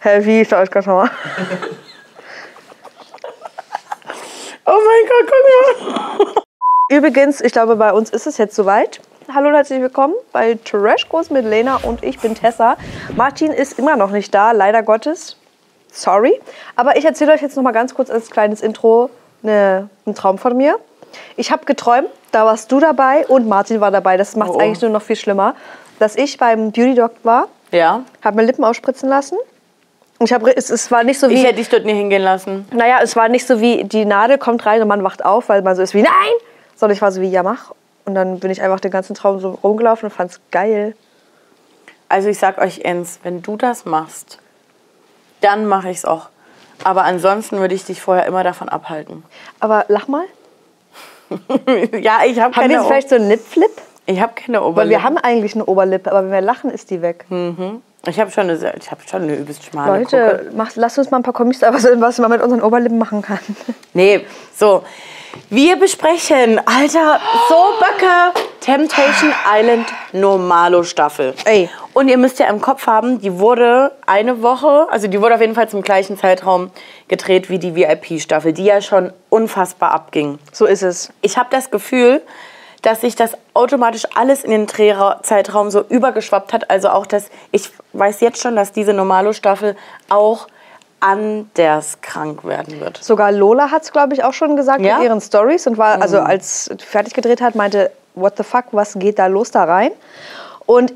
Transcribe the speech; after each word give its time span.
Hä, 0.00 0.44
euch 0.54 0.70
ganz 0.70 0.86
normal. 0.86 1.10
Oh 4.64 4.78
mein 4.86 5.08
Gott, 5.08 5.26
guck 5.26 6.26
mal. 6.26 6.34
Übrigens, 6.88 7.40
ich 7.40 7.52
glaube, 7.52 7.76
bei 7.76 7.92
uns 7.92 8.10
ist 8.10 8.26
es 8.26 8.38
jetzt 8.38 8.54
soweit. 8.54 9.00
Hallo 9.34 9.48
und 9.48 9.54
herzlich 9.54 9.80
willkommen 9.80 10.14
bei 10.32 10.56
Trash 10.64 11.08
Kurs 11.08 11.30
mit 11.30 11.44
Lena 11.44 11.76
und 11.82 12.04
ich 12.04 12.18
bin 12.20 12.34
Tessa. 12.34 12.76
Martin 13.16 13.50
ist 13.50 13.78
immer 13.78 13.96
noch 13.96 14.10
nicht 14.10 14.32
da, 14.34 14.52
leider 14.52 14.82
Gottes. 14.82 15.36
Sorry. 15.92 16.40
Aber 16.76 16.96
ich 16.96 17.04
erzähle 17.04 17.32
euch 17.32 17.42
jetzt 17.42 17.56
noch 17.56 17.62
mal 17.64 17.72
ganz 17.72 17.94
kurz 17.94 18.08
als 18.10 18.30
kleines 18.30 18.60
Intro 18.62 19.10
eine, 19.42 19.90
einen 20.06 20.14
Traum 20.14 20.38
von 20.38 20.56
mir. 20.56 20.78
Ich 21.36 21.50
habe 21.50 21.64
geträumt, 21.64 22.08
da 22.30 22.44
warst 22.46 22.70
du 22.70 22.78
dabei 22.78 23.26
und 23.26 23.48
Martin 23.48 23.80
war 23.80 23.90
dabei. 23.90 24.16
Das 24.16 24.36
macht 24.36 24.50
es 24.50 24.56
Oh. 24.56 24.60
eigentlich 24.60 24.80
nur 24.82 24.90
noch 24.92 25.02
viel 25.02 25.16
schlimmer. 25.16 25.54
Dass 25.98 26.14
ich 26.14 26.38
beim 26.38 26.70
Beauty 26.70 26.94
Doc 26.94 27.12
war, 27.24 27.48
Ja, 27.72 28.02
habe 28.24 28.36
mir 28.36 28.44
Lippen 28.44 28.64
ausspritzen 28.64 29.08
lassen. 29.08 29.36
Ich 30.20 30.32
hab, 30.32 30.44
es, 30.46 30.68
es 30.70 30.90
war 30.90 31.04
nicht 31.04 31.20
so 31.20 31.28
ich 31.28 31.34
wie, 31.34 31.44
hätte 31.44 31.56
dich 31.56 31.68
dort 31.68 31.84
nie 31.84 31.94
hingehen 31.94 32.22
lassen. 32.22 32.66
naja, 32.72 32.98
es 33.02 33.14
war 33.14 33.28
nicht 33.28 33.46
so 33.46 33.60
wie, 33.60 33.84
die 33.84 34.04
Nadel 34.04 34.36
kommt 34.38 34.66
rein 34.66 34.82
und 34.82 34.88
man 34.88 35.04
wacht 35.04 35.24
auf, 35.24 35.48
weil 35.48 35.62
man 35.62 35.76
so 35.76 35.82
ist 35.82 35.94
wie, 35.94 36.02
nein! 36.02 36.32
Sondern 36.76 36.96
ich 36.96 37.02
war 37.02 37.12
so 37.12 37.20
wie, 37.20 37.28
ja, 37.28 37.42
mach. 37.42 37.72
Und 38.04 38.14
dann 38.14 38.40
bin 38.40 38.50
ich 38.50 38.62
einfach 38.62 38.80
den 38.80 38.90
ganzen 38.90 39.14
Traum 39.14 39.38
so 39.38 39.50
rumgelaufen 39.62 40.08
und 40.08 40.14
fand's 40.14 40.40
geil. 40.50 40.96
Also 42.08 42.28
ich 42.28 42.38
sag 42.38 42.58
euch 42.58 42.84
eins, 42.84 43.20
wenn 43.22 43.42
du 43.42 43.56
das 43.56 43.84
machst, 43.84 44.38
dann 45.40 45.66
mache 45.66 45.90
ich's 45.90 46.04
auch. 46.04 46.30
Aber 46.84 47.04
ansonsten 47.04 47.58
würde 47.58 47.74
ich 47.74 47.84
dich 47.84 48.00
vorher 48.00 48.26
immer 48.26 48.42
davon 48.44 48.68
abhalten. 48.68 49.24
Aber 49.60 49.84
lach 49.88 50.08
mal. 50.08 50.24
ja, 52.00 52.20
ich 52.24 52.40
habe 52.40 52.54
Haben 52.56 52.62
keine, 52.62 52.68
wir 52.74 52.78
jetzt 52.78 52.86
vielleicht 52.86 53.08
so 53.10 53.16
einen 53.16 53.28
Lip-Flip? 53.28 53.70
ich 54.06 54.20
hab 54.20 54.36
keine 54.36 54.60
Weil 54.60 54.66
Oberlippe. 54.68 54.90
wir 54.90 55.02
haben 55.02 55.18
eigentlich 55.18 55.54
eine 55.54 55.66
Oberlippe, 55.66 56.10
aber 56.10 56.22
wenn 56.24 56.32
wir 56.32 56.40
lachen, 56.40 56.70
ist 56.70 56.90
die 56.90 57.02
weg. 57.02 57.26
Ich 58.06 58.20
habe 58.20 58.30
schon, 58.30 58.44
eine 58.44 58.56
sehr- 58.56 58.76
ich 58.76 58.90
hab 58.90 59.06
schon 59.08 59.22
eine 59.22 59.34
übelst 59.36 59.64
schmale 59.64 59.98
Leute, 60.00 60.50
macht, 60.54 60.76
lasst 60.76 60.98
uns 60.98 61.10
mal 61.10 61.18
ein 61.18 61.22
paar 61.22 61.34
was, 61.38 61.60
was 61.84 62.18
man 62.18 62.30
mit 62.30 62.42
unseren 62.42 62.62
Oberlippen 62.62 62.98
machen 62.98 63.22
kann. 63.22 63.38
Nee, 63.94 64.24
so. 64.54 64.84
Wir 65.50 65.76
besprechen, 65.76 66.60
Alter, 66.66 67.20
so 67.48 67.54
Böcke, 67.78 68.32
Temptation 68.60 69.32
Island 69.50 69.86
Normalo 70.12 70.82
Staffel. 70.84 71.34
Ey. 71.44 71.68
Und 71.92 72.08
ihr 72.08 72.16
müsst 72.18 72.38
ja 72.38 72.46
im 72.48 72.60
Kopf 72.60 72.86
haben, 72.86 73.20
die 73.20 73.38
wurde 73.38 73.92
eine 74.06 74.42
Woche, 74.42 74.86
also 74.90 75.06
die 75.08 75.20
wurde 75.20 75.34
auf 75.34 75.40
jeden 75.40 75.54
Fall 75.54 75.68
zum 75.68 75.82
gleichen 75.82 76.16
Zeitraum 76.16 76.70
gedreht 77.08 77.50
wie 77.50 77.58
die 77.58 77.74
VIP-Staffel, 77.74 78.52
die 78.52 78.64
ja 78.64 78.80
schon 78.80 79.12
unfassbar 79.30 79.92
abging. 79.92 80.38
So 80.52 80.64
ist 80.66 80.82
es. 80.82 81.12
Ich 81.22 81.36
habe 81.36 81.48
das 81.50 81.70
Gefühl, 81.70 82.22
dass 82.82 83.00
sich 83.00 83.16
das 83.16 83.32
automatisch 83.54 84.04
alles 84.14 84.44
in 84.44 84.50
den 84.50 84.66
Drehzeitraum 84.66 85.70
so 85.70 85.82
übergeschwappt 85.82 86.52
hat. 86.52 86.70
Also 86.70 86.90
auch, 86.90 87.06
dass 87.06 87.24
ich 87.50 87.70
weiß 87.92 88.20
jetzt 88.20 88.40
schon, 88.40 88.54
dass 88.56 88.72
diese 88.72 88.92
Normalo-Staffel 88.92 89.76
auch 90.08 90.46
anders 91.00 92.00
krank 92.00 92.44
werden 92.44 92.80
wird. 92.80 92.98
Sogar 93.02 93.30
Lola 93.32 93.70
hat 93.70 93.82
es, 93.82 93.92
glaube 93.92 94.14
ich, 94.14 94.24
auch 94.24 94.32
schon 94.32 94.56
gesagt 94.56 94.80
Ja? 94.80 94.98
in 94.98 95.04
ihren 95.04 95.20
Stories 95.20 95.66
und 95.66 95.78
war, 95.78 96.02
also 96.02 96.18
als 96.20 96.64
sie 96.66 96.76
fertig 96.78 97.14
gedreht 97.14 97.40
hat, 97.40 97.54
meinte, 97.54 97.92
what 98.14 98.36
the 98.36 98.42
fuck, 98.42 98.64
was 98.72 98.94
geht 98.94 99.18
da 99.18 99.26
los 99.26 99.50
da 99.50 99.64
rein? 99.64 99.92
Und 100.66 100.92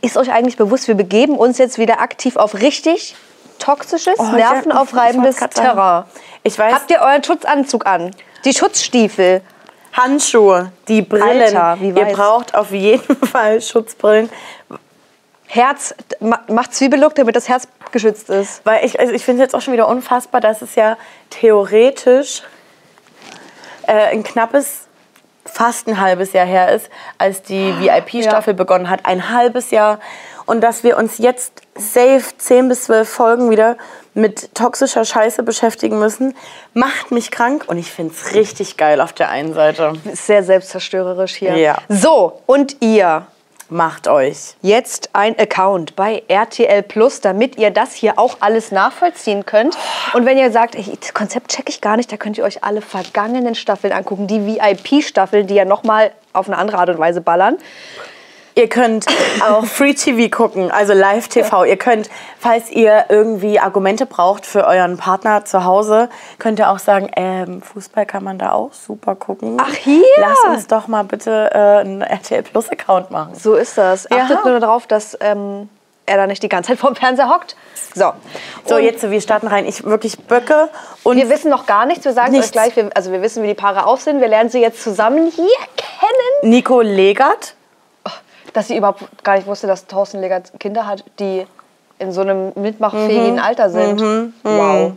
ist 0.00 0.16
euch 0.16 0.32
eigentlich 0.32 0.56
bewusst, 0.56 0.88
wir 0.88 0.94
begeben 0.94 1.36
uns 1.36 1.58
jetzt 1.58 1.78
wieder 1.78 2.00
aktiv 2.00 2.36
auf 2.36 2.54
richtig 2.54 3.14
toxisches, 3.58 4.18
Oh, 4.18 4.24
nervenaufreibendes 4.34 5.40
ich. 5.40 5.46
Terrain. 5.48 6.04
Ich 6.42 6.58
weiß, 6.58 6.74
Habt 6.74 6.90
ihr 6.90 7.00
euren 7.00 7.22
Schutzanzug 7.22 7.86
an? 7.86 8.10
Die 8.44 8.52
Schutzstiefel? 8.52 9.42
Handschuhe, 9.92 10.72
die 10.88 11.02
Brillen. 11.02 11.56
Alter, 11.56 11.76
wie 11.80 11.88
Ihr 11.88 11.96
weiß. 11.96 12.12
braucht 12.16 12.54
auf 12.54 12.70
jeden 12.70 13.16
Fall 13.26 13.60
Schutzbrillen. 13.60 14.30
Herz, 15.48 15.94
ma- 16.20 16.40
macht 16.48 16.74
Zwiebellook, 16.74 17.14
damit 17.14 17.36
das 17.36 17.48
Herz 17.48 17.68
geschützt 17.90 18.30
ist. 18.30 18.62
Weil 18.64 18.84
ich, 18.86 18.98
also 18.98 19.12
ich 19.12 19.22
finde 19.24 19.42
es 19.42 19.46
jetzt 19.48 19.54
auch 19.54 19.60
schon 19.60 19.74
wieder 19.74 19.86
unfassbar, 19.88 20.40
dass 20.40 20.62
es 20.62 20.74
ja 20.76 20.96
theoretisch 21.28 22.42
äh, 23.86 23.92
ein 24.12 24.22
knappes, 24.22 24.86
fast 25.44 25.88
ein 25.88 26.00
halbes 26.00 26.32
Jahr 26.32 26.46
her 26.46 26.72
ist, 26.72 26.88
als 27.18 27.42
die 27.42 27.74
VIP-Staffel 27.78 28.54
begonnen 28.54 28.88
hat. 28.88 29.00
Ein 29.04 29.28
halbes 29.28 29.70
Jahr. 29.70 29.98
Und 30.46 30.60
dass 30.60 30.84
wir 30.84 30.96
uns 30.96 31.18
jetzt 31.18 31.62
safe 31.74 32.22
10 32.36 32.68
bis 32.68 32.84
12 32.84 33.08
Folgen 33.08 33.50
wieder 33.50 33.76
mit 34.14 34.54
toxischer 34.54 35.04
Scheiße 35.04 35.42
beschäftigen 35.42 35.98
müssen, 35.98 36.34
macht 36.74 37.10
mich 37.10 37.30
krank. 37.30 37.64
Und 37.66 37.78
ich 37.78 37.90
finde 37.90 38.12
es 38.14 38.34
richtig 38.34 38.76
geil 38.76 39.00
auf 39.00 39.12
der 39.12 39.30
einen 39.30 39.54
Seite. 39.54 39.94
Ist 40.04 40.26
sehr 40.26 40.42
selbstzerstörerisch 40.42 41.34
hier. 41.34 41.56
Ja. 41.56 41.76
So, 41.88 42.40
und 42.46 42.76
ihr? 42.80 43.26
Macht 43.72 44.06
euch. 44.06 44.54
jetzt 44.60 45.08
ein 45.14 45.38
Account 45.38 45.96
bei 45.96 46.24
RTL 46.28 46.82
Plus, 46.82 47.22
damit 47.22 47.56
ihr 47.56 47.70
das 47.70 47.94
hier 47.94 48.18
auch 48.18 48.36
alles 48.40 48.70
nachvollziehen 48.70 49.46
könnt. 49.46 49.78
Und 50.12 50.26
wenn 50.26 50.36
ihr 50.36 50.52
sagt, 50.52 50.74
ey, 50.74 50.84
das 51.00 51.14
Konzept 51.14 51.52
checke 51.52 51.70
ich 51.70 51.80
gar 51.80 51.96
nicht, 51.96 52.12
da 52.12 52.18
könnt 52.18 52.36
ihr 52.36 52.44
euch 52.44 52.62
alle 52.64 52.82
vergangenen 52.82 53.54
Staffeln 53.54 53.94
angucken. 53.94 54.26
Die 54.26 54.44
VIP-Staffeln, 54.46 55.46
die 55.46 55.54
ja 55.54 55.64
nochmal 55.64 56.12
auf 56.34 56.48
eine 56.48 56.58
andere 56.58 56.76
Art 56.76 56.90
und 56.90 56.98
Weise 56.98 57.22
ballern. 57.22 57.56
Ihr 58.54 58.68
könnt 58.68 59.06
auch 59.40 59.64
Free 59.66 59.94
TV 59.94 60.28
gucken, 60.34 60.70
also 60.70 60.92
Live 60.92 61.28
TV. 61.28 61.64
Ihr 61.64 61.76
könnt, 61.76 62.10
falls 62.38 62.70
ihr 62.70 63.06
irgendwie 63.08 63.58
Argumente 63.58 64.04
braucht 64.06 64.44
für 64.44 64.66
euren 64.66 64.96
Partner 64.98 65.44
zu 65.44 65.64
Hause, 65.64 66.08
könnt 66.38 66.58
ihr 66.58 66.70
auch 66.70 66.78
sagen, 66.78 67.10
ähm, 67.16 67.62
Fußball 67.62 68.04
kann 68.06 68.24
man 68.24 68.38
da 68.38 68.52
auch 68.52 68.72
super 68.72 69.14
gucken. 69.14 69.56
Ach, 69.60 69.74
hier? 69.74 70.02
Lass 70.18 70.38
uns 70.48 70.66
doch 70.66 70.86
mal 70.86 71.04
bitte 71.04 71.50
äh, 71.52 71.80
einen 71.80 72.02
RTL 72.02 72.42
Plus 72.42 72.68
Account 72.68 73.10
machen. 73.10 73.34
So 73.34 73.54
ist 73.54 73.78
das. 73.78 74.06
Ja. 74.10 74.18
Achtet 74.18 74.44
nur 74.44 74.60
darauf, 74.60 74.86
dass 74.86 75.16
ähm, 75.20 75.68
er 76.04 76.16
da 76.16 76.26
nicht 76.26 76.42
die 76.42 76.48
ganze 76.48 76.68
Zeit 76.72 76.78
vorm 76.78 76.94
Fernseher 76.94 77.28
hockt. 77.30 77.56
So, 77.94 78.12
So, 78.66 78.76
Und 78.76 78.82
jetzt, 78.82 79.08
wir 79.08 79.20
starten 79.20 79.46
rein. 79.46 79.66
Ich 79.66 79.84
wirklich 79.84 80.18
Böcke 80.18 80.68
und 81.04 81.16
Wir 81.16 81.28
wissen 81.30 81.50
noch 81.50 81.66
gar 81.66 81.86
nichts. 81.86 82.04
Wir 82.04 82.12
sagen 82.12 82.32
Nichts. 82.32 82.48
euch 82.48 82.52
gleich. 82.52 82.76
Wir, 82.76 82.90
also 82.94 83.12
wir 83.12 83.22
wissen, 83.22 83.42
wie 83.42 83.48
die 83.48 83.54
Paare 83.54 83.86
aussehen. 83.86 84.20
Wir 84.20 84.28
lernen 84.28 84.50
sie 84.50 84.60
jetzt 84.60 84.82
zusammen 84.82 85.30
hier 85.30 85.46
kennen. 85.76 86.50
Nico 86.50 86.80
Legert. 86.80 87.54
Dass 88.52 88.68
sie 88.68 88.76
überhaupt 88.76 89.24
gar 89.24 89.36
nicht 89.36 89.46
wusste, 89.46 89.66
dass 89.66 89.86
Thorsten 89.86 90.20
Legert 90.20 90.52
Kinder 90.60 90.86
hat, 90.86 91.04
die 91.18 91.46
in 91.98 92.12
so 92.12 92.20
einem 92.20 92.52
mitmachfähigen 92.54 93.38
Alter 93.38 93.70
sind. 93.70 94.34
Wow. 94.42 94.92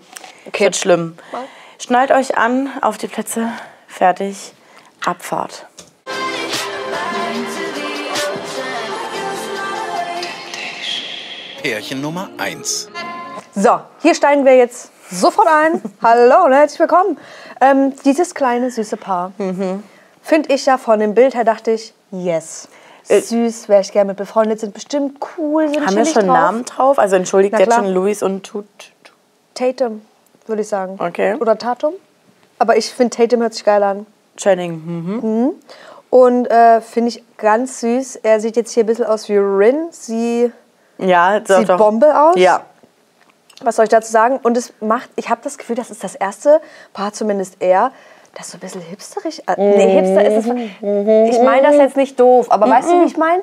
Okay. 0.48 0.66
Wird 0.66 0.76
schlimm. 0.76 1.18
Schnallt 1.80 2.12
euch 2.12 2.38
an, 2.38 2.70
auf 2.82 2.98
die 2.98 3.08
Plätze, 3.08 3.50
fertig, 3.88 4.54
Abfahrt. 5.06 5.68
Pärchen 11.62 12.02
Nummer 12.02 12.30
1. 12.38 12.90
So, 13.56 13.80
hier 14.02 14.16
steigen 14.16 14.46
wir 14.46 14.56
jetzt 14.56 14.92
sofort 15.10 15.48
ein. 15.48 15.82
Hallo 16.02 16.46
und 16.46 16.54
herzlich 16.54 16.80
willkommen. 16.80 17.18
Ähm, 17.62 17.94
dieses 18.04 18.36
kleine, 18.36 18.70
süße 18.70 18.98
Paar. 18.98 19.32
Finde 20.22 20.54
ich 20.54 20.66
ja 20.66 20.78
von 20.78 21.00
dem 21.00 21.14
Bild 21.16 21.36
her, 21.36 21.44
dachte 21.44 21.72
ich, 21.72 21.94
yes. 22.12 22.68
Süß, 23.08 23.70
wäre 23.70 23.82
ich 23.82 23.92
gerne 23.92 24.10
mit 24.10 24.18
befreundet, 24.18 24.60
sind 24.60 24.74
bestimmt 24.74 25.20
cool, 25.38 25.70
sind 25.70 25.86
Haben 25.86 25.96
wir 25.96 26.06
schon 26.06 26.28
drauf. 26.28 26.38
Namen 26.38 26.66
drauf? 26.66 27.00
Also 27.00 27.16
entschuldigt 27.16 27.58
jetzt 27.58 27.74
schon 27.74 27.88
Luis 27.88 28.24
und 28.24 28.44
Tut. 28.44 28.66
Tatum, 29.54 30.02
würde 30.48 30.62
ich 30.64 30.68
sagen. 30.68 30.98
Okay. 31.00 31.36
Oder 31.40 31.58
Tatum. 31.58 31.94
Aber 32.60 32.78
ich 32.78 32.92
finde, 32.92 33.16
Tatum 33.16 33.42
hört 33.42 33.54
sich 33.54 33.64
geil 33.64 33.84
an. 33.84 34.06
Channing. 34.38 34.74
Mhm. 34.74 35.52
Und 36.10 36.46
äh, 36.48 36.82
finde 36.82 37.10
ich 37.10 37.24
ganz 37.38 37.82
süß. 37.82 38.18
Er 38.18 38.40
sieht 38.40 38.56
jetzt 38.56 38.72
hier 38.72 38.84
ein 38.84 38.88
bisschen 38.88 39.06
aus 39.06 39.28
wie 39.30 39.38
Rin. 39.38 39.88
Sie 39.92 40.52
Ja, 40.98 41.42
sieht 41.46 41.70
doch. 41.70 41.78
Bombe 41.78 42.20
aus. 42.20 42.36
Ja. 42.38 42.62
Was 43.62 43.78
soll 43.78 43.84
ich 43.84 43.90
dazu 43.90 44.12
sagen? 44.12 44.40
Und 44.44 44.58
es 44.58 44.74
macht, 44.82 45.10
ich 45.16 45.30
habe 45.30 45.42
das 45.44 45.58
Gefühl, 45.58 45.76
das 45.76 45.90
ist 45.90 46.04
das 46.04 46.16
erste 46.16 46.60
Paar, 46.94 47.14
zumindest 47.14 47.58
er, 47.60 47.92
das 48.36 48.52
so 48.52 48.58
ein 48.58 48.60
bisschen 48.60 48.82
hipsterig. 48.82 49.42
Äh, 49.48 49.56
nee, 49.58 50.02
hipster 50.02 50.26
ist 50.26 50.46
es. 50.46 51.36
Ich 51.36 51.42
meine 51.42 51.64
das 51.64 51.78
jetzt 51.78 51.98
nicht 51.98 52.20
doof, 52.20 52.52
aber 52.52 52.70
weißt 52.70 52.92
du, 52.92 53.02
wie 53.02 53.06
ich 53.06 53.18
meine? 53.18 53.42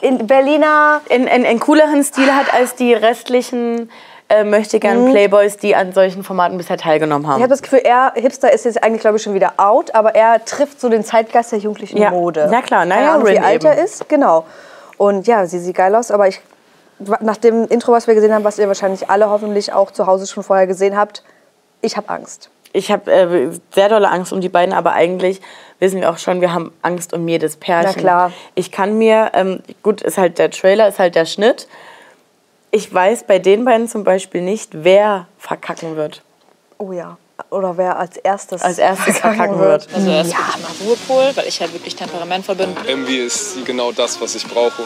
In 0.00 0.26
Berliner. 0.26 1.02
In, 1.08 1.26
in, 1.26 1.44
in 1.44 1.60
cooleren 1.60 2.02
Stil 2.02 2.34
hat 2.34 2.52
als 2.52 2.74
die 2.74 2.94
restlichen 2.94 3.90
äh, 4.30 4.44
möchte 4.44 4.80
gern 4.80 5.10
Playboys, 5.10 5.58
die 5.58 5.76
an 5.76 5.92
solchen 5.92 6.24
Formaten 6.24 6.56
bisher 6.56 6.78
teilgenommen 6.78 7.26
haben. 7.26 7.36
Ich 7.36 7.42
habe 7.42 7.50
das 7.50 7.62
Gefühl, 7.62 7.80
er, 7.84 8.12
Hipster 8.14 8.52
ist 8.52 8.64
jetzt 8.64 8.82
eigentlich, 8.82 9.02
glaube 9.02 9.18
ich, 9.18 9.22
schon 9.22 9.34
wieder 9.34 9.54
out, 9.58 9.94
aber 9.94 10.14
er 10.14 10.44
trifft 10.44 10.80
so 10.80 10.88
den 10.88 11.04
Zeitgeist 11.04 11.52
der 11.52 11.58
jugendlichen 11.58 11.98
Ja. 11.98 12.10
Mode. 12.10 12.48
Na 12.50 12.62
klar, 12.62 12.86
na 12.86 12.94
Keine 12.94 13.06
ja, 13.06 13.14
Ahnung, 13.14 13.28
wie 13.28 13.38
alt 13.38 13.64
er 13.64 13.82
ist, 13.82 14.08
genau. 14.08 14.46
Und 14.96 15.26
ja, 15.26 15.46
sie 15.46 15.58
sieht 15.58 15.76
geil 15.76 15.94
aus, 15.94 16.10
aber 16.10 16.28
ich, 16.28 16.40
nach 17.20 17.38
dem 17.38 17.66
Intro, 17.66 17.92
was 17.92 18.06
wir 18.06 18.14
gesehen 18.14 18.32
haben, 18.32 18.44
was 18.44 18.58
ihr 18.58 18.68
wahrscheinlich 18.68 19.10
alle 19.10 19.28
hoffentlich 19.28 19.72
auch 19.72 19.90
zu 19.90 20.06
Hause 20.06 20.26
schon 20.26 20.44
vorher 20.44 20.66
gesehen 20.66 20.96
habt, 20.96 21.24
ich 21.82 21.96
habe 21.96 22.08
Angst. 22.08 22.50
Ich 22.72 22.90
habe 22.90 23.10
äh, 23.10 23.50
sehr 23.74 23.88
dolle 23.88 24.08
Angst 24.10 24.32
um 24.32 24.40
die 24.40 24.48
beiden, 24.48 24.74
aber 24.74 24.92
eigentlich 24.92 25.40
wissen 25.80 26.00
wir 26.00 26.10
auch 26.10 26.18
schon, 26.18 26.40
wir 26.40 26.52
haben 26.52 26.72
Angst 26.82 27.12
um 27.12 27.26
jedes 27.26 27.56
Pärchen. 27.56 27.92
Na 27.96 28.00
klar. 28.00 28.32
Ich 28.54 28.70
kann 28.70 28.98
mir, 28.98 29.32
ähm, 29.34 29.60
gut, 29.82 30.02
ist 30.02 30.18
halt 30.18 30.38
der 30.38 30.50
Trailer, 30.50 30.86
ist 30.88 30.98
halt 30.98 31.14
der 31.14 31.26
Schnitt. 31.26 31.66
Ich 32.70 32.92
weiß 32.92 33.24
bei 33.24 33.38
den 33.38 33.64
beiden 33.64 33.88
zum 33.88 34.04
Beispiel 34.04 34.42
nicht, 34.42 34.70
wer 34.72 35.26
verkacken 35.38 35.96
wird. 35.96 36.22
Oh 36.78 36.92
ja. 36.92 37.16
Oder 37.48 37.76
wer 37.76 37.98
als 37.98 38.16
erstes 38.18 38.62
Als 38.62 38.78
erstes 38.78 39.18
verkacken 39.18 39.58
wird. 39.58 39.88
Also 39.92 40.10
er 40.10 40.20
ist 40.20 40.36
wirklich 40.36 40.62
mal 40.62 40.86
Ruhepol, 40.86 41.36
weil 41.36 41.48
ich 41.48 41.60
halt 41.60 41.72
wirklich 41.72 41.96
temperamentvoll 41.96 42.54
bin. 42.54 42.76
Irgendwie 42.86 43.18
ist 43.18 43.54
sie 43.54 43.64
genau 43.64 43.90
das, 43.92 44.20
was 44.20 44.34
ich 44.34 44.46
brauche. 44.46 44.82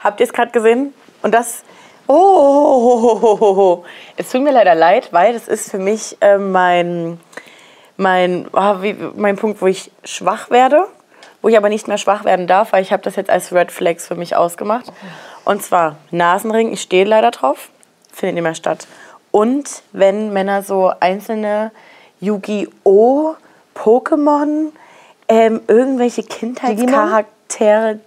Habt 0.00 0.18
ihr 0.20 0.26
es 0.26 0.32
gerade 0.32 0.50
gesehen? 0.50 0.94
Und 1.22 1.32
das, 1.32 1.62
Oh, 2.14 3.84
es 4.16 4.30
tut 4.30 4.42
mir 4.42 4.52
leider 4.52 4.74
leid, 4.74 5.12
weil 5.12 5.32
das 5.32 5.48
ist 5.48 5.70
für 5.70 5.78
mich 5.78 6.18
äh, 6.20 6.36
mein, 6.36 7.18
mein, 7.96 8.48
ah, 8.52 8.82
wie, 8.82 8.94
mein 9.16 9.36
Punkt, 9.36 9.62
wo 9.62 9.66
ich 9.66 9.90
schwach 10.04 10.50
werde, 10.50 10.84
wo 11.40 11.48
ich 11.48 11.56
aber 11.56 11.70
nicht 11.70 11.88
mehr 11.88 11.96
schwach 11.96 12.24
werden 12.24 12.46
darf, 12.46 12.72
weil 12.72 12.82
ich 12.82 12.92
habe 12.92 13.02
das 13.02 13.16
jetzt 13.16 13.30
als 13.30 13.52
Red 13.52 13.72
Flags 13.72 14.06
für 14.06 14.14
mich 14.14 14.36
ausgemacht. 14.36 14.92
Und 15.46 15.62
zwar 15.62 15.96
Nasenring, 16.10 16.72
ich 16.72 16.82
stehe 16.82 17.04
leider 17.04 17.30
drauf, 17.30 17.70
findet 18.12 18.34
nicht 18.34 18.44
mehr 18.44 18.54
statt. 18.54 18.86
Und 19.30 19.82
wenn 19.92 20.34
Männer 20.34 20.62
so 20.62 20.92
einzelne 21.00 21.72
Yu-Gi-Oh!, 22.20 23.36
Pokémon, 23.74 24.72
ähm, 25.28 25.60
irgendwelche 25.66 26.22
Kindheitscharaktere, 26.22 27.24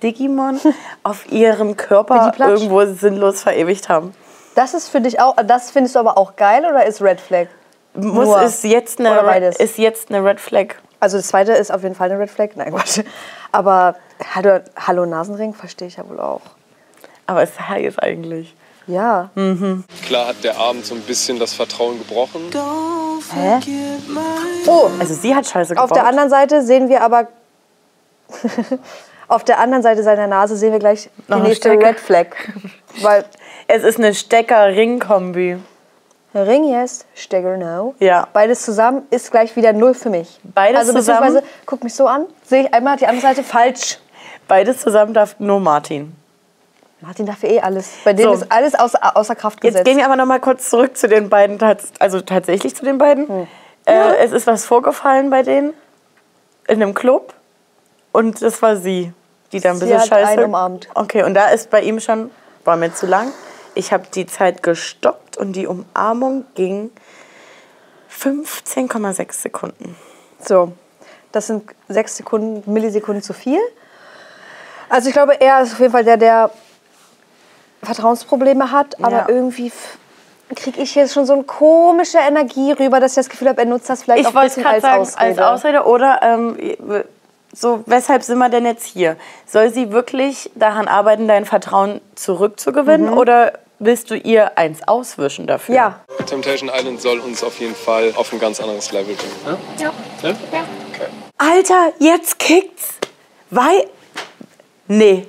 Digimon, 0.03 0.59
auf 1.03 1.31
ihrem 1.31 1.77
Körper 1.77 2.33
irgendwo 2.39 2.85
sinnlos 2.85 3.43
verewigt 3.43 3.89
haben. 3.89 4.13
Das 4.55 4.73
ist 4.73 4.89
für 4.89 5.01
dich 5.01 5.19
auch, 5.19 5.35
das 5.45 5.71
findest 5.71 5.95
du 5.95 5.99
aber 5.99 6.17
auch 6.17 6.35
geil 6.35 6.65
oder 6.65 6.85
ist 6.85 7.01
Red 7.01 7.19
Flag? 7.19 7.47
Muss 7.93 8.25
Nur. 8.25 8.41
ist 8.41 8.63
jetzt 8.63 8.99
eine 8.99 9.21
beides? 9.23 9.57
ist 9.57 9.77
jetzt 9.77 10.09
eine 10.09 10.23
Red 10.23 10.39
Flag. 10.39 10.75
Also 10.99 11.17
das 11.17 11.27
zweite 11.27 11.53
ist 11.53 11.71
auf 11.71 11.83
jeden 11.83 11.95
Fall 11.95 12.09
eine 12.11 12.19
Red 12.19 12.29
Flag. 12.29 12.49
Nein, 12.55 12.73
Quatsch. 12.73 13.01
Aber 13.51 13.95
Hallo, 14.33 14.59
Hallo 14.75 15.05
Nasenring 15.05 15.53
verstehe 15.53 15.87
ich 15.87 15.97
ja 15.97 16.07
wohl 16.09 16.19
auch. 16.19 16.41
Aber 17.27 17.43
es 17.43 17.51
ist 17.51 17.67
heiß 17.67 17.99
eigentlich. 17.99 18.55
Ja. 18.87 19.29
Klar 20.05 20.27
hat 20.27 20.43
der 20.43 20.57
Abend 20.57 20.85
so 20.85 20.93
ein 20.95 21.01
bisschen 21.01 21.39
das 21.39 21.53
Vertrauen 21.53 21.97
gebrochen. 21.97 22.41
Hä? 23.33 23.59
Oh, 24.67 24.89
Also 24.99 25.13
sie 25.15 25.33
hat 25.35 25.47
Scheiße 25.47 25.73
gebaut. 25.73 25.89
auf 25.89 25.91
der 25.91 26.05
anderen 26.05 26.29
Seite 26.29 26.61
sehen 26.61 26.87
wir 26.89 27.01
aber. 27.01 27.27
auf 29.27 29.43
der 29.43 29.59
anderen 29.59 29.83
Seite 29.83 30.03
seiner 30.03 30.27
Nase 30.27 30.55
sehen 30.55 30.71
wir 30.71 30.79
gleich 30.79 31.09
die 31.17 31.31
Noch 31.31 31.39
eine 31.39 31.47
nächste. 31.47 31.71
Red 31.71 31.99
Flag. 31.99 32.27
Weil 33.01 33.25
es 33.67 33.83
ist 33.83 33.97
eine 33.97 34.13
Stecker-Ring-Kombi. 34.13 35.57
Ring 36.35 36.65
yes, 36.65 37.05
Stecker 37.15 37.55
no. 37.55 37.95
Ja. 37.99 38.27
Beides 38.33 38.63
zusammen 38.63 39.03
ist 39.09 39.31
gleich 39.31 39.55
wieder 39.55 39.71
null 39.71 39.93
für 39.93 40.09
mich. 40.09 40.39
Beides 40.43 40.79
also 40.79 40.93
zusammen? 40.93 41.19
beziehungsweise, 41.21 41.47
guck 41.65 41.83
mich 41.83 41.93
so 41.93 42.07
an, 42.07 42.25
sehe 42.43 42.63
ich 42.63 42.73
einmal 42.73 42.97
die 42.97 43.07
andere 43.07 43.21
Seite 43.21 43.43
falsch. 43.43 43.99
Beides 44.47 44.79
zusammen 44.79 45.13
darf 45.13 45.39
nur 45.39 45.61
Martin. 45.61 46.13
Martin 46.99 47.25
darf 47.25 47.43
eh 47.43 47.59
alles. 47.61 47.93
Bei 48.03 48.13
dem 48.13 48.25
So. 48.25 48.33
ist 48.33 48.51
alles 48.51 48.75
außer, 48.75 49.15
außer 49.15 49.35
Kraft 49.35 49.63
Jetzt 49.63 49.73
gesetzt. 49.73 49.85
gehen 49.85 49.97
wir 49.97 50.05
aber 50.05 50.17
noch 50.17 50.25
mal 50.25 50.39
kurz 50.39 50.69
zurück 50.69 50.97
zu 50.97 51.07
den 51.07 51.29
beiden, 51.29 51.57
also 51.99 52.19
tatsächlich 52.21 52.75
zu 52.75 52.83
den 52.83 52.97
beiden. 52.97 53.27
Hm. 53.27 53.47
Äh, 53.85 54.15
es 54.17 54.31
ist 54.31 54.47
was 54.47 54.65
vorgefallen 54.65 55.29
bei 55.29 55.43
denen 55.43 55.73
in 56.67 56.81
einem 56.81 56.93
Club 56.93 57.33
und 58.15 58.41
das 58.41 58.61
war 58.61 58.77
sie, 58.77 59.11
die 59.51 59.59
dann 59.59 59.73
ein 59.75 59.79
bisschen 59.79 59.99
hat 59.99 60.07
scheiße. 60.07 60.31
einen 60.31 60.43
umarmt. 60.45 60.87
Okay, 60.95 61.23
und 61.23 61.33
da 61.33 61.49
ist 61.49 61.69
bei 61.69 61.81
ihm 61.81 61.99
schon, 61.99 62.31
war 62.63 62.75
mir 62.77 62.93
zu 62.93 63.05
lang. 63.05 63.31
Ich 63.75 63.91
habe 63.93 64.05
die 64.13 64.25
Zeit 64.25 64.63
gestoppt 64.63 65.37
und 65.37 65.53
die 65.53 65.67
Umarmung 65.67 66.45
ging 66.55 66.91
15,6 68.11 69.33
Sekunden. 69.33 69.95
So, 70.39 70.71
das 71.31 71.47
sind 71.47 71.69
sechs 71.89 72.15
Sekunden, 72.17 72.71
Millisekunden 72.71 73.21
zu 73.21 73.33
viel. 73.33 73.59
Also 74.89 75.09
ich 75.09 75.13
glaube, 75.13 75.39
er 75.41 75.61
ist 75.61 75.73
auf 75.73 75.79
jeden 75.79 75.91
Fall 75.91 76.03
der, 76.03 76.17
der 76.17 76.51
Vertrauensprobleme 77.83 78.71
hat, 78.71 78.97
aber 79.03 79.11
Ja. 79.11 79.25
irgendwie 79.27 79.71
kriege 80.55 80.79
ich 80.81 80.93
jetzt 80.95 81.13
schon 81.13 81.25
so 81.25 81.33
eine 81.33 81.43
komische 81.43 82.19
Energie 82.19 82.71
rüber, 82.71 82.99
dass 82.99 83.11
ich 83.13 83.15
das 83.15 83.29
Gefühl 83.29 83.49
habe, 83.49 83.61
er 83.61 83.65
nutzt 83.67 83.89
das 83.89 84.03
vielleicht 84.03 84.21
Ich 84.21 84.27
auch 84.27 84.35
ein 84.35 84.47
bisschen 84.47 84.65
als 84.65 84.81
sagen, 84.83 85.01
Ausrede. 85.01 85.25
als 85.25 85.39
Ausrede 85.39 85.83
oder 85.85 86.19
ähm, 86.21 86.57
so, 87.55 87.83
weshalb 87.85 88.23
sind 88.23 88.37
wir 88.37 88.49
denn 88.49 88.65
jetzt 88.65 88.85
hier? 88.85 89.15
Soll 89.45 89.71
sie 89.71 89.91
wirklich 89.91 90.51
daran 90.55 90.87
arbeiten, 90.87 91.27
dein 91.27 91.45
Vertrauen 91.45 92.01
zurückzugewinnen 92.15 93.09
oder 93.09 93.53
willst 93.79 94.11
du 94.11 94.15
ihr 94.15 94.57
eins 94.57 94.87
auswischen 94.87 95.47
dafür? 95.47 95.73
Mhm. 95.73 95.77
Ja, 95.77 95.99
Temptation 96.25 96.69
Island 96.73 97.01
soll 97.01 97.19
uns 97.19 97.43
auf 97.43 97.59
jeden 97.59 97.75
Fall 97.75 98.13
auf 98.15 98.31
ein 98.33 98.39
ganz 98.39 98.59
anderes 98.59 98.91
Level 98.91 99.15
bringen. 99.15 99.59
Ja? 99.79 99.83
Ja. 99.85 99.93
Okay. 100.93 101.05
Alter, 101.37 101.93
jetzt 101.99 102.39
kickt's. 102.39 102.95
Weil. 103.49 103.87
Nee. 104.87 105.27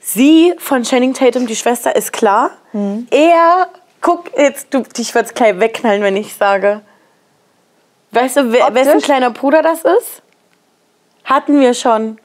Sie 0.00 0.54
von 0.58 0.84
Channing 0.84 1.14
Tatum, 1.14 1.46
die 1.46 1.56
Schwester, 1.56 1.96
ist 1.96 2.12
klar. 2.12 2.50
Mhm. 2.72 3.08
Er. 3.10 3.68
Guck, 4.00 4.36
jetzt, 4.36 4.66
du, 4.74 4.82
dich 4.82 5.14
wird's 5.14 5.32
gleich 5.32 5.58
wegknallen, 5.58 6.02
wenn 6.02 6.16
ich 6.16 6.34
sage. 6.34 6.82
Weißt 8.10 8.36
du, 8.36 8.52
wer, 8.52 8.74
wessen 8.74 9.00
kleiner 9.00 9.30
Bruder 9.30 9.62
das 9.62 9.80
ist? 9.80 10.22
Hatten 11.24 11.60
wir 11.60 11.74
schon. 11.74 12.18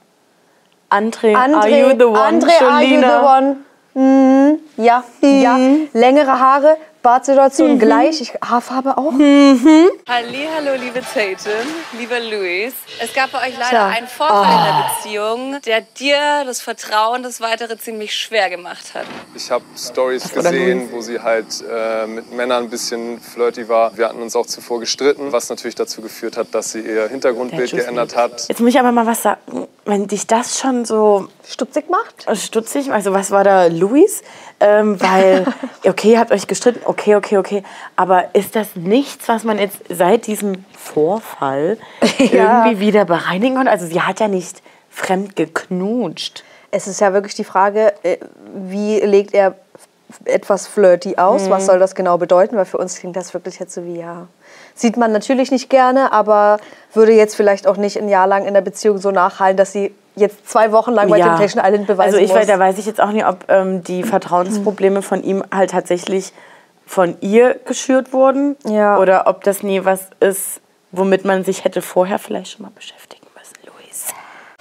André, 0.89 1.35
André, 1.35 1.55
are 1.55 1.69
you 1.69 1.97
the 1.97 2.05
one, 2.05 2.17
André, 2.17 2.51
are 2.61 2.83
you 2.83 2.99
the 2.99 3.05
Jolina? 3.05 3.37
one? 3.37 3.55
Mhm. 3.93 4.59
Ja, 4.77 5.03
ja. 5.21 5.57
Längere 5.93 6.39
Haare, 6.39 6.77
Bartsituation 7.01 7.79
gleich, 7.79 8.19
ich, 8.19 8.33
Haarfarbe 8.41 8.97
auch. 8.97 9.13
Hallo, 9.13 10.73
liebe 10.77 11.01
Tatum, 11.01 11.67
lieber 11.97 12.19
Luis. 12.19 12.73
Es 13.01 13.13
gab 13.13 13.31
bei 13.31 13.47
euch 13.47 13.53
leider 13.57 13.69
Tja. 13.69 13.87
einen 13.87 14.07
Vorfall 14.07 14.57
in 14.57 14.65
der 14.65 14.89
Beziehung, 14.89 15.61
der 15.65 15.81
dir 15.81 16.43
das 16.45 16.61
Vertrauen, 16.61 17.23
das 17.23 17.39
Weitere 17.39 17.77
ziemlich 17.77 18.13
schwer 18.13 18.49
gemacht 18.49 18.93
hat. 18.93 19.05
Ich 19.33 19.49
habe 19.49 19.63
Stories 19.77 20.29
gesehen, 20.33 20.89
wo 20.91 20.99
sie 21.01 21.19
halt 21.19 21.63
äh, 21.71 22.05
mit 22.05 22.33
Männern 22.33 22.65
ein 22.65 22.69
bisschen 22.69 23.21
flirty 23.21 23.69
war. 23.69 23.97
Wir 23.97 24.09
hatten 24.09 24.21
uns 24.21 24.35
auch 24.35 24.45
zuvor 24.45 24.81
gestritten, 24.81 25.31
was 25.31 25.49
natürlich 25.49 25.75
dazu 25.75 26.01
geführt 26.01 26.35
hat, 26.35 26.53
dass 26.53 26.73
sie 26.73 26.81
ihr 26.81 27.07
Hintergrundbild 27.07 27.71
Der 27.71 27.79
geändert 27.79 28.15
hat. 28.17 28.47
Jetzt 28.49 28.59
muss 28.59 28.71
ich 28.71 28.79
aber 28.79 28.91
mal 28.91 29.05
was 29.05 29.23
sagen. 29.23 29.67
Wenn 29.85 30.07
dich 30.07 30.27
das 30.27 30.59
schon 30.59 30.83
so 30.83 31.29
Stutzig 31.49 31.89
macht? 31.89 32.27
stutzig, 32.37 32.91
also 32.91 33.11
was 33.11 33.31
war 33.31 33.43
da, 33.43 33.65
Luis? 33.65 34.21
Ähm, 34.59 35.01
weil, 35.01 35.47
okay, 35.83 36.11
ihr 36.11 36.19
habt 36.19 36.31
euch 36.31 36.45
gestritten, 36.45 36.81
okay, 36.85 37.15
okay, 37.15 37.37
okay. 37.37 37.63
Aber 37.95 38.35
ist 38.35 38.55
das 38.55 38.75
nichts, 38.75 39.27
was 39.27 39.43
man 39.43 39.57
jetzt 39.57 39.79
seit 39.89 40.27
diesem 40.27 40.63
Vorfall 40.77 41.77
Ja. 42.19 42.65
irgendwie 42.65 42.79
wieder 42.79 43.05
bereinigen 43.05 43.55
konnte? 43.55 43.71
Also 43.71 43.87
sie 43.87 43.99
hat 43.99 44.19
ja 44.19 44.27
nicht 44.27 44.61
fremd 44.91 45.35
geknutscht. 45.35 46.43
Es 46.69 46.85
ist 46.85 47.01
ja 47.01 47.13
wirklich 47.13 47.33
die 47.33 47.43
Frage, 47.43 47.93
äh, 48.03 48.17
wie 48.53 48.99
legt 48.99 49.33
er 49.33 49.55
etwas 50.25 50.67
flirty 50.67 51.17
aus? 51.17 51.45
Mhm. 51.45 51.49
Was 51.49 51.65
soll 51.65 51.79
das 51.79 51.95
genau 51.95 52.19
bedeuten? 52.19 52.57
Weil 52.57 52.65
für 52.65 52.77
uns 52.77 52.99
klingt 52.99 53.15
das 53.15 53.33
wirklich 53.33 53.57
jetzt 53.57 53.73
so 53.73 53.85
wie, 53.85 53.99
ja, 53.99 54.27
sieht 54.75 54.97
man 54.97 55.11
natürlich 55.11 55.49
nicht 55.49 55.69
gerne, 55.69 56.11
aber 56.11 56.59
würde 56.93 57.13
jetzt 57.13 57.35
vielleicht 57.35 57.65
auch 57.65 57.77
nicht 57.77 57.97
ein 57.97 58.07
Jahr 58.07 58.27
lang 58.27 58.45
in 58.45 58.53
der 58.53 58.61
Beziehung 58.61 58.99
so 58.99 59.09
nachhallen, 59.09 59.57
dass 59.57 59.71
sie 59.71 59.95
jetzt 60.19 60.49
zwei 60.49 60.71
Wochen 60.71 60.91
lang 60.91 61.09
bei 61.09 61.19
Temptation 61.19 61.63
Island 61.63 61.87
beweisen 61.87 62.13
Also 62.13 62.17
ich 62.17 62.29
muss. 62.29 62.39
weiß, 62.39 62.47
da 62.47 62.59
weiß 62.59 62.77
ich 62.77 62.85
jetzt 62.85 63.01
auch 63.01 63.11
nicht, 63.11 63.25
ob 63.25 63.45
ähm, 63.49 63.83
die 63.83 64.03
Vertrauensprobleme 64.03 65.01
von 65.01 65.23
ihm 65.23 65.43
halt 65.51 65.71
tatsächlich 65.71 66.33
von 66.85 67.15
ihr 67.21 67.55
geschürt 67.65 68.13
wurden. 68.13 68.55
Ja. 68.65 68.97
Oder 68.97 69.27
ob 69.27 69.43
das 69.43 69.63
nie 69.63 69.85
was 69.85 70.07
ist, 70.19 70.61
womit 70.91 71.23
man 71.25 71.43
sich 71.43 71.63
hätte 71.63 71.81
vorher 71.81 72.19
vielleicht 72.19 72.51
schon 72.51 72.63
mal 72.63 72.71
beschäftigen 72.73 73.27
müssen, 73.37 73.55
Luis. 73.65 74.07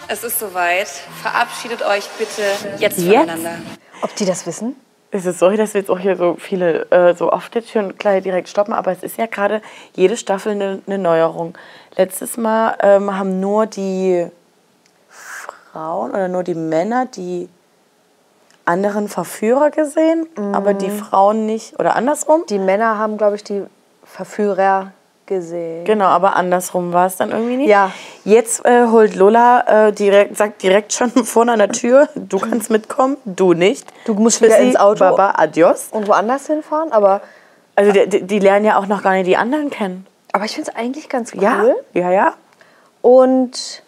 Es 0.09 0.25
ist 0.25 0.39
soweit. 0.39 0.89
Verabschiedet 1.23 1.83
euch 1.83 2.09
bitte 2.19 2.43
jetzt 2.79 2.99
Jetzt? 2.99 3.07
voneinander. 3.07 3.57
Ob 4.03 4.15
die 4.17 4.27
das 4.27 4.47
wissen? 4.47 4.77
Es 5.11 5.25
ist 5.25 5.39
sorry, 5.39 5.57
dass 5.57 5.73
wir 5.73 5.81
jetzt 5.81 5.91
auch 5.91 5.99
hier 5.99 6.17
so 6.17 6.37
viele 6.39 6.91
äh, 6.91 7.15
so 7.15 7.33
oft 7.33 7.55
jetzt 7.55 7.71
schon 7.71 7.97
gleich 7.97 8.23
direkt 8.23 8.47
stoppen, 8.51 8.75
aber 8.75 8.93
es 8.93 9.03
ist 9.03 9.17
ja 9.17 9.25
gerade 9.25 9.63
jede 9.95 10.19
Staffel 10.19 10.53
eine 10.53 10.83
ne 10.85 10.99
Neuerung. 10.99 11.57
Letztes 11.97 12.37
Mal 12.37 12.77
ähm, 12.83 13.17
haben 13.19 13.41
nur 13.41 13.65
die 13.65 14.27
Frauen 15.73 16.11
oder 16.11 16.29
nur 16.29 16.43
die 16.43 16.55
Männer 16.55 17.07
die 17.07 17.49
anderen 18.65 19.09
Verführer 19.09 19.71
gesehen, 19.71 20.27
aber 20.53 20.75
die 20.75 20.91
Frauen 20.91 21.47
nicht 21.47 21.79
oder 21.81 21.97
andersrum. 21.97 22.45
Die 22.51 22.59
Männer 22.59 22.99
haben, 22.99 23.17
glaube 23.17 23.37
ich, 23.37 23.45
die 23.45 23.63
Verführer 24.05 24.93
gesehen. 25.25 25.85
Genau, 25.85 26.07
aber 26.07 26.37
andersrum 26.37 26.93
war 26.93 27.07
es 27.07 27.17
dann 27.17 27.31
irgendwie 27.31 27.57
nicht. 27.57 27.69
Ja. 27.69 27.93
Jetzt 28.25 28.65
äh, 28.67 28.87
holt 28.87 29.15
Lola 29.15 29.89
äh, 29.89 29.93
direkt, 29.93 30.37
sagt 30.37 30.63
direkt 30.63 30.93
schon 30.93 31.11
vorne 31.25 31.53
an 31.53 31.59
der 31.59 31.71
Tür, 31.71 32.09
du 32.15 32.39
kannst 32.39 32.71
mitkommen, 32.71 33.17
du 33.25 33.53
nicht. 33.55 33.87
Du 34.05 34.15
musst 34.15 34.43
wieder 34.43 34.59
ins 34.59 34.77
Auto. 34.77 35.01
Baba, 35.01 35.35
adios. 35.37 35.89
Und 35.91 36.07
woanders 36.09 36.47
hinfahren, 36.47 36.93
aber, 36.93 37.21
Also 37.75 37.93
die, 37.93 38.09
die, 38.09 38.23
die 38.27 38.39
lernen 38.39 38.67
ja 38.67 38.79
auch 38.79 38.87
noch 38.87 39.03
gar 39.03 39.13
nicht 39.13 39.27
die 39.27 39.37
anderen 39.37 39.71
kennen. 39.71 40.07
aber 40.33 40.45
ich 40.45 40.55
finde 40.55 40.71
es 40.71 40.77
eigentlich 40.77 41.09
ganz 41.09 41.33
cool. 41.35 41.43
Ja, 41.43 41.65
ja, 41.95 42.11
ja. 42.11 42.35
Und 43.03 43.83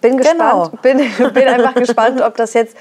bin 0.00 0.18
Genau. 0.18 0.68
gespannt, 0.68 0.82
bin, 0.82 0.98
bin 1.34 1.48
einfach 1.48 1.74
gespannt, 1.74 2.20
ob 2.20 2.36
das 2.36 2.54
jetzt, 2.54 2.76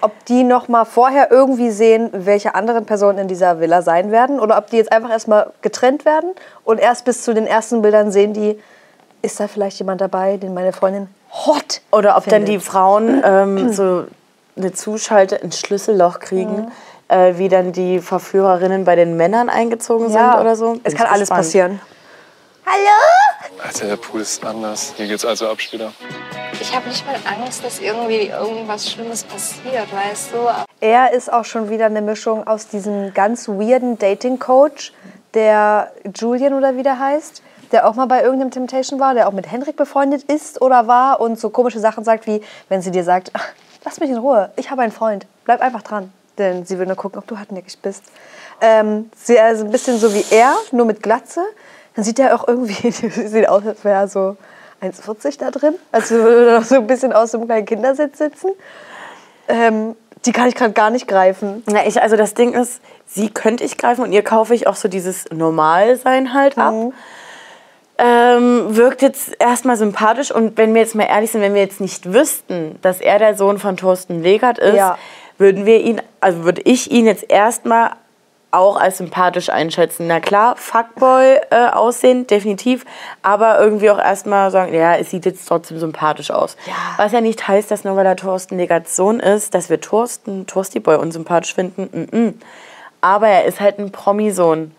ob 0.00 0.12
die 0.26 0.44
noch 0.44 0.68
mal 0.68 0.84
vorher 0.84 1.30
irgendwie 1.30 1.70
sehen, 1.70 2.10
welche 2.12 2.54
anderen 2.54 2.86
Personen 2.86 3.18
in 3.18 3.28
dieser 3.28 3.60
Villa 3.60 3.82
sein 3.82 4.10
werden, 4.10 4.40
oder 4.40 4.58
ob 4.58 4.68
die 4.68 4.76
jetzt 4.76 4.92
einfach 4.92 5.10
erstmal 5.10 5.52
getrennt 5.60 6.04
werden 6.04 6.30
und 6.64 6.78
erst 6.78 7.04
bis 7.04 7.22
zu 7.22 7.34
den 7.34 7.46
ersten 7.46 7.82
Bildern 7.82 8.12
sehen 8.12 8.32
die, 8.32 8.58
ist 9.22 9.38
da 9.40 9.48
vielleicht 9.48 9.78
jemand 9.78 10.00
dabei, 10.00 10.36
den 10.36 10.54
meine 10.54 10.72
Freundin 10.72 11.08
hot 11.32 11.80
Oder 11.90 12.16
ob 12.16 12.26
dann 12.26 12.44
die 12.44 12.58
Frauen 12.58 13.22
ähm, 13.24 13.72
so 13.72 14.04
eine 14.56 14.72
Zuschalte 14.72 15.36
ins 15.36 15.58
Schlüsselloch 15.58 16.20
kriegen, 16.20 16.70
äh, 17.08 17.34
wie 17.36 17.48
dann 17.48 17.72
die 17.72 18.00
Verführerinnen 18.00 18.84
bei 18.84 18.96
den 18.96 19.16
Männern 19.16 19.48
eingezogen 19.48 20.08
sind 20.08 20.20
oder 20.40 20.56
so. 20.56 20.78
Es 20.84 20.94
kann 20.94 21.06
alles 21.06 21.30
gespannt. 21.30 21.80
Passieren. 22.64 23.60
Alter, 23.64 23.86
der 23.86 23.96
Pool 23.96 24.20
ist 24.20 24.44
anders. 24.44 24.94
Hier 24.96 25.06
geht's 25.06 25.24
also 25.24 25.48
ab 25.48 25.60
später. 25.60 25.92
Ich 26.60 26.74
habe 26.74 26.88
nicht 26.88 27.04
mal 27.06 27.16
Angst, 27.24 27.64
dass 27.64 27.80
irgendwie 27.80 28.28
irgendwas 28.28 28.90
Schlimmes 28.90 29.24
passiert, 29.24 29.92
weißt 29.92 30.30
du? 30.32 30.38
Er 30.80 31.12
ist 31.12 31.32
auch 31.32 31.44
schon 31.44 31.70
wieder 31.70 31.86
eine 31.86 32.02
Mischung 32.02 32.46
aus 32.46 32.68
diesem 32.68 33.12
ganz 33.14 33.48
weirden 33.48 33.98
Dating-Coach, 33.98 34.92
der 35.34 35.92
Julian 36.14 36.54
oder 36.54 36.76
wie 36.76 36.82
der 36.82 36.98
heißt, 36.98 37.42
der 37.72 37.88
auch 37.88 37.94
mal 37.94 38.06
bei 38.06 38.22
irgendeinem 38.22 38.50
Temptation 38.50 39.00
war, 39.00 39.14
der 39.14 39.28
auch 39.28 39.32
mit 39.32 39.50
Henrik 39.50 39.76
befreundet 39.76 40.24
ist 40.24 40.60
oder 40.60 40.86
war 40.86 41.20
und 41.20 41.40
so 41.40 41.50
komische 41.50 41.80
Sachen 41.80 42.04
sagt, 42.04 42.26
wie 42.26 42.42
wenn 42.68 42.82
sie 42.82 42.90
dir 42.90 43.02
sagt, 43.02 43.30
"Ach, 43.32 43.46
lass 43.84 43.98
mich 43.98 44.10
in 44.10 44.18
Ruhe, 44.18 44.50
ich 44.56 44.70
habe 44.70 44.82
einen 44.82 44.92
Freund, 44.92 45.26
bleib 45.44 45.60
einfach 45.62 45.82
dran. 45.82 46.12
Denn 46.38 46.64
sie 46.64 46.78
will 46.78 46.86
nur 46.86 46.96
gucken, 46.96 47.18
ob 47.18 47.26
du 47.26 47.38
hartnäckig 47.38 47.78
bist. 47.80 48.04
Ähm, 48.60 49.10
sie 49.14 49.34
ist 49.34 49.60
ein 49.60 49.70
bisschen 49.70 49.98
so 49.98 50.14
wie 50.14 50.24
er, 50.30 50.54
nur 50.70 50.86
mit 50.86 51.02
Glatze. 51.02 51.42
Dann 51.94 52.04
sieht 52.04 52.18
er 52.18 52.34
auch 52.34 52.46
irgendwie, 52.48 52.90
sieht 52.90 53.48
aus, 53.48 53.66
als 53.66 53.84
wäre 53.84 54.00
er 54.00 54.08
so 54.08 54.36
1,40 54.82 55.38
da 55.38 55.50
drin. 55.50 55.74
Also 55.92 56.16
würde 56.16 56.50
er 56.50 56.58
noch 56.60 56.66
so 56.66 56.76
ein 56.76 56.86
bisschen 56.86 57.12
aus 57.12 57.32
dem 57.32 57.46
kleinen 57.46 57.66
Kindersitz 57.66 58.18
sitzen. 58.18 58.50
Ähm, 59.48 59.96
die 60.24 60.32
kann 60.32 60.48
ich 60.48 60.54
gerade 60.54 60.72
gar 60.72 60.90
nicht 60.90 61.08
greifen. 61.08 61.62
Na, 61.66 61.84
ich, 61.86 62.00
also 62.00 62.16
das 62.16 62.34
Ding 62.34 62.54
ist, 62.54 62.80
sie 63.06 63.28
könnte 63.30 63.64
ich 63.64 63.76
greifen 63.76 64.02
und 64.04 64.12
ihr 64.12 64.22
kaufe 64.22 64.54
ich 64.54 64.66
auch 64.66 64.76
so 64.76 64.88
dieses 64.88 65.24
Normalsein 65.30 66.32
halt 66.32 66.58
ab. 66.58 66.74
Ähm, 67.98 68.74
wirkt 68.76 69.02
jetzt 69.02 69.32
erstmal 69.38 69.76
sympathisch 69.76 70.32
und 70.32 70.56
wenn 70.56 70.74
wir 70.74 70.80
jetzt 70.80 70.94
mal 70.94 71.04
ehrlich 71.04 71.30
sind, 71.30 71.40
wenn 71.42 71.54
wir 71.54 71.60
jetzt 71.60 71.80
nicht 71.80 72.12
wüssten, 72.12 72.78
dass 72.82 73.00
er 73.00 73.18
der 73.18 73.36
Sohn 73.36 73.58
von 73.58 73.76
Thorsten 73.76 74.22
Legert 74.22 74.58
ist, 74.58 74.74
Ja. 74.76 74.96
würden 75.38 75.66
wir 75.66 75.80
ihn, 75.80 76.00
also 76.20 76.42
würde 76.44 76.62
ich 76.62 76.90
ihn 76.90 77.06
jetzt 77.06 77.30
erstmal 77.30 77.90
auch 78.52 78.76
als 78.76 78.98
sympathisch 78.98 79.48
einschätzen. 79.48 80.06
Na 80.06 80.20
klar, 80.20 80.56
Fuckboy 80.56 81.40
äh, 81.50 81.68
aussehen, 81.72 82.26
definitiv, 82.26 82.84
aber 83.22 83.58
irgendwie 83.58 83.90
auch 83.90 83.98
erstmal 83.98 84.50
sagen, 84.50 84.74
ja, 84.74 84.94
es 84.96 85.10
sieht 85.10 85.24
jetzt 85.24 85.48
trotzdem 85.48 85.78
sympathisch 85.78 86.30
aus. 86.30 86.56
Was 86.98 87.12
ja 87.12 87.20
nicht 87.20 87.48
heißt, 87.48 87.70
dass 87.70 87.84
nur 87.84 87.96
weil 87.96 88.06
er 88.06 88.14
Thorsten 88.14 88.58
Legerts 88.58 88.94
Sohn 88.94 89.20
ist, 89.20 89.54
dass 89.54 89.70
wir 89.70 89.80
Thorsten, 89.80 90.46
Tosti 90.46 90.80
Boy 90.80 90.96
unsympathisch 90.96 91.54
finden. 91.54 91.88
Mm 91.92 92.16
-mm. 92.16 92.34
Aber 93.00 93.26
er 93.26 93.46
ist 93.46 93.60
halt 93.60 93.78
ein 93.78 93.90
Promi-Sohn. 93.90 94.72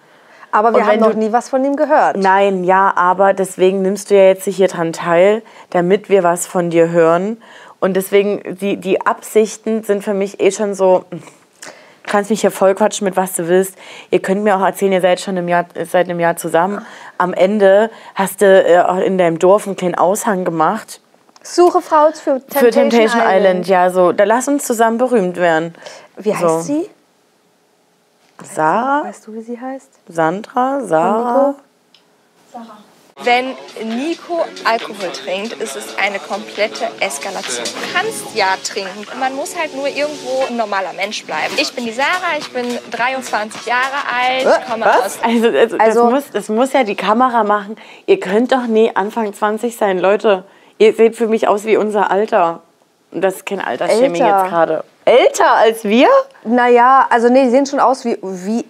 Aber 0.51 0.71
wir 0.71 0.85
haben 0.85 0.99
noch 0.99 1.15
nie 1.15 1.31
was 1.31 1.49
von 1.49 1.65
ihm 1.65 1.75
gehört. 1.75 2.15
Nein, 2.15 2.63
ja, 2.63 2.93
aber 2.95 3.33
deswegen 3.33 3.81
nimmst 3.81 4.11
du 4.11 4.15
ja 4.15 4.25
jetzt 4.25 4.45
hier 4.45 4.67
dran 4.67 4.93
teil, 4.93 5.41
damit 5.71 6.09
wir 6.09 6.21
was 6.21 6.45
von 6.45 6.69
dir 6.69 6.89
hören. 6.89 7.41
Und 7.79 7.95
deswegen, 7.95 8.55
die, 8.61 8.77
die 8.77 9.03
Absichten 9.03 9.83
sind 9.83 10.03
für 10.03 10.13
mich 10.13 10.39
eh 10.39 10.51
schon 10.51 10.75
so, 10.75 11.05
du 11.09 11.17
kannst 12.05 12.29
mich 12.29 12.41
hier 12.41 12.51
voll 12.51 12.75
quatschen 12.75 13.05
mit 13.05 13.15
was 13.15 13.33
du 13.33 13.47
willst. 13.47 13.75
Ihr 14.11 14.21
könnt 14.21 14.43
mir 14.43 14.55
auch 14.57 14.61
erzählen, 14.61 14.91
ihr 14.91 15.01
seid 15.01 15.19
schon 15.21 15.37
im 15.37 15.47
Jahr, 15.47 15.65
seit 15.89 16.09
einem 16.09 16.19
Jahr 16.19 16.35
zusammen. 16.35 16.85
Am 17.17 17.33
Ende 17.33 17.89
hast 18.15 18.41
du 18.41 18.45
äh, 18.45 18.79
auch 18.81 18.97
in 18.97 19.17
deinem 19.17 19.39
Dorf 19.39 19.65
einen 19.67 19.75
kleinen 19.75 19.95
Aushang 19.95 20.43
gemacht. 20.45 20.99
Suche 21.41 21.81
Frau 21.81 22.07
für 22.11 22.39
Temptation, 22.39 22.59
Für 22.63 22.69
Temptation 22.71 23.21
Island. 23.25 23.67
ja, 23.67 23.89
so. 23.89 24.11
Da 24.13 24.23
lass 24.23 24.47
uns 24.47 24.65
zusammen 24.65 24.97
berühmt 24.97 25.35
werden. 25.37 25.75
Wie 26.17 26.33
heißt 26.33 26.41
So. 26.41 26.59
sie? 26.61 26.89
Sarah, 28.43 29.03
Weißt 29.05 29.27
du, 29.27 29.33
wie 29.33 29.41
sie 29.41 29.59
heißt? 29.59 29.89
Sandra, 30.07 30.81
Sarah. 30.81 31.55
Wenn 33.23 33.55
Nico 33.95 34.43
Alkohol 34.65 35.11
trinkt, 35.11 35.53
ist 35.53 35.75
es 35.75 35.97
eine 35.97 36.19
komplette 36.19 36.85
Eskalation. 36.99 37.63
Du 37.65 37.93
kannst 37.93 38.35
ja 38.35 38.55
trinken. 38.63 39.05
Man 39.19 39.35
muss 39.35 39.55
halt 39.57 39.75
nur 39.75 39.87
irgendwo 39.87 40.45
ein 40.49 40.57
normaler 40.57 40.93
Mensch 40.93 41.23
bleiben. 41.23 41.53
Ich 41.57 41.73
bin 41.73 41.85
die 41.85 41.91
Sarah, 41.91 42.37
ich 42.39 42.51
bin 42.51 42.65
23 42.91 43.65
Jahre 43.65 43.81
alt, 44.11 44.65
komme 44.69 44.85
aus 44.89 45.19
Also, 45.21 45.47
also, 45.49 45.77
Also- 45.77 46.03
das, 46.03 46.11
muss, 46.11 46.23
das 46.33 46.49
muss 46.49 46.73
ja 46.73 46.83
die 46.83 46.95
Kamera 46.95 47.43
machen. 47.43 47.77
Ihr 48.07 48.19
könnt 48.19 48.51
doch 48.51 48.65
nie 48.65 48.93
Anfang 48.95 49.33
20 49.33 49.77
sein. 49.77 49.99
Leute, 49.99 50.43
ihr 50.79 50.93
seht 50.93 51.15
für 51.15 51.27
mich 51.27 51.47
aus 51.47 51.65
wie 51.65 51.77
unser 51.77 52.09
Alter. 52.11 52.61
Und 53.11 53.21
das 53.21 53.35
ist 53.35 53.45
kein 53.45 53.61
Altersshaming 53.61 54.15
Älter. 54.21 54.41
jetzt 54.41 54.49
gerade. 54.49 54.83
Älter 55.33 55.51
als 55.55 55.83
wir? 55.83 56.07
Naja, 56.45 57.07
also 57.09 57.29
nee, 57.29 57.45
die 57.45 57.49
sehen 57.49 57.65
schon 57.65 57.79
aus 57.79 58.05
wie, 58.05 58.17
wie 58.21 58.65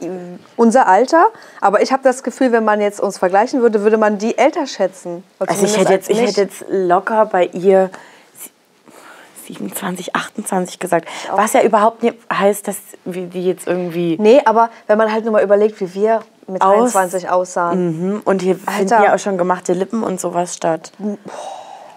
unser 0.55 0.87
Alter. 0.87 1.25
Aber 1.59 1.81
ich 1.81 1.91
habe 1.91 2.03
das 2.03 2.23
Gefühl, 2.23 2.51
wenn 2.51 2.63
man 2.63 2.79
jetzt 2.81 2.99
uns 3.01 3.17
vergleichen 3.17 3.61
würde, 3.61 3.81
würde 3.81 3.97
man 3.97 4.17
die 4.17 4.37
älter 4.37 4.65
schätzen. 4.65 5.23
Also 5.39 5.65
ich 5.65 5.77
hätte, 5.77 5.91
jetzt, 5.93 6.09
ich 6.09 6.19
hätte 6.21 6.41
jetzt 6.41 6.63
locker 6.69 7.25
bei 7.25 7.45
ihr 7.47 7.89
27, 9.47 10.15
28 10.15 10.79
gesagt. 10.79 11.09
Was 11.35 11.51
ja 11.53 11.63
überhaupt 11.63 12.01
nicht 12.01 12.15
heißt, 12.31 12.65
dass 12.67 12.77
wir 13.03 13.25
die 13.25 13.45
jetzt 13.45 13.67
irgendwie... 13.67 14.15
Nee, 14.19 14.41
aber 14.45 14.69
wenn 14.87 14.97
man 14.97 15.11
halt 15.11 15.25
nur 15.25 15.33
mal 15.33 15.43
überlegt, 15.43 15.81
wie 15.81 15.93
wir 15.93 16.21
mit 16.47 16.61
Aus- 16.61 16.93
23 16.93 17.29
aussahen. 17.29 18.13
Mhm. 18.13 18.21
Und 18.23 18.41
hier 18.41 18.55
finden 18.55 18.93
Alter. 18.93 19.03
ja 19.03 19.15
auch 19.15 19.19
schon 19.19 19.37
gemachte 19.37 19.73
Lippen 19.73 20.01
und 20.01 20.21
sowas 20.21 20.55
statt. 20.55 20.93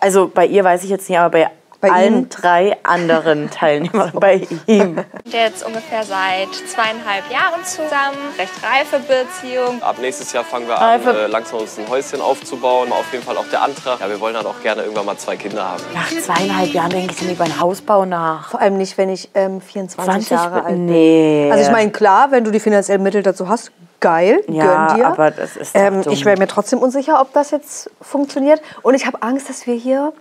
Also 0.01 0.29
bei 0.33 0.47
ihr 0.47 0.65
weiß 0.65 0.83
ich 0.83 0.91
jetzt 0.91 1.09
nicht, 1.09 1.19
aber 1.19 1.31
bei, 1.31 1.51
Bei 1.89 1.95
allen 1.95 2.15
ihm? 2.23 2.29
drei 2.29 2.77
anderen 2.83 3.51
Teilnehmern, 3.51 4.13
bei 4.15 4.47
ihm. 4.67 4.99
jetzt 5.25 5.65
ungefähr 5.67 6.03
seit 6.05 6.49
zweieinhalb 6.69 7.31
Jahren 7.31 7.65
zusammen. 7.65 8.17
Recht 8.39 8.53
reife 8.63 8.99
Beziehung. 9.01 9.83
Ab 9.83 9.97
nächstes 10.01 10.33
Jahr 10.33 10.45
fangen 10.45 10.69
wir 10.69 10.79
an, 10.81 11.01
Reife- 11.01 11.25
äh, 11.25 11.27
langsam 11.27 11.61
uns 11.61 11.79
ein 11.79 11.89
Häuschen 11.89 12.21
aufzubauen. 12.21 12.93
Auf 12.93 13.13
jeden 13.13 13.25
Fall 13.25 13.37
auch 13.37 13.47
der 13.51 13.63
Antrag. 13.63 14.01
Ja, 14.01 14.09
wir 14.09 14.21
wollen 14.21 14.35
dann 14.35 14.47
auch 14.47 14.61
gerne 14.63 14.83
irgendwann 14.83 15.07
mal 15.07 15.17
zwei 15.17 15.37
Kinder 15.37 15.69
haben. 15.69 15.83
Nach 15.95 16.09
zweieinhalb 16.09 16.73
Jahren 16.73 16.91
denke 16.91 17.13
ich 17.13 17.21
dann 17.21 17.31
über 17.31 17.45
einen 17.45 17.61
Hausbau 17.61 18.05
nach. 18.05 18.51
Vor 18.51 18.61
allem 18.61 18.77
nicht, 18.79 18.99
wenn 18.99 19.09
ich 19.09 19.31
ähm, 19.35 19.61
24 19.61 20.05
20 20.29 20.31
Jahre 20.31 20.55
alt 20.65 20.67
bin. 20.75 20.87
Nee. 20.87 21.49
Also 21.53 21.65
ich 21.65 21.71
meine, 21.71 21.91
klar, 21.91 22.31
wenn 22.31 22.45
du 22.45 22.51
die 22.51 22.61
finanziellen 22.61 23.03
Mittel 23.03 23.23
dazu 23.23 23.49
hast, 23.49 23.71
geil, 24.01 24.43
Ja, 24.49 24.87
gönn 24.89 24.97
dir. 24.99 25.07
aber 25.07 25.31
das 25.31 25.57
ist 25.57 25.71
ähm. 25.75 26.03
Ich 26.11 26.25
wäre 26.25 26.39
mir 26.39 26.47
trotzdem 26.47 26.79
unsicher, 26.81 27.21
ob 27.21 27.33
das 27.33 27.51
jetzt 27.51 27.91
funktioniert. 28.03 28.61
Und 28.83 28.95
ich 28.95 29.07
habe 29.07 29.23
Angst, 29.23 29.49
dass 29.49 29.67
wir 29.67 29.75
hier, 29.75 30.13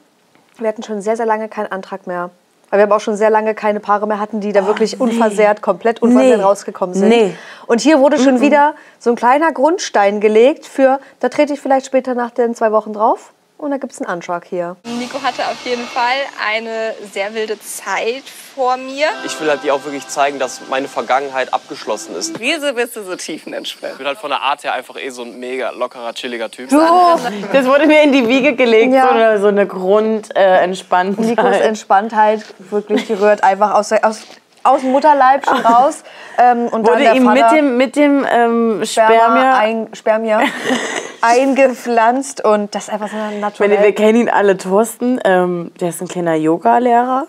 wir 0.62 0.68
hatten 0.68 0.84
schon 0.84 1.02
sehr, 1.02 1.18
sehr 1.18 1.26
lange 1.26 1.48
keinen 1.50 1.72
Antrag 1.72 2.08
mehr. 2.08 2.30
Weil 2.70 2.80
wir 2.80 2.84
haben 2.84 2.92
auch 2.94 3.00
schon 3.00 3.16
sehr 3.16 3.30
lange 3.30 3.54
keine 3.54 3.80
Paare 3.80 4.08
mehr 4.08 4.20
hatten, 4.20 4.40
die 4.42 4.52
da 4.52 4.66
wirklich 4.66 5.00
unversehrt, 5.00 5.62
komplett 5.62 6.02
unversehrt 6.02 6.38
Nee. 6.40 6.44
rausgekommen 6.44 6.96
sind. 6.96 7.10
Nee. 7.10 7.36
Und 7.68 7.80
hier 7.80 8.00
wurde 8.00 8.18
schon 8.20 8.42
wieder 8.42 8.74
so 9.00 9.12
ein 9.12 9.16
kleiner 9.16 9.52
Grundstein 9.52 10.20
gelegt 10.20 10.66
für, 10.66 11.00
da 11.20 11.30
trete 11.30 11.54
ich 11.54 11.62
vielleicht 11.62 11.86
später 11.86 12.16
nach 12.16 12.32
den 12.32 12.56
zwei 12.56 12.72
Wochen 12.72 12.94
drauf 12.94 13.32
und 13.58 13.72
da 13.72 13.78
gibt 13.78 13.94
es 13.94 14.02
einen 14.02 14.10
Antrag 14.10 14.46
hier. 14.46 14.76
Nico 14.84 15.22
hatte 15.24 15.44
auf 15.44 15.66
jeden 15.66 15.86
Fall 15.86 16.18
eine 16.52 16.94
sehr 17.14 17.34
wilde 17.34 17.60
Zeit 17.60 18.24
vor 18.56 18.78
mir. 18.78 19.08
Ich 19.26 19.40
will 19.40 19.50
halt 19.50 19.64
dir 19.64 19.74
auch 19.74 19.84
wirklich 19.84 20.08
zeigen, 20.08 20.40
dass 20.40 20.62
meine 20.70 20.88
Vergangenheit 20.88 21.54
abgeschlossen 21.54 22.16
ist. 22.16 22.40
Wieso 22.40 22.74
bist 22.74 22.96
du 22.96 23.04
so 23.04 23.16
tiefenentspannt? 23.16 23.94
Ich 23.94 23.98
bin 23.98 24.08
halt 24.08 24.18
von 24.18 24.30
der 24.30 24.42
Art 24.42 24.64
her 24.64 24.74
einfach 24.74 24.98
eh 24.98 25.10
so 25.10 25.24
ein 25.24 25.40
mega 25.40 25.72
lockerer, 25.72 26.14
chilliger 26.14 26.50
Typ. 26.52 26.70
Das 26.70 27.66
wurde 27.66 27.88
mir 27.88 28.04
in 28.04 28.12
die 28.12 28.28
Wiege 28.28 28.56
gelegt, 28.56 28.94
Ja. 28.94 29.08
so 29.08 29.10
eine, 29.14 29.40
so 29.40 29.48
eine 29.48 29.66
Grundentspanntheit. 29.68 31.26
Nikos 31.26 31.56
Entspanntheit, 31.56 32.46
wirklich, 32.70 33.08
die 33.08 33.14
rührt 33.14 33.44
einfach 33.44 33.74
aus, 33.74 33.92
aus, 33.92 34.22
aus 34.64 34.82
dem 34.82 34.92
Mutterleib 34.92 35.46
schon 35.46 35.60
raus. 35.60 36.04
Ähm, 36.38 36.68
und 36.68 36.86
dann 36.86 36.94
wurde 36.94 37.04
der 37.04 37.16
ihm 37.16 37.32
mit 37.32 37.52
dem, 37.52 37.78
mit 37.78 37.96
dem 37.96 38.26
ähm, 38.30 38.82
Sperma, 38.86 39.16
Spermia... 39.16 39.58
ein, 39.58 39.88
Spermia 39.94 40.42
eingepflanzt 41.26 42.44
und 42.44 42.76
das 42.76 42.86
ist 42.86 42.90
einfach 42.94 43.10
so 43.10 43.18
ein 43.18 43.34
Wenn, 43.34 43.40
naturell. 43.40 43.84
wir 43.84 43.96
kennen 43.96 44.22
ihn 44.22 44.30
alle, 44.30 44.58
Thorsten, 44.58 45.20
ähm, 45.26 45.72
der 45.80 45.90
ist 45.90 46.02
ein 46.02 46.08
kleiner 46.08 46.36
Yoga-Lehrer. 46.36 47.28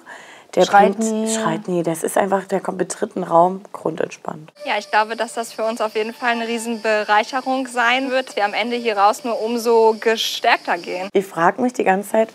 Der 0.54 0.64
Schreit 0.64 0.96
bringt, 0.96 1.12
nie. 1.12 1.34
Schreit 1.34 1.68
nie. 1.68 1.82
Das 1.82 2.02
ist 2.02 2.16
einfach, 2.16 2.44
der 2.44 2.60
kommt 2.60 2.78
mit 2.78 2.98
dritten 2.98 3.22
Raum, 3.22 3.60
grundentspannt. 3.72 4.50
Ja, 4.64 4.78
ich 4.78 4.90
glaube, 4.90 5.14
dass 5.14 5.34
das 5.34 5.52
für 5.52 5.64
uns 5.64 5.82
auf 5.82 5.94
jeden 5.94 6.14
Fall 6.14 6.30
eine 6.30 6.48
Riesenbereicherung 6.48 7.66
sein 7.66 8.10
wird. 8.10 8.36
Wir 8.36 8.44
am 8.46 8.54
Ende 8.54 8.76
hier 8.76 8.96
raus 8.96 9.22
nur 9.22 9.40
umso 9.42 9.96
gestärkter 10.00 10.78
gehen. 10.78 11.10
Ich 11.12 11.26
frage 11.26 11.60
mich 11.60 11.74
die 11.74 11.84
ganze 11.84 12.10
Zeit, 12.10 12.30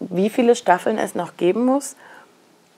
wie 0.00 0.28
viele 0.28 0.56
Staffeln 0.56 0.98
es 0.98 1.14
noch 1.14 1.36
geben 1.36 1.64
muss, 1.64 1.94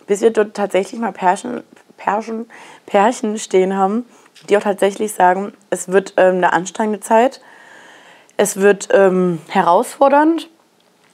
bis 0.07 0.21
wir 0.21 0.31
dort 0.31 0.55
tatsächlich 0.55 1.01
mal 1.01 1.13
Pärchen, 1.13 1.63
Pärchen, 1.97 2.49
Pärchen 2.85 3.39
stehen 3.39 3.75
haben, 3.75 4.05
die 4.51 4.57
auch 4.59 4.63
tatsächlich 4.63 5.15
sagen, 5.15 5.55
es 5.71 5.89
wird 5.89 6.13
ähm, 6.19 6.37
eine 6.37 6.53
anstrengende 6.53 7.01
Zeit, 7.01 7.41
es 8.39 8.57
wird 8.57 8.89
ähm, 8.93 9.41
herausfordernd. 9.49 10.49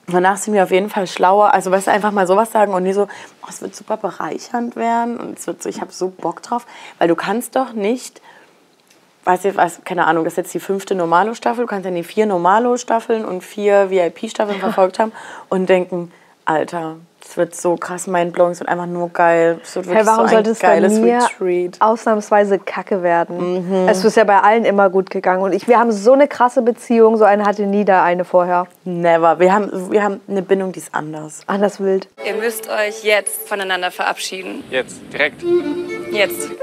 Danach 0.06 0.36
sind 0.36 0.52
wir 0.52 0.62
auf 0.62 0.70
jeden 0.70 0.90
Fall 0.90 1.06
schlauer. 1.06 1.54
Also, 1.54 1.70
weißt 1.70 1.86
du, 1.86 1.90
einfach 1.90 2.12
mal 2.12 2.26
sowas 2.26 2.52
sagen 2.52 2.74
und 2.74 2.82
nie 2.82 2.92
so, 2.92 3.04
oh, 3.42 3.46
es 3.48 3.62
wird 3.62 3.74
super 3.74 3.96
bereichernd 3.96 4.76
werden 4.76 5.18
und 5.18 5.38
es 5.38 5.46
wird 5.46 5.62
so, 5.62 5.68
ich 5.70 5.80
habe 5.80 5.90
so 5.90 6.10
Bock 6.10 6.42
drauf. 6.42 6.66
Weil 6.98 7.08
du 7.08 7.16
kannst 7.16 7.56
doch 7.56 7.72
nicht, 7.72 8.20
weiß 9.24 9.46
ich, 9.46 9.56
weiß, 9.56 9.80
keine 9.86 10.06
Ahnung, 10.06 10.24
das 10.24 10.34
ist 10.34 10.36
jetzt 10.36 10.54
die 10.54 10.60
fünfte 10.60 10.94
Normalo-Staffel, 10.94 11.64
du 11.64 11.66
kannst 11.66 11.86
ja 11.86 11.90
die 11.90 12.04
vier 12.04 12.26
Normalo-Staffeln 12.26 13.24
und 13.24 13.42
vier 13.42 13.88
VIP-Staffeln 13.90 14.60
verfolgt 14.60 14.98
haben 14.98 15.12
und 15.48 15.66
denken, 15.70 16.12
Alter, 16.46 16.96
es 17.26 17.36
wird 17.38 17.54
so 17.54 17.76
krass 17.76 18.06
mindblowing, 18.06 18.52
es 18.52 18.60
wird 18.60 18.68
einfach 18.68 18.86
nur 18.86 19.08
geil. 19.08 19.60
Es 19.62 19.74
wird 19.76 19.86
Hey, 19.86 20.04
warum 20.04 20.26
so 20.28 20.34
sollte 20.34 20.50
es 20.50 20.58
bei 20.58 20.68
geiles 20.74 20.98
mir 20.98 21.22
Retreat. 21.22 21.80
ausnahmsweise 21.80 22.58
kacke 22.58 23.02
werden? 23.02 23.84
Mhm. 23.84 23.88
Es 23.88 24.04
ist 24.04 24.16
ja 24.16 24.24
bei 24.24 24.38
allen 24.40 24.66
immer 24.66 24.90
gut 24.90 25.08
gegangen. 25.08 25.42
Und 25.42 25.52
ich, 25.54 25.66
wir 25.66 25.78
haben 25.78 25.90
so 25.90 26.12
eine 26.12 26.28
krasse 26.28 26.60
Beziehung, 26.60 27.16
so 27.16 27.24
eine 27.24 27.44
hatte 27.46 27.62
nie 27.62 27.84
da 27.86 28.04
eine 28.04 28.24
vorher. 28.26 28.66
Never. 28.84 29.38
Wir 29.38 29.54
haben, 29.54 29.90
wir 29.90 30.02
haben 30.02 30.20
eine 30.28 30.42
Bindung, 30.42 30.72
die 30.72 30.80
ist 30.80 30.94
anders. 30.94 31.40
Anders 31.46 31.80
wild. 31.80 32.08
Ihr 32.26 32.34
müsst 32.34 32.68
euch 32.68 33.02
jetzt 33.04 33.48
voneinander 33.48 33.90
verabschieden. 33.90 34.62
Jetzt, 34.70 35.00
direkt. 35.12 35.42
Jetzt. 36.10 36.50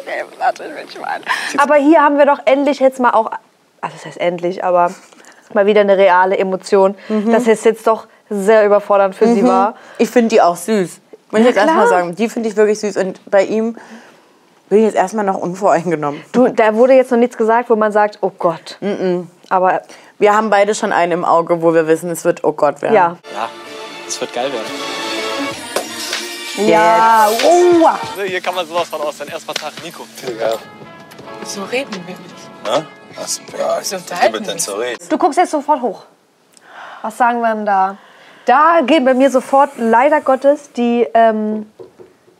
Okay, 0.00 0.24
warte, 0.38 0.64
ich 0.64 0.74
bin 0.74 0.86
gespannt. 0.86 1.24
Aber 1.56 1.76
hier 1.76 2.02
haben 2.02 2.18
wir 2.18 2.26
doch 2.26 2.40
endlich 2.44 2.80
jetzt 2.80 3.00
mal 3.00 3.10
auch, 3.10 3.30
also 3.80 3.96
das 3.96 4.04
heißt 4.04 4.20
endlich, 4.20 4.62
aber 4.64 4.90
mal 5.54 5.66
wieder 5.66 5.80
eine 5.82 5.96
reale 5.96 6.36
Emotion. 6.36 6.94
Mhm. 7.08 7.30
Das 7.32 7.46
ist 7.46 7.64
jetzt 7.64 7.86
doch 7.86 8.06
sehr 8.42 8.64
überfordernd 8.66 9.14
für 9.14 9.26
sie 9.28 9.44
war. 9.44 9.74
Ich 9.98 10.10
finde 10.10 10.28
die 10.30 10.40
auch 10.42 10.56
süß. 10.56 11.00
Muss 11.30 11.40
ich 11.40 11.46
jetzt 11.46 11.56
erstmal 11.56 11.88
sagen, 11.88 12.14
die 12.14 12.28
finde 12.28 12.48
ich 12.48 12.56
wirklich 12.56 12.78
süß. 12.80 12.96
Und 12.96 13.20
bei 13.30 13.44
ihm 13.44 13.76
bin 14.68 14.78
ich 14.78 14.84
jetzt 14.84 14.94
erstmal 14.96 15.24
noch 15.24 15.36
unvoreingenommen. 15.36 16.22
Du, 16.32 16.48
da 16.48 16.74
wurde 16.74 16.94
jetzt 16.94 17.10
noch 17.10 17.18
nichts 17.18 17.36
gesagt, 17.36 17.70
wo 17.70 17.76
man 17.76 17.92
sagt, 17.92 18.18
oh 18.20 18.30
Gott. 18.38 18.78
Aber 19.48 19.82
Wir 20.18 20.34
haben 20.34 20.48
beide 20.50 20.74
schon 20.74 20.92
einen 20.92 21.12
im 21.12 21.24
Auge, 21.24 21.60
wo 21.60 21.74
wir 21.74 21.86
wissen, 21.88 22.10
es 22.10 22.24
wird 22.24 22.44
oh 22.44 22.52
Gott 22.52 22.80
werden. 22.82 22.94
ja. 22.94 23.16
Ja, 23.34 23.48
es 24.06 24.20
wird 24.20 24.32
geil 24.32 24.52
werden. 24.52 24.66
Ja, 26.68 27.28
oh. 27.44 27.88
Hier 28.24 28.40
kann 28.40 28.54
man 28.54 28.66
sowas 28.66 28.88
von 28.88 29.00
aus. 29.00 29.18
Dein 29.18 29.28
erster 29.28 29.52
Tag, 29.54 29.72
Nico. 29.82 30.06
So 31.44 31.64
reden 31.64 31.92
wir 32.06 32.14
nicht. 32.14 32.64
Ne? 32.64 32.86
Was, 33.16 33.40
ja, 33.58 33.82
So 33.82 33.96
ich 33.96 34.02
unterhalten 34.02 34.58
zu 34.58 34.74
reden. 34.74 34.98
Du 35.08 35.18
guckst 35.18 35.38
jetzt 35.38 35.50
sofort 35.50 35.80
hoch. 35.82 36.02
Was 37.02 37.16
sagen 37.18 37.40
wir 37.40 37.54
denn 37.54 37.66
da? 37.66 37.96
Da 38.46 38.80
geht 38.86 39.04
bei 39.04 39.14
mir 39.14 39.30
sofort, 39.30 39.70
leider 39.78 40.20
Gottes, 40.20 40.72
die 40.72 41.06
ähm, 41.14 41.66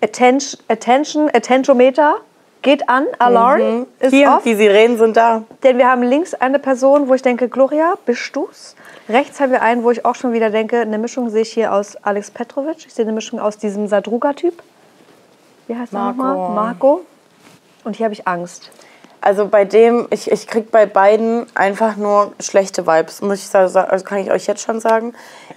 Attention, 0.03 0.61
Attention, 0.69 1.31
Attentometer 1.33 2.17
geht 2.61 2.89
an. 2.89 3.07
Alarm 3.19 3.87
ist 4.01 4.13
Hier, 4.13 4.33
off. 4.33 4.43
die 4.43 4.55
Sirenen 4.55 4.99
sind 4.99 5.17
da. 5.17 5.45
Denn 5.63 5.79
wir 5.79 5.89
haben 5.89 6.03
links 6.03 6.35
eine 6.35 6.59
Person, 6.59 7.09
wo 7.09 7.15
ich 7.15 7.23
denke, 7.23 7.49
Gloria, 7.49 7.95
bist 8.05 8.35
du's? 8.37 8.75
Rechts 9.09 9.41
haben 9.41 9.53
wir 9.53 9.63
einen, 9.63 9.83
wo 9.83 9.91
ich 9.91 10.05
auch 10.05 10.15
schon 10.15 10.33
wieder 10.33 10.51
denke, 10.51 10.81
eine 10.81 10.99
Mischung 10.99 11.31
sehe 11.31 11.43
ich 11.43 11.53
hier 11.53 11.73
aus 11.73 11.97
Alex 11.97 12.31
Petrovic. 12.31 12.87
Ich 12.87 12.93
sehe 12.95 13.05
eine 13.05 13.13
Mischung 13.13 13.39
aus 13.39 13.57
diesem 13.59 13.87
Sadruga-Typ. 13.87 14.63
Wie 15.69 15.77
heißt 15.77 15.93
er 15.93 15.99
Marco. 15.99 16.23
nochmal? 16.23 16.55
Marco. 16.55 17.01
Und 17.85 17.97
hier 17.97 18.05
habe 18.05 18.15
ich 18.15 18.27
Angst. 18.27 18.71
Also 19.25 19.49
bei 19.49 19.65
dem, 19.65 20.07
ich, 20.11 20.31
ich 20.31 20.47
krieg 20.47 20.71
bei 20.71 20.85
beiden 20.85 21.47
einfach 21.55 21.97
nur 21.97 22.35
schlechte 22.41 22.87
Vibes, 22.87 23.23
muss 23.23 23.39
ich 23.39 23.47
sagen, 23.49 23.75
also 23.75 24.05
kann 24.05 24.19
ich 24.19 24.31
euch 24.31 24.47
jetzt 24.47 24.61
schon 24.61 24.81
sagen. 24.81 25.15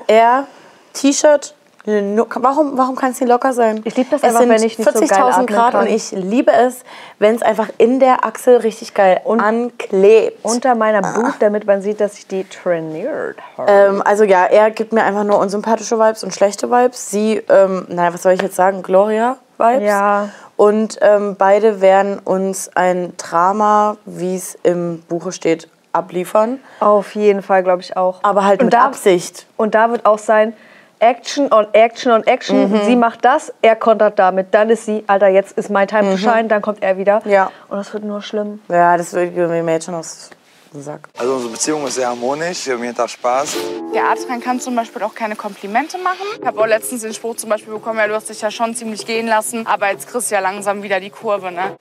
Er, 0.07 0.47
T-Shirt, 0.93 1.53
warum, 1.86 2.77
warum 2.77 2.95
kann 2.95 3.12
es 3.12 3.19
nicht 3.19 3.27
locker 3.27 3.51
sein? 3.51 3.81
Ich 3.83 3.97
lieb 3.97 4.09
das 4.09 4.21
es 4.21 4.29
einfach, 4.29 4.39
sind 4.39 4.50
wenn 4.51 4.63
ich 4.63 4.79
nicht 4.79 4.89
so 4.89 4.97
geil 4.97 5.09
40.000 5.09 5.19
atmen 5.19 5.47
Grad 5.47 5.71
kann. 5.74 5.81
und 5.81 5.93
ich 5.93 6.12
liebe 6.12 6.53
es, 6.53 6.86
wenn 7.19 7.36
es 7.36 7.41
einfach 7.41 7.67
in 7.77 8.00
der 8.00 8.24
Achsel 8.24 8.55
richtig 8.55 8.93
geil 8.93 9.19
anklebt. 9.25 10.45
Unter 10.45 10.74
meiner 10.75 11.01
Boot, 11.01 11.33
damit 11.39 11.67
man 11.67 11.81
sieht, 11.81 12.00
dass 12.00 12.17
ich 12.17 12.25
die 12.25 12.45
trainiert 12.45 13.36
habe. 13.57 13.69
Ähm, 13.69 14.01
also 14.01 14.24
ja, 14.24 14.45
er 14.45 14.71
gibt 14.71 14.93
mir 14.93 15.03
einfach 15.03 15.25
nur 15.25 15.39
unsympathische 15.39 16.00
Vibes 16.00 16.24
und 16.24 16.33
schlechte 16.33 16.71
Vibes. 16.71 17.12
Sie, 17.12 17.43
ähm, 17.50 17.86
naja, 17.89 18.13
was 18.13 18.24
soll 18.24 18.31
ich 18.31 18.41
jetzt 18.41 18.55
sagen? 18.55 18.81
Gloria-Vibes. 18.81 19.83
Ja. 19.83 20.29
Und 20.57 20.97
ähm, 21.01 21.35
beide 21.37 21.81
werden 21.81 22.19
uns 22.19 22.69
ein 22.75 23.15
Drama, 23.17 23.97
wie 24.05 24.35
es 24.35 24.55
im 24.63 25.03
Buche 25.07 25.31
steht, 25.31 25.69
abliefern. 25.93 26.59
Auf 26.79 27.15
jeden 27.15 27.41
Fall, 27.41 27.63
glaube 27.63 27.81
ich 27.81 27.95
auch. 27.95 28.19
Aber 28.23 28.43
halt 28.43 28.59
und 28.59 28.65
mit 28.65 28.73
da, 28.73 28.85
Absicht. 28.85 29.45
Und 29.55 29.75
da 29.75 29.91
wird 29.91 30.05
auch 30.05 30.17
sein, 30.17 30.53
Action 30.99 31.51
on 31.53 31.67
Action 31.73 32.11
on 32.11 32.23
Action. 32.25 32.71
Mhm. 32.71 32.81
Sie 32.85 32.95
macht 32.95 33.23
das, 33.23 33.53
er 33.61 33.75
kontert 33.75 34.17
damit. 34.17 34.47
Dann 34.51 34.69
ist 34.71 34.85
sie, 34.85 35.03
Alter, 35.05 35.27
jetzt 35.27 35.55
ist 35.57 35.69
mein 35.69 35.87
Time 35.87 36.11
to 36.11 36.17
shine, 36.17 36.47
dann 36.47 36.63
kommt 36.63 36.81
er 36.81 36.97
wieder. 36.97 37.21
Mhm. 37.23 37.31
Ja. 37.31 37.51
Und 37.69 37.77
das 37.77 37.93
wird 37.93 38.03
nur 38.03 38.21
schlimm. 38.21 38.59
Ja, 38.67 38.97
das 38.97 39.13
wird 39.13 39.35
mir 39.35 39.71
jetzt 39.71 39.85
schon 39.85 39.95
aus 39.95 40.31
Sack. 40.74 41.09
Also 41.17 41.33
unsere 41.33 41.51
Beziehung 41.51 41.88
ist 41.88 41.95
sehr 41.95 42.07
harmonisch, 42.07 42.65
wir 42.65 42.74
haben 42.74 42.83
jeden 42.83 42.95
Tag 42.95 43.09
Spaß. 43.09 43.55
Der 43.93 44.09
Adrian 44.09 44.41
kann 44.41 44.59
zum 44.59 44.75
Beispiel 44.75 45.01
auch 45.03 45.15
keine 45.15 45.36
Komplimente 45.36 45.97
machen. 45.97 46.25
Ich 46.39 46.45
habe 46.45 46.59
auch 46.59 46.67
letztens 46.67 47.01
den 47.01 47.13
Spruch 47.13 47.36
zum 47.36 47.50
Beispiel 47.50 47.74
bekommen, 47.74 48.00
ja, 48.00 48.07
du 48.07 48.13
hast 48.13 48.29
dich 48.29 48.41
ja 48.41 48.51
schon 48.51 48.75
ziemlich 48.75 49.05
gehen 49.05 49.27
lassen, 49.27 49.65
aber 49.65 49.91
jetzt 49.91 50.07
kriegst 50.07 50.31
du 50.31 50.36
ja 50.36 50.41
langsam 50.41 50.83
wieder 50.83 51.00
die 51.00 51.09
Kurve, 51.09 51.51
ne? 51.51 51.75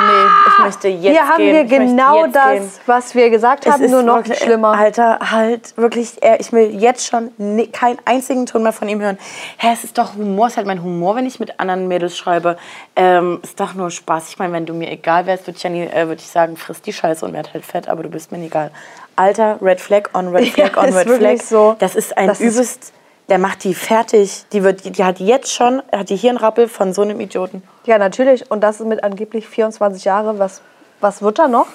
Nee, 0.00 0.48
ich 0.48 0.58
möchte 0.64 0.88
jetzt 0.88 1.12
Hier 1.12 1.28
haben 1.28 1.36
gehen. 1.38 1.54
wir 1.54 1.64
genau 1.78 2.26
das, 2.26 2.52
gehen. 2.52 2.70
was 2.86 3.14
wir 3.14 3.30
gesagt 3.30 3.64
Es 3.66 3.72
haben, 3.72 3.82
ist 3.84 3.90
nur 3.92 4.02
noch 4.02 4.16
wirklich- 4.16 4.38
schlimmer. 4.38 4.72
Alter, 4.72 5.18
halt, 5.30 5.76
wirklich, 5.76 6.20
er- 6.22 6.40
ich 6.40 6.52
will 6.52 6.70
jetzt 6.80 7.06
schon 7.06 7.30
keinen 7.72 7.98
einzigen 8.04 8.46
Ton 8.46 8.62
mehr 8.64 8.72
von 8.72 8.88
ihm 8.88 9.00
hören. 9.00 9.18
Hä, 9.58 9.68
es 9.72 9.84
ist 9.84 9.96
doch 9.96 10.14
Humor, 10.16 10.46
es 10.46 10.52
ist 10.54 10.56
halt 10.56 10.66
mein 10.66 10.82
Humor, 10.82 11.14
wenn 11.16 11.26
ich 11.26 11.38
mit 11.38 11.60
anderen 11.60 11.86
Mädels 11.86 12.16
schreibe. 12.18 12.56
Ähm, 12.96 13.38
ist 13.42 13.60
doch 13.60 13.74
nur 13.74 13.90
Spaß. 13.90 14.28
Ich 14.30 14.38
meine, 14.38 14.52
wenn 14.52 14.66
du 14.66 14.74
mir 14.74 14.90
egal 14.90 15.26
wärst, 15.26 15.46
würde 15.46 15.56
ich, 15.58 15.62
ja 15.62 15.70
nie, 15.70 15.82
äh, 15.84 16.08
würd 16.08 16.20
ich 16.20 16.26
sagen, 16.28 16.56
friss 16.56 16.82
die 16.82 16.92
Scheiße 16.92 17.24
und 17.24 17.32
werd 17.32 17.54
halt 17.54 17.64
fett, 17.64 17.88
aber 17.88 18.02
du 18.02 18.08
bist 18.08 18.32
mir 18.32 18.38
egal. 18.44 18.70
Alter, 19.16 19.58
Red 19.62 19.80
Flag 19.80 20.10
on 20.14 20.34
Red 20.34 20.48
Flag 20.54 20.72
Ja, 20.76 20.82
on 20.82 20.88
ist 20.88 20.96
Red 20.96 21.08
Flag. 21.18 21.36
so. 21.40 21.76
Das 21.78 21.94
ist 21.94 22.16
ein 22.18 22.26
Das 22.26 22.40
ist- 22.40 22.54
übelst, 22.54 22.92
der 23.28 23.38
macht 23.38 23.64
die 23.64 23.74
fertig. 23.74 24.44
Die, 24.52 24.62
wird, 24.62 24.96
die 24.98 25.04
hat 25.04 25.18
jetzt 25.20 25.52
schon, 25.52 25.82
hat 25.92 26.10
die 26.10 26.16
hier 26.16 26.30
einen 26.30 26.38
Rappel 26.38 26.68
von 26.68 26.92
so 26.92 27.02
einem 27.02 27.20
Idioten. 27.20 27.62
Ja, 27.86 27.98
natürlich. 27.98 28.50
Und 28.50 28.60
das 28.62 28.80
ist 28.80 28.86
mit 28.86 29.02
angeblich 29.02 29.48
24 29.48 30.04
Jahre. 30.04 30.38
Was, 30.38 30.60
was 31.00 31.22
wird 31.22 31.38
da 31.38 31.48
noch? 31.48 31.66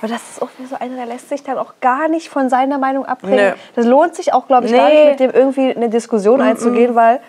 Aber 0.00 0.08
das 0.12 0.20
ist 0.30 0.42
auch 0.42 0.48
so 0.68 0.76
einer, 0.78 0.96
der 0.96 1.06
lässt 1.06 1.28
sich 1.28 1.42
dann 1.42 1.58
auch 1.58 1.74
gar 1.80 2.08
nicht 2.08 2.28
von 2.28 2.48
seiner 2.50 2.78
Meinung 2.78 3.06
abbringen. 3.06 3.36
Nö. 3.50 3.52
Das 3.74 3.86
lohnt 3.86 4.14
sich 4.14 4.32
auch, 4.32 4.46
glaube 4.46 4.66
ich, 4.66 4.72
gar 4.72 4.88
Nee. 4.88 5.10
nicht, 5.10 5.20
mit 5.20 5.20
dem 5.20 5.30
irgendwie 5.38 5.74
eine 5.74 5.88
Diskussion 5.88 6.40
einzugehen, 6.40 6.94
weil 6.94 7.20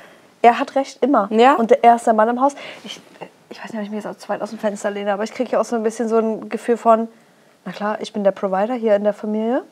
er 0.41 0.59
hat 0.59 0.75
recht 0.75 1.03
immer. 1.03 1.27
Ja. 1.31 1.55
Und 1.55 1.71
er 1.83 1.95
ist 1.95 2.05
der 2.05 2.13
Mann 2.13 2.29
im 2.29 2.41
Haus. 2.41 2.53
Ich, 2.83 3.01
ich 3.49 3.63
weiß 3.63 3.71
nicht, 3.71 3.79
ob 3.79 3.83
ich 3.85 3.89
mir 3.89 3.97
jetzt 3.97 4.07
auch 4.07 4.15
zu 4.17 4.29
weit 4.29 4.41
aus 4.41 4.51
dem 4.51 4.59
Fenster 4.59 4.91
lehne, 4.91 5.11
aber 5.13 5.23
ich 5.23 5.33
kriege 5.33 5.51
ja 5.51 5.59
auch 5.59 5.65
so 5.65 5.75
ein 5.75 5.83
bisschen 5.83 6.07
so 6.07 6.17
ein 6.17 6.49
Gefühl 6.49 6.77
von, 6.77 7.07
na 7.65 7.71
klar, 7.71 7.97
ich 8.01 8.13
bin 8.13 8.23
der 8.23 8.31
Provider 8.31 8.73
hier 8.75 8.95
in 8.95 9.03
der 9.03 9.13
Familie. 9.13 9.63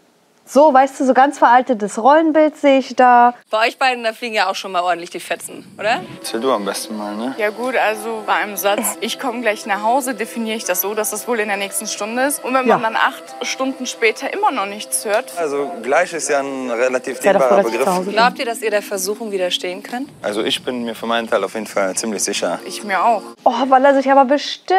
So, 0.50 0.74
weißt 0.74 1.00
du, 1.00 1.06
so 1.06 1.14
ganz 1.14 1.38
veraltetes 1.40 2.02
Rollenbild 2.02 2.56
sehe 2.56 2.80
ich 2.80 2.96
da. 2.96 3.34
Bei 3.50 3.68
euch 3.68 3.78
beiden, 3.78 4.06
da 4.06 4.14
fliegen 4.14 4.34
ja 4.34 4.50
auch 4.50 4.56
schon 4.56 4.72
mal 4.72 4.82
ordentlich 4.82 5.10
die 5.10 5.20
Fetzen, 5.20 5.66
oder? 5.78 6.00
Erzähl 6.20 6.40
du 6.40 6.52
am 6.54 6.64
besten 6.64 6.96
mal, 6.96 7.16
ne? 7.16 7.36
Ja 7.38 7.50
gut, 7.50 7.76
also 7.76 8.24
bei 8.26 8.34
einem 8.36 8.56
Satz, 8.56 8.98
ich 9.02 9.20
komme 9.20 9.42
gleich 9.42 9.66
nach 9.66 9.84
Hause, 9.84 10.16
definiere 10.16 10.56
ich 10.56 10.64
das 10.64 10.80
so, 10.80 10.94
dass 10.94 11.10
das 11.10 11.28
wohl 11.28 11.42
in 11.42 11.50
der 11.50 11.58
nächsten 11.58 11.86
Stunde 11.86 12.24
ist. 12.24 12.40
Und 12.46 12.54
wenn 12.54 12.66
man 12.66 12.82
Ja. 12.82 12.90
dann 12.90 12.96
acht 12.96 13.24
Stunden 13.46 13.86
später 13.86 14.32
immer 14.32 14.52
noch 14.52 14.66
nichts 14.68 15.04
hört, 15.04 15.34
Also 15.38 15.70
gleich 15.84 16.14
ist 16.14 16.30
ja 16.30 16.40
ein 16.40 16.72
relativ 16.72 17.18
froh, 17.18 17.24
dehnbarer 17.24 17.64
Begriff. 17.64 18.10
Glaubt 18.10 18.40
ihr, 18.40 18.46
dass 18.46 18.62
ihr 18.62 18.72
der 18.72 18.82
Versuchung 18.82 19.32
widerstehen 19.32 19.84
könnt? 19.84 20.10
Also 20.22 20.44
ich 20.44 20.64
bin 20.64 20.84
mir 20.86 20.96
für 20.96 21.08
meinen 21.08 21.30
Teil 21.30 21.44
auf 21.44 21.56
jeden 21.56 21.68
Fall 21.68 21.94
ziemlich 21.96 22.24
sicher. 22.24 22.60
ich 22.66 22.86
mir 22.86 23.04
auch. 23.04 23.22
Oh, 23.44 23.52
weil 23.68 23.84
er 23.84 23.94
sich 23.96 24.10
aber 24.10 24.24
bestimmt 24.24 24.78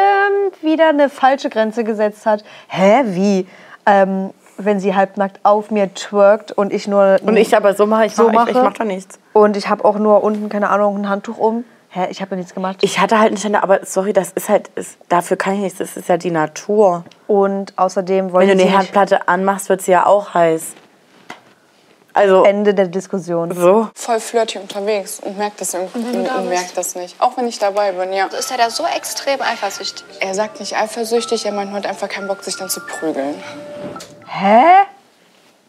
wieder 0.63 0.89
eine 0.89 1.09
falsche 1.09 1.49
Grenze 1.51 1.83
gesetzt 1.83 2.25
hat. 2.25 2.43
Hä, 2.69 3.01
wie? 3.05 3.47
Ähm, 3.85 4.31
wenn 4.59 4.79
sie 4.79 4.93
halbnackt 4.95 5.39
auf 5.43 5.71
mir 5.71 5.93
twerkt 5.93 6.51
und 6.51 6.71
ich 6.73 6.87
nur... 6.87 7.17
Und 7.23 7.37
ich 7.37 7.55
aber 7.55 7.73
so 7.73 7.85
mache, 7.85 8.05
ich, 8.05 8.15
So 8.15 8.29
mach, 8.29 8.43
ich, 8.43 8.49
ich 8.49 8.55
mache? 8.55 8.65
mach 8.65 8.73
da 8.73 8.83
nichts. 8.85 9.17
Und 9.33 9.57
ich 9.57 9.69
habe 9.69 9.85
auch 9.85 9.97
nur 9.97 10.23
unten, 10.23 10.49
keine 10.49 10.69
Ahnung, 10.69 10.97
ein 10.97 11.09
Handtuch 11.09 11.37
um. 11.37 11.63
Hä, 11.91 12.07
ich 12.11 12.21
habe 12.21 12.31
ja 12.31 12.37
nichts 12.37 12.53
gemacht. 12.53 12.77
Ich 12.81 12.99
hatte 12.99 13.17
halt 13.17 13.29
einen 13.29 13.37
Ständer, 13.37 13.63
aber 13.63 13.79
sorry, 13.83 14.13
das 14.13 14.31
ist 14.33 14.47
halt, 14.49 14.67
ist, 14.75 14.97
dafür 15.07 15.37
kann 15.37 15.53
ich 15.55 15.61
nichts, 15.61 15.79
das 15.79 15.97
ist 15.97 16.07
ja 16.07 16.17
die 16.17 16.29
Natur. 16.29 17.03
und 17.25 17.73
außerdem 17.77 18.27
Wenn 18.27 18.33
wollte 18.33 18.47
du 18.51 18.57
sie 18.57 18.61
eine 18.61 18.69
nicht 18.69 18.79
Herdplatte 18.79 19.27
anmachst, 19.27 19.69
wird 19.69 19.81
sie 19.81 19.91
ja 19.93 20.05
auch 20.05 20.33
heiß. 20.35 20.73
Also, 22.13 22.43
Ende 22.43 22.73
der 22.73 22.87
Diskussion. 22.87 23.51
so. 23.55 23.87
Voll 23.95 24.19
flirty 24.19 24.57
unterwegs 24.57 25.19
und 25.19 25.37
merkt 25.37 25.61
das 25.61 25.73
irgendwie 25.73 26.17
und 26.17 26.49
merkt 26.49 26.75
das 26.75 26.95
nicht. 26.95 27.15
Auch 27.21 27.37
wenn 27.37 27.47
ich 27.47 27.59
dabei 27.59 27.91
bin, 27.93 28.11
ja. 28.13 28.25
Ist 28.25 28.51
er 28.51 28.57
da 28.57 28.69
so 28.69 28.83
extrem 28.85 29.41
eifersüchtig? 29.41 30.03
Er 30.19 30.33
sagt 30.33 30.59
nicht 30.59 30.75
eifersüchtig, 30.75 31.45
er 31.45 31.53
meint, 31.53 31.71
man 31.71 31.83
hat 31.83 31.89
einfach 31.89 32.09
keinen 32.09 32.27
Bock, 32.27 32.43
sich 32.43 32.57
dann 32.57 32.67
zu 32.69 32.81
prügeln. 32.81 33.35
Hä? 34.31 34.63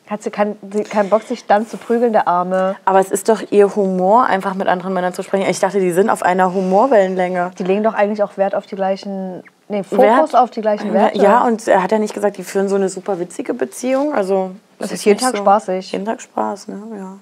Hat 0.09 0.23
sie 0.25 0.31
keinen 0.31 0.59
kein 0.91 1.09
Bock, 1.09 1.23
sich 1.23 1.47
dann 1.47 1.69
zu 1.69 1.77
prügeln, 1.77 2.13
der 2.13 2.27
Arme? 2.27 2.75
Aber 2.85 2.99
es 2.99 3.11
ist 3.13 3.29
doch 3.29 3.41
ihr 3.51 3.75
Humor, 3.77 4.25
einfach 4.27 4.55
mit 4.55 4.67
anderen 4.67 4.93
Männern 4.93 5.15
zu 5.15 5.23
sprechen. 5.23 5.49
Ich 5.49 5.61
dachte, 5.61 5.79
die 5.81 5.93
sind 5.93 6.11
auf 6.11 6.23
einer 6.23 6.53
Humorwellenlänge. 6.53 7.53
Die 7.59 7.63
legen 7.63 7.85
doch 7.85 7.95
eigentlich 7.95 8.23
auch 8.23 8.37
Wert 8.37 8.55
auf 8.55 8.67
die 8.67 8.75
gleichen... 8.77 9.43
Nee, 9.69 9.85
Fokus 9.85 10.05
Wert- 10.05 10.35
auf 10.35 10.51
die 10.51 10.63
gleichen 10.63 10.93
Werte. 10.93 11.17
Ja, 11.17 11.45
und 11.45 11.67
er 11.69 11.83
hat 11.83 11.93
ja 11.93 11.99
nicht 11.99 12.13
gesagt, 12.13 12.37
die 12.39 12.43
führen 12.43 12.69
so 12.69 12.75
eine 12.75 12.89
super 12.89 13.21
witzige 13.21 13.55
Beziehung. 13.55 14.13
Also, 14.13 14.51
Das 14.81 14.91
ist 14.91 15.05
jeden 15.05 15.21
nicht 15.21 15.31
Tag 15.33 15.39
spaßig. 15.39 15.93
Jeden 15.93 16.05
Tag 16.05 16.21
Spaß, 16.21 16.67
ne? 16.69 16.83
Ja. 16.99 17.19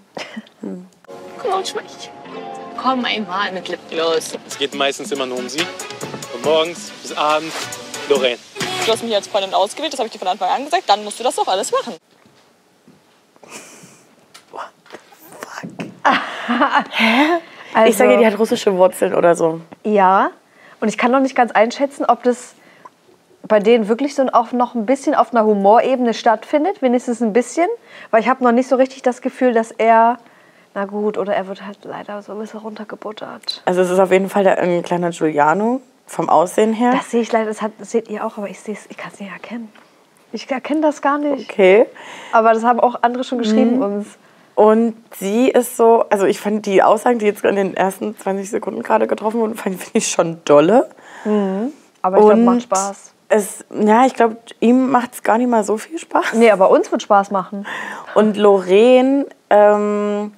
Komm 2.82 3.04
einmal 3.04 3.52
mit 3.52 3.68
Lipgloss. 3.68 4.32
Es 4.46 4.56
geht 4.58 4.74
meistens 4.74 5.12
immer 5.12 5.26
nur 5.26 5.38
um 5.38 5.48
sie. 5.48 5.58
Von 5.58 6.40
morgens 6.42 6.90
bis 7.02 7.14
abends. 7.14 7.54
Lorraine. 8.08 8.38
Du 8.86 8.92
hast 8.92 9.02
mich 9.02 9.14
als 9.14 9.28
Freundin 9.28 9.54
ausgewählt, 9.54 9.92
das 9.92 9.98
habe 9.98 10.06
ich 10.06 10.12
dir 10.12 10.18
von 10.18 10.28
Anfang 10.28 10.48
an 10.48 10.64
gesagt. 10.64 10.84
Dann 10.86 11.04
musst 11.04 11.18
du 11.18 11.24
das 11.24 11.34
doch 11.36 11.46
alles 11.46 11.70
machen. 11.72 11.94
Also, 17.74 17.88
Ich 17.90 17.96
sage, 17.96 18.16
die 18.16 18.26
hat 18.26 18.38
russische 18.38 18.76
Wurzeln 18.76 19.14
oder 19.14 19.34
so. 19.34 19.60
Ja. 19.84 20.30
Und 20.80 20.88
ich 20.88 20.96
kann 20.96 21.10
noch 21.10 21.20
nicht 21.20 21.34
ganz 21.34 21.52
einschätzen, 21.52 22.04
ob 22.06 22.22
das 22.22 22.54
bei 23.42 23.60
denen 23.60 23.88
wirklich 23.88 24.14
so 24.14 24.26
auch 24.32 24.52
noch 24.52 24.74
ein 24.74 24.86
bisschen 24.86 25.14
auf 25.14 25.32
einer 25.32 25.44
Humorebene 25.44 26.14
stattfindet, 26.14 26.82
wenigstens 26.82 27.20
ein 27.20 27.32
bisschen. 27.32 27.68
Weil 28.10 28.22
ich 28.22 28.28
habe 28.28 28.42
noch 28.44 28.52
nicht 28.52 28.68
so 28.68 28.76
richtig 28.76 29.02
das 29.02 29.20
Gefühl, 29.20 29.52
dass 29.52 29.70
er, 29.70 30.18
na 30.74 30.84
gut, 30.86 31.18
oder 31.18 31.34
er 31.34 31.46
wird 31.46 31.66
halt 31.66 31.78
leider 31.84 32.22
so 32.22 32.32
ein 32.32 32.38
bisschen 32.38 32.60
runtergebuttert. 32.60 33.62
Also, 33.64 33.82
es 33.82 33.90
ist 33.90 33.98
auf 33.98 34.12
jeden 34.12 34.28
Fall 34.28 34.44
der, 34.44 34.58
ein 34.58 34.82
kleiner 34.82 35.10
Giuliano 35.10 35.80
vom 36.08 36.28
Aussehen 36.28 36.72
her. 36.72 36.92
Das 36.92 37.10
sehe 37.10 37.20
ich 37.20 37.30
leider, 37.30 37.46
das, 37.46 37.62
hat, 37.62 37.72
das 37.78 37.90
seht 37.90 38.08
ihr 38.08 38.26
auch, 38.26 38.38
aber 38.38 38.48
ich, 38.48 38.58
ich 38.66 38.96
kann 38.96 39.12
es 39.12 39.20
nicht 39.20 39.30
erkennen. 39.30 39.72
Ich 40.32 40.50
erkenne 40.50 40.80
das 40.80 41.00
gar 41.00 41.18
nicht. 41.18 41.50
Okay. 41.50 41.86
Aber 42.32 42.52
das 42.52 42.64
haben 42.64 42.80
auch 42.80 43.02
andere 43.02 43.24
schon 43.24 43.38
geschrieben 43.38 43.82
uns. 43.82 44.06
Und 44.54 44.96
sie 45.16 45.48
ist 45.48 45.76
so, 45.76 46.04
also 46.10 46.26
ich 46.26 46.40
fand 46.40 46.66
die 46.66 46.82
Aussagen, 46.82 47.18
die 47.18 47.26
jetzt 47.26 47.44
in 47.44 47.54
den 47.54 47.74
ersten 47.74 48.18
20 48.18 48.50
Sekunden 48.50 48.82
gerade 48.82 49.06
getroffen 49.06 49.40
wurden, 49.40 49.54
finde 49.54 49.78
ich 49.92 50.08
schon 50.08 50.40
dolle. 50.44 50.90
Aber 52.02 52.18
ich 52.18 52.24
glaube, 52.24 52.40
macht 52.40 52.62
Spaß. 52.62 53.12
Es, 53.30 53.64
ja, 53.70 54.06
ich 54.06 54.14
glaube, 54.14 54.38
ihm 54.58 54.90
macht 54.90 55.14
es 55.14 55.22
gar 55.22 55.38
nicht 55.38 55.48
mal 55.48 55.62
so 55.62 55.76
viel 55.76 55.98
Spaß. 55.98 56.32
Nee, 56.32 56.50
aber 56.50 56.70
uns 56.70 56.90
wird 56.90 57.02
Spaß 57.02 57.30
machen. 57.30 57.66
Und 58.14 58.36
Lorraine, 58.36 59.26
ähm, 59.50 60.32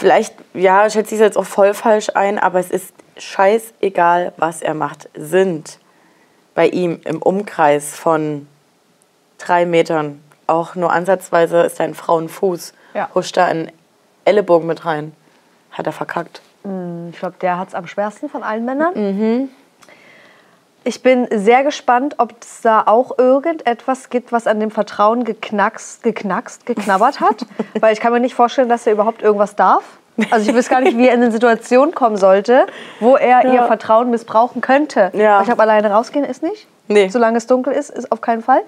Vielleicht, 0.00 0.34
ja, 0.54 0.88
schätze 0.88 1.14
ich 1.14 1.20
es 1.20 1.26
jetzt 1.26 1.36
auch 1.36 1.44
voll 1.44 1.74
falsch 1.74 2.08
ein, 2.14 2.38
aber 2.38 2.58
es 2.58 2.70
ist 2.70 2.94
scheißegal, 3.22 4.32
was 4.36 4.62
er 4.62 4.74
macht. 4.74 5.08
Sind 5.14 5.78
bei 6.54 6.68
ihm 6.68 7.00
im 7.04 7.22
Umkreis 7.22 7.94
von 7.96 8.46
drei 9.38 9.64
Metern 9.66 10.22
auch 10.46 10.74
nur 10.74 10.92
ansatzweise 10.92 11.60
ist 11.62 11.80
ein 11.80 11.94
Frauenfuß, 11.94 12.74
Ja. 12.94 13.08
huscht 13.14 13.36
da 13.36 13.44
einen 13.46 13.70
Ellenbogen 14.24 14.66
mit 14.66 14.84
rein. 14.84 15.14
Hat 15.70 15.86
er 15.86 15.92
verkackt. 15.92 16.42
Ich 17.12 17.18
glaube, 17.18 17.36
der 17.40 17.56
hat 17.58 17.68
es 17.68 17.74
am 17.74 17.86
schwersten 17.86 18.28
von 18.28 18.42
allen 18.42 18.64
Männern. 18.64 19.48
Ich 20.82 21.02
bin 21.02 21.28
sehr 21.30 21.62
gespannt, 21.62 22.16
ob 22.18 22.34
es 22.42 22.62
da 22.62 22.82
auch 22.86 23.16
irgendetwas 23.18 24.10
gibt, 24.10 24.32
was 24.32 24.46
an 24.46 24.60
dem 24.60 24.70
Vertrauen 24.70 25.24
geknackst, 25.24 26.02
geknackst, 26.02 26.66
geknabbert 26.66 27.20
hat. 27.20 27.46
Weil 27.80 27.92
ich 27.92 28.00
kann 28.00 28.12
mir 28.12 28.20
nicht 28.20 28.34
vorstellen, 28.34 28.68
dass 28.68 28.86
er 28.86 28.94
überhaupt 28.94 29.22
irgendwas 29.22 29.54
darf. 29.56 29.84
Also 30.30 30.50
ich 30.50 30.56
weiß 30.56 30.68
gar 30.68 30.80
nicht, 30.80 30.96
wie 30.96 31.06
er 31.08 31.14
in 31.14 31.22
eine 31.22 31.32
Situation 31.32 31.94
kommen 31.94 32.16
sollte, 32.16 32.66
wo 33.00 33.16
er 33.16 33.52
ihr 33.52 33.64
Vertrauen 33.64 34.10
missbrauchen 34.10 34.60
könnte. 34.60 35.10
Ja. 35.14 35.40
Ich 35.40 35.46
glaube, 35.46 35.62
alleine 35.62 35.90
rausgehen 35.90 36.24
ist 36.24 36.42
nicht. 36.42 36.66
Nee. 36.88 37.08
Solange 37.08 37.38
es 37.38 37.46
dunkel 37.46 37.72
ist, 37.72 37.90
ist 37.90 38.10
auf 38.10 38.20
keinen 38.20 38.42
Fall. 38.42 38.62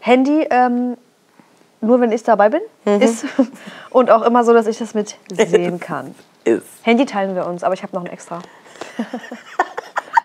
Handy, 0.00 0.46
ähm, 0.50 0.96
nur 1.80 2.00
wenn 2.00 2.12
ich 2.12 2.22
dabei 2.22 2.48
bin, 2.48 2.60
ist. 3.00 3.24
Und 3.90 4.10
auch 4.10 4.22
immer 4.22 4.44
so, 4.44 4.52
dass 4.52 4.66
ich 4.66 4.78
das 4.78 4.94
mit 4.94 5.16
sehen 5.32 5.78
kann. 5.80 6.14
Ist. 6.44 6.66
Handy 6.82 7.06
teilen 7.06 7.34
wir 7.36 7.46
uns, 7.46 7.62
aber 7.62 7.74
ich 7.74 7.82
habe 7.82 7.94
noch 7.94 8.04
ein 8.04 8.10
extra. 8.10 8.40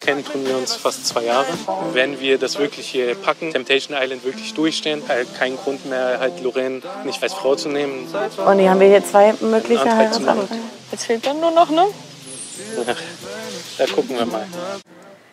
Kennen 0.07 0.23
tun 0.23 0.45
wir 0.47 0.55
uns 0.57 0.73
fast 0.73 1.05
zwei 1.05 1.25
Jahre. 1.25 1.45
Wenn 1.91 2.17
wir 2.21 2.37
das 2.37 2.57
wirklich 2.57 2.87
hier 2.87 3.13
packen, 3.13 3.51
Temptation 3.51 3.97
Island 4.01 4.23
wirklich 4.23 4.53
durchstehen, 4.53 5.01
halt 5.09 5.27
keinen 5.37 5.57
Grund 5.57 5.85
mehr, 5.85 6.21
halt 6.21 6.41
Lorraine 6.41 6.81
nicht 7.03 7.21
als 7.21 7.33
Frau 7.33 7.55
zu 7.55 7.67
nehmen. 7.67 8.07
Und 8.45 8.59
hier 8.59 8.69
haben 8.69 8.79
wir 8.79 8.87
hier 8.87 9.03
zwei 9.03 9.33
mögliche. 9.41 9.83
Heiratsanträge. 9.83 10.47
Jetzt 10.93 11.05
fehlt 11.07 11.27
dann 11.27 11.41
nur 11.41 11.51
noch, 11.51 11.69
ne? 11.71 11.87
Da 13.77 13.85
gucken 13.87 14.17
wir 14.17 14.25
mal. 14.25 14.45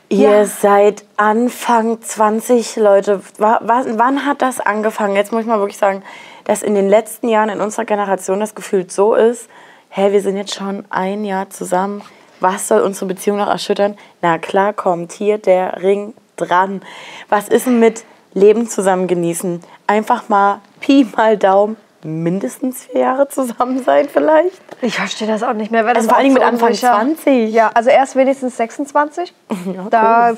Ihr 0.09 0.45
seid 0.47 1.05
Anfang 1.17 2.03
20, 2.03 2.75
Leute. 2.75 3.21
Wa- 3.39 3.61
wa- 3.63 3.85
Wann 3.91 4.27
hat 4.27 4.43
das 4.43 4.59
angefangen? 4.59 5.15
Jetzt 5.15 5.31
muss 5.31 5.43
ich 5.43 5.47
mal 5.47 5.61
wirklich 5.61 5.79
sagen, 5.79 6.03
dass 6.47 6.63
in 6.65 6.75
den 6.75 6.89
letzten 6.89 7.29
Jahren 7.29 7.49
in 7.49 7.61
unserer 7.61 7.85
Generation 7.85 8.41
das 8.41 8.57
gefühlt 8.57 8.91
so 8.91 9.15
ist, 9.15 9.47
hä, 9.91 10.11
wir 10.11 10.21
sind 10.21 10.37
jetzt 10.37 10.53
schon 10.57 10.85
ein 10.91 11.25
Jahr 11.25 11.49
zusammen. 11.49 12.03
Was 12.45 12.69
soll 12.69 12.83
unsere 12.83 13.07
Beziehung 13.07 13.39
noch 13.39 13.49
erschüttern? 13.49 13.97
Na 14.21 14.37
klar 14.37 14.75
kommt 14.75 15.13
hier 15.13 15.39
der 15.39 15.81
Ring 15.83 16.13
dran. 16.37 16.83
Was 17.31 17.49
ist 17.49 17.65
denn 17.65 17.79
mit 17.81 18.05
Leben 18.35 18.69
zusammen 18.69 19.07
genießen? 19.07 19.63
Einfach 19.87 20.29
mal 20.29 20.61
Pi 20.79 21.07
mal 21.17 21.39
Daumen, 21.39 21.79
mindestens 22.03 22.85
vier 22.85 23.01
Jahre 23.01 23.29
zusammen 23.29 23.83
sein 23.83 24.11
vielleicht? 24.13 24.61
Ich 24.83 24.97
verstehe 24.97 25.27
das 25.27 25.43
auch 25.43 25.55
nicht 25.55 25.71
mehr. 25.71 25.87
Weil 25.87 25.97
Also 25.97 26.07
das 26.09 26.15
vor 26.15 26.19
allem 26.23 26.35
macht 26.35 26.43
mit 26.53 26.61
so 26.61 26.67
Anfang 26.67 26.69
unsicher. 26.69 26.93
20. 27.25 27.55
Ja, 27.55 27.71
also 27.73 27.89
erst 27.89 28.15
wenigstens 28.15 28.59
26. 28.59 29.33
da, 29.91 30.35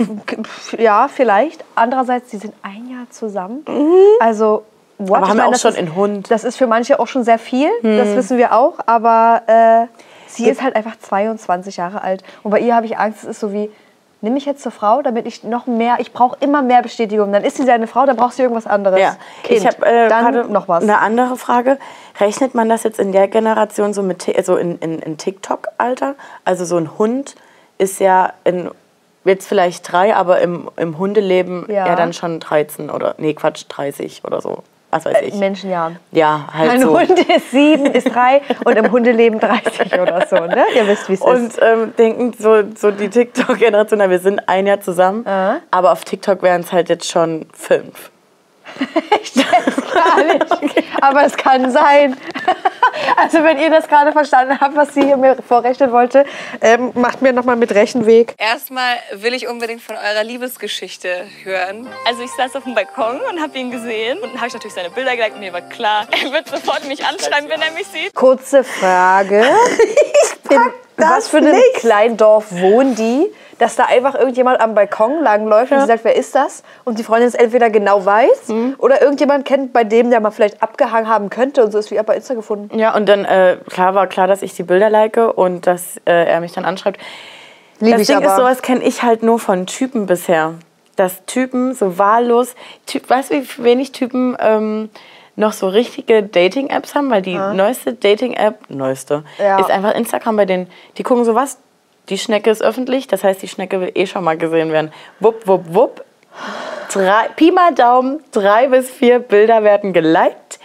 ja, 0.78 1.08
vielleicht. 1.08 1.64
Andererseits, 1.74 2.30
die 2.30 2.36
sind 2.36 2.54
ein 2.62 2.88
Jahr 2.88 3.10
zusammen. 3.10 3.64
Also, 4.20 4.62
what? 4.98 5.08
Mhm. 5.08 5.14
Aber 5.14 5.24
Ich 5.24 5.30
haben 5.30 5.36
wir 5.38 5.42
meine, 5.42 5.46
auch 5.48 5.52
das 5.52 5.60
schon 5.62 5.72
ist, 5.72 5.78
einen 5.78 5.96
Hund. 5.96 6.30
Das 6.30 6.44
ist 6.44 6.56
für 6.56 6.68
manche 6.68 7.00
auch 7.00 7.08
schon 7.08 7.24
sehr 7.24 7.40
viel. 7.40 7.68
Das 7.82 8.10
Mhm. 8.10 8.16
wissen 8.16 8.38
wir 8.38 8.52
auch. 8.56 8.74
Aber 8.86 9.42
äh, 9.48 9.86
sie 10.26 10.48
ist 10.48 10.62
halt 10.62 10.76
einfach 10.76 10.98
22 10.98 11.76
Jahre 11.76 12.02
alt. 12.02 12.22
Und 12.42 12.50
bei 12.50 12.60
ihr 12.60 12.74
habe 12.74 12.86
ich 12.86 12.98
Angst, 12.98 13.24
es 13.24 13.30
ist 13.30 13.40
so 13.40 13.52
wie, 13.52 13.70
nimm 14.20 14.34
mich 14.34 14.46
jetzt 14.46 14.62
zur 14.62 14.72
Frau, 14.72 15.02
damit 15.02 15.26
ich 15.26 15.44
noch 15.44 15.66
mehr, 15.66 15.96
ich 15.98 16.12
brauche 16.12 16.36
immer 16.40 16.62
mehr 16.62 16.82
Bestätigung. 16.82 17.32
Dann 17.32 17.44
ist 17.44 17.56
sie 17.56 17.64
seine 17.64 17.86
Frau, 17.86 18.06
dann 18.06 18.16
braucht 18.16 18.34
sie 18.34 18.42
irgendwas 18.42 18.66
anderes. 18.66 19.00
Ja, 19.00 19.16
Kind. 19.42 19.60
ich 19.60 19.66
habe 19.66 19.84
äh, 19.86 20.08
dann 20.08 20.52
noch 20.52 20.68
was. 20.68 20.82
Eine 20.82 20.98
andere 20.98 21.36
Frage. 21.36 21.78
Rechnet 22.18 22.54
man 22.54 22.68
das 22.68 22.82
jetzt 22.82 22.98
in 22.98 23.12
der 23.12 23.28
Generation 23.28 23.92
so 23.92 24.02
mit 24.02 24.26
also 24.36 24.56
in, 24.56 24.78
in, 24.78 24.98
in 25.00 25.18
TikTok-Alter? 25.18 26.14
Also 26.44 26.64
so 26.64 26.76
ein 26.76 26.98
Hund 26.98 27.36
ist 27.78 28.00
ja 28.00 28.32
in, 28.44 28.70
jetzt 29.24 29.46
vielleicht 29.46 29.90
drei, 29.90 30.14
aber 30.14 30.40
im, 30.40 30.70
im 30.76 30.98
Hundeleben 30.98 31.66
Ja. 31.68 31.86
ja. 31.86 31.96
dann 31.96 32.12
schon 32.12 32.40
13 32.40 32.90
oder, 32.90 33.14
nee, 33.18 33.34
Quatsch, 33.34 33.64
30 33.68 34.22
oder 34.24 34.40
so. 34.40 34.62
Was 34.96 35.04
weiß 35.04 35.22
ich. 35.22 35.34
Menschenjahren. 35.34 35.98
ja, 36.12 36.48
halt 36.52 36.68
Mein 36.68 36.80
so. 36.82 36.98
Hund 36.98 37.10
ist 37.10 37.50
sieben, 37.50 37.86
ist 37.86 38.14
drei 38.14 38.42
und 38.64 38.76
im 38.76 38.90
Hundeleben 38.90 39.38
30 39.40 39.92
oder 40.00 40.26
so, 40.26 40.36
ne? 40.36 40.64
Ihr 40.74 40.86
wisst, 40.86 41.08
wie 41.08 41.14
es 41.14 41.20
ist. 41.20 41.26
Und 41.26 41.52
ähm, 41.62 41.94
denken 41.96 42.32
so, 42.38 42.62
so 42.74 42.90
die 42.90 43.08
TikTok-Generation, 43.08 44.10
wir 44.10 44.18
sind 44.18 44.48
ein 44.48 44.66
Jahr 44.66 44.80
zusammen, 44.80 45.24
aber 45.70 45.92
auf 45.92 46.04
TikTok 46.04 46.42
wären 46.42 46.60
es 46.62 46.72
halt 46.72 46.88
jetzt 46.88 47.10
schon 47.10 47.46
fünf. 47.52 48.10
Gar 49.92 50.24
nicht. 50.24 50.84
Aber 51.00 51.24
es 51.24 51.36
kann 51.36 51.70
sein. 51.70 52.16
Also 53.16 53.42
wenn 53.44 53.58
ihr 53.58 53.70
das 53.70 53.88
gerade 53.88 54.12
verstanden 54.12 54.58
habt, 54.60 54.74
was 54.74 54.94
sie 54.94 55.02
hier 55.02 55.16
mir 55.16 55.36
vorrechnen 55.36 55.92
wollte, 55.92 56.24
ähm, 56.60 56.92
macht 56.94 57.22
mir 57.22 57.32
nochmal 57.32 57.56
mit 57.56 57.74
Rechenweg. 57.74 58.34
Erstmal 58.38 58.96
will 59.12 59.34
ich 59.34 59.48
unbedingt 59.48 59.82
von 59.82 59.96
eurer 59.96 60.24
Liebesgeschichte 60.24 61.26
hören. 61.44 61.86
Also 62.06 62.22
ich 62.22 62.30
saß 62.32 62.56
auf 62.56 62.64
dem 62.64 62.74
Balkon 62.74 63.20
und 63.30 63.40
habe 63.40 63.58
ihn 63.58 63.70
gesehen. 63.70 64.18
Und 64.18 64.32
dann 64.32 64.38
habe 64.38 64.48
ich 64.48 64.54
natürlich 64.54 64.74
seine 64.74 64.90
Bilder 64.90 65.16
geliked 65.16 65.34
und 65.34 65.40
mir 65.40 65.52
war 65.52 65.62
klar, 65.62 66.06
er 66.10 66.32
wird 66.32 66.48
sofort 66.48 66.86
mich 66.88 67.04
anschreiben, 67.04 67.48
wenn 67.48 67.60
er 67.60 67.72
mich 67.72 67.86
sieht. 67.86 68.14
Kurze 68.14 68.64
Frage. 68.64 69.44
In 70.50 70.60
was 70.96 71.28
für 71.28 71.38
einem 71.38 71.60
Kleindorf 71.74 72.46
wohnen 72.50 72.94
die, 72.94 73.30
dass 73.58 73.76
da 73.76 73.84
einfach 73.84 74.14
irgendjemand 74.14 74.60
am 74.60 74.74
Balkon 74.74 75.22
langläuft 75.22 75.72
und 75.72 75.80
sie 75.80 75.86
sagt, 75.86 76.04
wer 76.04 76.14
ist 76.16 76.34
das? 76.34 76.62
Und 76.84 76.98
die 76.98 77.04
Freundin 77.04 77.28
es 77.28 77.34
entweder 77.34 77.70
genau 77.70 78.04
weiß 78.04 78.52
oder 78.78 79.00
irgendjemand 79.00 79.44
kennt, 79.46 79.72
bei 79.72 79.84
dem 79.84 80.10
der 80.10 80.20
mal 80.20 80.30
vielleicht 80.30 80.62
abgehangen 80.62 81.08
haben 81.08 81.30
könnte 81.30 81.64
und 81.64 81.70
so 81.70 81.78
ist 81.78 81.90
wie 81.90 81.96
er 81.96 82.02
bei 82.04 82.16
Insta 82.16 82.34
gefunden. 82.34 82.78
Ja, 82.78 82.94
und 82.94 83.08
dann 83.08 83.24
äh, 83.24 83.56
klar 83.70 83.94
war 83.94 84.06
klar, 84.06 84.26
dass 84.26 84.42
ich 84.42 84.54
die 84.54 84.62
Bilder 84.62 84.90
like 84.90 85.16
und 85.16 85.66
dass 85.66 85.96
äh, 86.04 86.26
er 86.26 86.40
mich 86.40 86.52
dann 86.52 86.64
anschreibt. 86.64 87.00
Lieb 87.80 87.92
das 87.92 88.02
ich 88.02 88.06
Ding 88.08 88.16
aber. 88.18 88.26
ist, 88.26 88.36
sowas 88.36 88.62
kenne 88.62 88.82
ich 88.84 89.02
halt 89.02 89.22
nur 89.22 89.38
von 89.38 89.66
Typen 89.66 90.06
bisher. 90.06 90.54
Dass 90.96 91.24
Typen 91.26 91.74
so 91.74 91.98
wahllos, 91.98 92.54
typ, 92.86 93.08
weißt 93.10 93.30
du, 93.30 93.34
wie 93.42 93.64
wenig 93.64 93.92
Typen 93.92 94.34
ähm, 94.40 94.88
noch 95.34 95.52
so 95.52 95.68
richtige 95.68 96.22
Dating-Apps 96.22 96.94
haben? 96.94 97.10
Weil 97.10 97.20
die 97.20 97.36
neueste 97.36 97.92
Dating-App, 97.92 98.70
neueste, 98.70 99.22
Ja. 99.38 99.58
ist 99.58 99.70
einfach 99.70 99.94
Instagram 99.94 100.36
bei 100.36 100.46
denen. 100.46 100.68
Die 100.96 101.02
gucken 101.02 101.26
so 101.26 101.34
was, 101.34 101.58
die 102.08 102.18
Schnecke 102.18 102.50
ist 102.50 102.62
öffentlich, 102.62 103.06
das 103.06 103.24
heißt, 103.24 103.42
die 103.42 103.48
Schnecke 103.48 103.80
will 103.80 103.92
eh 103.94 104.06
schon 104.06 104.24
mal 104.24 104.36
gesehen 104.36 104.72
werden. 104.72 104.92
Wupp, 105.20 105.46
wupp, 105.46 105.64
wupp. 105.68 106.04
Drei, 106.92 107.28
Pi 107.34 107.50
mal 107.50 107.74
Daumen, 107.74 108.22
drei 108.30 108.68
bis 108.68 108.90
vier 108.90 109.18
Bilder 109.18 109.64
werden 109.64 109.92
geliked. 109.92 110.58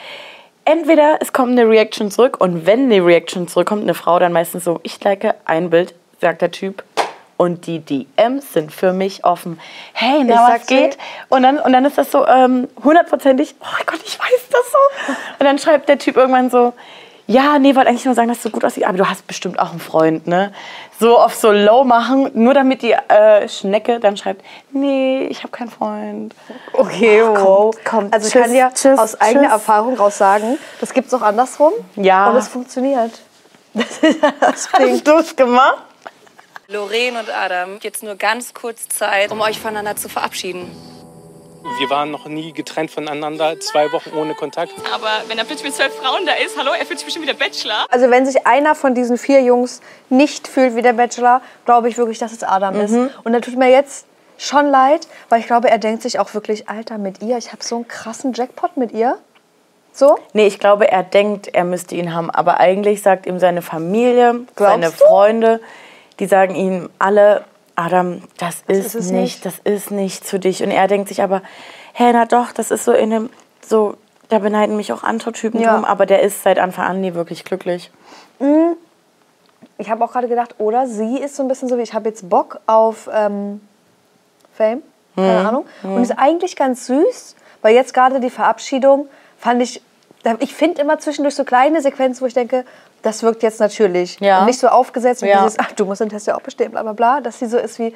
Entweder 0.66 1.18
es 1.20 1.34
kommt 1.34 1.52
eine 1.52 1.68
Reaction 1.68 2.12
zurück 2.12 2.40
und 2.40 2.66
wenn 2.68 2.84
eine 2.84 3.04
Reaction 3.04 3.48
zurückkommt, 3.48 3.82
eine 3.84 3.96
Frau 3.96 4.20
dann 4.20 4.32
meistens 4.32 4.64
so, 4.64 4.80
ich 4.84 5.04
like 5.04 5.36
ein 5.46 5.70
Bild, 5.70 5.96
sagt 6.20 6.42
der 6.42 6.52
Typ. 6.52 6.84
Und 7.38 7.66
die 7.66 7.80
DMs 7.80 8.54
sind 8.54 8.72
für 8.72 8.94
mich 8.94 9.26
offen. 9.26 9.60
Hey, 9.94 10.24
na, 10.24 10.48
was 10.48 10.68
geht? 10.68 11.00
Und 11.28 11.42
dann, 11.42 11.58
und 11.58 11.74
dann 11.74 11.86
ist 11.86 11.98
das 11.98 12.12
so 12.12 12.28
ähm, 12.28 12.68
hundertprozentig, 12.84 13.56
oh 13.60 13.84
Gott, 13.88 14.00
ich 14.06 14.20
weiß 14.20 14.48
das 14.52 14.72
so. 14.72 15.14
Und 15.40 15.46
dann 15.48 15.58
schreibt 15.58 15.90
der 15.90 15.98
Typ 15.98 16.18
irgendwann 16.18 16.52
so, 16.52 16.74
ja, 17.28 17.60
nee, 17.60 17.76
wollte 17.76 17.90
eigentlich 17.90 18.06
nur 18.06 18.14
sagen, 18.14 18.28
dass 18.28 18.42
du 18.42 18.50
gut 18.50 18.66
aussiehst, 18.66 18.86
aber 18.86 18.98
du 18.98 19.10
hast 19.10 19.28
bestimmt 19.28 19.60
auch 19.60 19.72
einen 19.72 19.80
Freund, 19.80 20.28
ne? 20.28 20.52
So 21.00 21.18
auf 21.18 21.36
so 21.36 21.52
low 21.52 21.84
machen, 21.84 22.30
nur 22.34 22.54
damit 22.54 22.82
die 22.82 22.92
äh, 22.92 23.48
Schnecke 23.48 24.00
dann 24.00 24.18
schreibt, 24.18 24.44
nee, 24.72 25.28
ich 25.28 25.40
habe 25.40 25.52
keinen 25.52 25.70
Freund. 25.70 26.36
Okay, 26.74 27.24
wow. 27.24 27.76
komm, 27.84 28.10
also 28.12 28.28
ich 28.28 28.34
tschüss, 28.34 28.42
kann 28.42 28.56
ja 28.56 28.72
tschüss, 28.72 29.00
aus 29.00 29.20
eigener 29.20 29.44
tschüss. 29.44 29.54
Erfahrung 29.54 29.96
raus 29.96 30.18
sagen, 30.18 30.58
das 30.80 30.94
gibt 30.94 31.08
es 31.08 31.14
auch 31.14 31.22
andersrum. 31.22 31.74
Ja. 31.96 32.30
Und 32.30 32.38
es 32.38 32.48
funktioniert. 32.48 33.12
Das 33.74 33.88
ist 34.00 34.20
das 34.42 34.70
Ding. 34.74 34.92
Hast 34.92 35.08
du 35.08 35.18
es 35.20 35.34
gemacht? 35.34 35.78
Lorraine 36.68 37.20
und 37.20 37.30
Adam, 37.30 37.80
jetzt 37.82 38.04
nur 38.04 38.16
ganz 38.16 38.54
kurz 38.54 38.90
Zeit, 38.90 39.32
um 39.32 39.40
euch 39.40 39.62
voneinander 39.62 39.96
zu 39.96 40.10
verabschieden. 40.10 40.70
Wir 41.80 41.90
waren 41.90 42.12
noch 42.12 42.26
nie 42.26 42.54
getrennt 42.54 42.92
voneinander, 42.92 43.60
zwei 43.60 43.92
Wochen 43.92 44.12
ohne 44.18 44.34
Kontakt. 44.34 44.74
Aber 44.94 45.10
wenn 45.28 45.38
da 45.38 45.44
plötzlich 45.44 45.66
mit 45.66 45.76
zwölf 45.76 45.94
Frauen 45.96 46.26
da 46.26 46.34
ist, 46.34 46.58
hallo, 46.58 46.72
er 46.72 46.86
fühlt 46.86 47.00
sich 47.00 47.06
bestimmt 47.06 47.28
wie 47.28 47.32
der 47.32 47.38
Bachelor. 47.38 47.86
Also 47.90 48.10
wenn 48.10 48.26
sich 48.26 48.46
einer 48.48 48.76
von 48.76 48.96
diesen 48.96 49.18
vier 49.18 49.42
Jungs 49.42 49.82
nicht 50.10 50.48
fühlt 50.48 50.76
wie 50.76 50.82
der 50.82 50.94
Bachelor, 50.94 51.42
glaube 51.66 51.90
ich 51.90 51.98
wirklich, 51.98 52.18
dass 52.18 52.32
es 52.32 52.44
Adam 52.44 52.80
ist. 52.80 52.96
Und 53.24 53.34
er 53.34 53.42
tut 53.42 53.58
mir 53.58 53.70
jetzt 53.70 54.06
schon 54.38 54.68
leid, 54.68 55.08
weil 55.30 55.40
ich 55.40 55.48
glaube, 55.48 55.70
er 55.70 55.78
denkt 55.78 56.02
sich 56.02 56.20
auch 56.20 56.34
wirklich, 56.34 56.68
Alter, 56.68 56.98
mit 56.98 57.22
ihr, 57.22 57.38
ich 57.38 57.52
habe 57.52 57.64
so 57.64 57.76
einen 57.76 57.88
krassen 57.88 58.34
Jackpot 58.34 58.76
mit 58.78 58.92
ihr. 58.92 59.18
So? 59.94 60.18
Nee, 60.34 60.48
ich 60.48 60.58
glaube, 60.58 60.90
er 60.90 61.04
denkt, 61.04 61.50
er 61.54 61.64
müsste 61.64 61.96
ihn 61.96 62.14
haben. 62.14 62.32
Aber 62.32 62.60
eigentlich 62.60 63.02
sagt 63.02 63.26
ihm 63.26 63.40
seine 63.40 63.62
Familie, 63.62 64.46
Glaubst 64.56 64.74
seine 64.74 64.86
du? 64.88 64.92
Freunde, 64.94 65.60
die 66.20 66.26
sagen 66.26 66.56
ihm 66.56 66.90
alle, 66.98 67.44
Adam, 67.76 68.22
das, 68.38 68.64
ist, 68.68 68.86
ist 68.88 68.96
es 68.96 69.12
nicht, 69.12 69.22
nicht. 69.44 69.46
das 69.46 69.60
ist 69.64 69.92
nicht 69.92 70.26
für 70.26 70.40
dich. 70.40 70.64
Und 70.64 70.72
er 70.72 70.88
denkt 70.88 71.08
sich 71.10 71.22
aber, 71.22 71.42
hä, 71.94 72.12
na 72.14 72.26
doch, 72.26 72.52
das 72.52 72.72
ist 72.72 72.86
so 72.86 72.92
in 72.92 73.14
einem, 73.14 73.30
so, 73.66 73.96
da 74.30 74.40
beneiden 74.40 74.76
mich 74.76 74.94
auch 74.94 75.04
andere 75.04 75.32
Typen 75.32 75.60
Ja. 75.62 75.74
drum, 75.74 75.86
aber 75.86 76.06
der 76.06 76.22
ist 76.22 76.44
seit 76.44 76.60
Anfang 76.60 76.86
an 76.86 77.02
nie 77.02 77.14
wirklich 77.14 77.44
glücklich. 77.44 77.92
Ich 79.78 79.90
habe 79.90 80.04
auch 80.04 80.12
gerade 80.12 80.28
gedacht, 80.28 80.56
oder 80.58 80.88
sie 80.88 81.18
ist 81.18 81.36
so 81.36 81.44
ein 81.44 81.48
bisschen 81.48 81.68
so 81.70 81.78
wie, 81.78 81.82
ich 81.82 81.94
habe 81.94 82.10
jetzt 82.10 82.30
Bock 82.30 82.60
auf 82.66 83.10
ähm, 83.14 83.62
Fame, 84.54 84.84
keine 85.16 85.48
Ahnung. 85.48 85.66
Und 85.84 86.02
ist 86.02 86.18
eigentlich 86.18 86.56
ganz 86.56 86.88
süß, 86.88 87.36
weil 87.62 87.76
jetzt 87.76 87.94
gerade 87.94 88.20
die 88.20 88.30
Verabschiedung 88.30 89.08
fand 89.38 89.62
ich 89.62 89.82
ich 90.40 90.54
finde 90.54 90.82
immer 90.82 91.00
zwischendurch 91.00 91.34
so 91.34 91.44
kleine 91.44 91.82
Sequenzen, 91.82 92.22
wo 92.22 92.28
ich 92.28 92.36
denke, 92.36 92.64
das 93.02 93.24
wirkt 93.24 93.44
jetzt 93.44 93.60
natürlich. 93.60 94.20
Ja. 94.20 94.40
Und 94.42 94.46
nicht 94.46 94.60
so 94.60 94.68
aufgesetzt 94.68 95.22
wie 95.22 95.28
Ja. 95.28 95.44
dieses, 95.44 95.58
ach, 95.60 95.72
du 95.74 95.86
musst 95.86 96.02
den 96.02 96.10
Test 96.10 96.28
ja 96.28 96.36
auch 96.36 96.42
bestehen, 96.42 96.72
bla 96.72 96.84
bla 96.84 96.94
bla. 96.94 97.22
Dass 97.22 97.40
sie 97.40 97.46
so 97.48 97.58
ist 97.58 97.80
wie, 97.80 97.94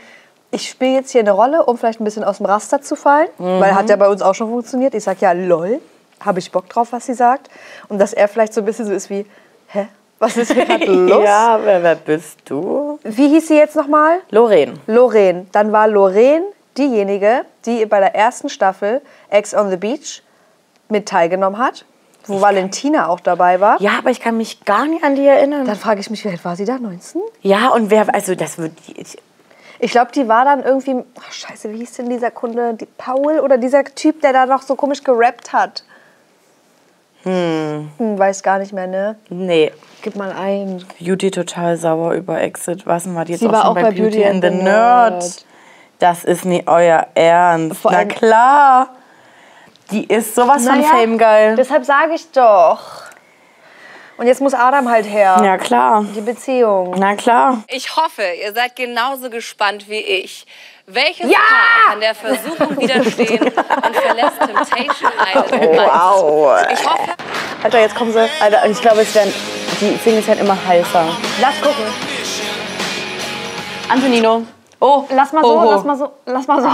ich 0.51 0.69
spiele 0.69 0.93
jetzt 0.93 1.11
hier 1.11 1.21
eine 1.21 1.31
Rolle, 1.31 1.63
um 1.65 1.77
vielleicht 1.77 1.99
ein 1.99 2.03
bisschen 2.05 2.23
aus 2.23 2.37
dem 2.37 2.45
Raster 2.45 2.81
zu 2.81 2.95
fallen. 2.95 3.27
Mhm. 3.37 3.59
Weil 3.61 3.75
hat 3.75 3.89
ja 3.89 3.95
bei 3.95 4.07
uns 4.07 4.21
auch 4.21 4.33
schon 4.35 4.49
funktioniert. 4.49 4.93
Ich 4.95 5.03
sag 5.03 5.21
ja, 5.21 5.31
lol, 5.33 5.79
habe 6.21 6.39
ich 6.39 6.51
Bock 6.51 6.69
drauf, 6.69 6.89
was 6.91 7.05
sie 7.05 7.13
sagt. 7.13 7.49
Und 7.89 7.99
dass 7.99 8.13
er 8.13 8.27
vielleicht 8.27 8.53
so 8.53 8.61
ein 8.61 8.65
bisschen 8.65 8.85
so 8.85 8.93
ist 8.93 9.09
wie, 9.09 9.25
hä, 9.67 9.87
was 10.19 10.37
ist 10.37 10.53
hier 10.53 10.65
gerade 10.65 10.85
los? 10.91 11.23
Ja, 11.23 11.59
wer, 11.61 11.83
wer 11.83 11.95
bist 11.95 12.39
du? 12.45 12.99
Wie 13.03 13.27
hieß 13.29 13.47
sie 13.49 13.57
jetzt 13.57 13.75
nochmal? 13.75 14.19
Lorraine. 14.31 14.73
Lorraine. 14.87 15.45
Dann 15.51 15.71
war 15.71 15.87
Lorraine 15.87 16.45
diejenige, 16.77 17.45
die 17.65 17.85
bei 17.85 17.99
der 17.99 18.15
ersten 18.15 18.49
Staffel 18.49 19.01
Ex 19.29 19.53
on 19.53 19.69
the 19.69 19.77
Beach 19.77 20.21
mit 20.89 21.07
teilgenommen 21.07 21.57
hat, 21.57 21.85
wo 22.27 22.41
Valentina 22.41 23.07
auch 23.07 23.19
dabei 23.19 23.59
war. 23.59 23.81
Ja, 23.81 23.97
aber 23.97 24.09
ich 24.09 24.19
kann 24.19 24.37
mich 24.37 24.65
gar 24.65 24.85
nicht 24.85 25.03
an 25.03 25.15
die 25.15 25.25
erinnern. 25.25 25.65
Dann 25.65 25.75
frage 25.75 25.99
ich 25.99 26.09
mich, 26.09 26.23
wie 26.25 26.29
alt 26.29 26.43
war 26.43 26.55
sie 26.55 26.65
da? 26.65 26.77
19? 26.77 27.21
ja, 27.41 27.69
und 27.69 27.89
wer, 27.89 28.13
also 28.13 28.35
das 28.35 28.57
wird, 28.57 28.73
ich, 28.95 29.17
Ich 29.79 29.91
glaube, 29.91 30.11
die 30.13 30.27
war 30.27 30.45
dann 30.45 30.63
irgendwie. 30.63 31.03
Ach, 31.19 31.31
scheiße, 31.31 31.71
wie 31.71 31.77
hieß 31.77 31.93
denn 31.93 32.09
dieser 32.09 32.31
Kunde? 32.31 32.73
Die 32.75 32.85
Paul 32.85 33.39
oder 33.39 33.57
dieser 33.57 33.83
Typ, 33.83 34.21
der 34.21 34.33
da 34.33 34.45
noch 34.45 34.61
so 34.61 34.75
komisch 34.75 35.03
gerappt 35.03 35.53
hat? 35.53 35.83
Hm. 37.23 37.89
Weiß 37.97 38.43
gar 38.43 38.59
nicht 38.59 38.71
mehr, 38.71 38.87
ne? 38.87 39.15
nee. 39.29 39.71
Gib 40.03 40.15
mal 40.15 40.31
ein. 40.31 40.85
Beauty 40.99 41.31
total 41.31 41.77
sauer 41.77 42.13
über 42.13 42.39
Exit. 42.39 42.85
Was 42.85 43.05
denn 43.05 43.15
war 43.15 43.25
die 43.25 43.31
jetzt 43.31 43.39
Sie 43.41 43.47
auch 43.47 43.51
war 43.51 43.69
auch 43.69 43.73
bei, 43.73 43.81
bei 43.81 43.89
Beauty, 43.89 44.19
Beauty 44.19 44.25
and 44.25 44.41
the 44.43 44.47
and 44.47 44.57
the 44.59 44.63
Nerd? 44.63 45.13
Nerd. 45.13 45.45
Das 45.97 46.23
ist 46.23 46.45
nicht 46.45 46.67
euer 46.67 47.07
Ernst. 47.15 47.81
Vor 47.81 47.91
Na 47.91 48.05
klar. 48.05 48.89
Die 49.91 50.03
ist 50.05 50.35
sowas 50.35 50.65
von 50.65 50.79
Naja, 50.79 50.89
Fame 50.89 51.17
geil. 51.17 51.55
Deshalb 51.55 51.85
sage 51.85 52.13
ich 52.15 52.31
doch. 52.31 52.79
Und 54.17 54.27
jetzt 54.27 54.41
muss 54.41 54.53
Adam 54.53 54.89
halt 54.89 55.05
her. 55.05 55.39
Ja, 55.43 55.57
klar. 55.57 56.05
Die 56.15 56.21
Beziehung. 56.21 56.95
Na 56.97 57.15
klar. 57.15 57.63
Ich 57.67 57.95
hoffe, 57.97 58.23
ihr 58.41 58.53
seid 58.53 58.75
genauso 58.75 59.29
gespannt 59.29 59.89
wie 59.89 59.99
ich. 59.99 60.45
Welches 60.87 61.29
Paar 61.31 61.89
kann 61.89 61.99
der 61.99 62.15
Versuchung 62.15 62.77
widerstehen 62.79 63.43
und 63.43 63.95
verlässt 63.95 64.39
Temptation 64.39 65.11
Island? 65.33 65.77
Wow. 65.77 66.61
Ich 66.71 66.85
hoffe, 66.87 67.11
Alter, 67.63 67.79
jetzt 67.81 67.95
kommen 67.95 68.13
sie. 68.13 68.25
Alter, 68.39 68.65
ich 68.67 68.79
glaube, 68.81 69.01
es 69.01 69.13
werden, 69.15 69.33
die 69.81 69.97
Singles 70.03 70.27
werden 70.27 70.39
immer 70.45 70.57
heißer. 70.65 71.05
Lass 71.41 71.59
gucken. 71.61 71.85
Antonino. 73.89 74.43
Oh, 74.79 75.03
Lass 75.09 75.31
mal 75.33 75.41
so, 75.43 75.57
Oho. 75.59 75.71
lass 75.71 75.83
mal 75.83 75.97
so, 75.97 76.11
lass 76.25 76.47
mal 76.47 76.61
so. 76.61 76.69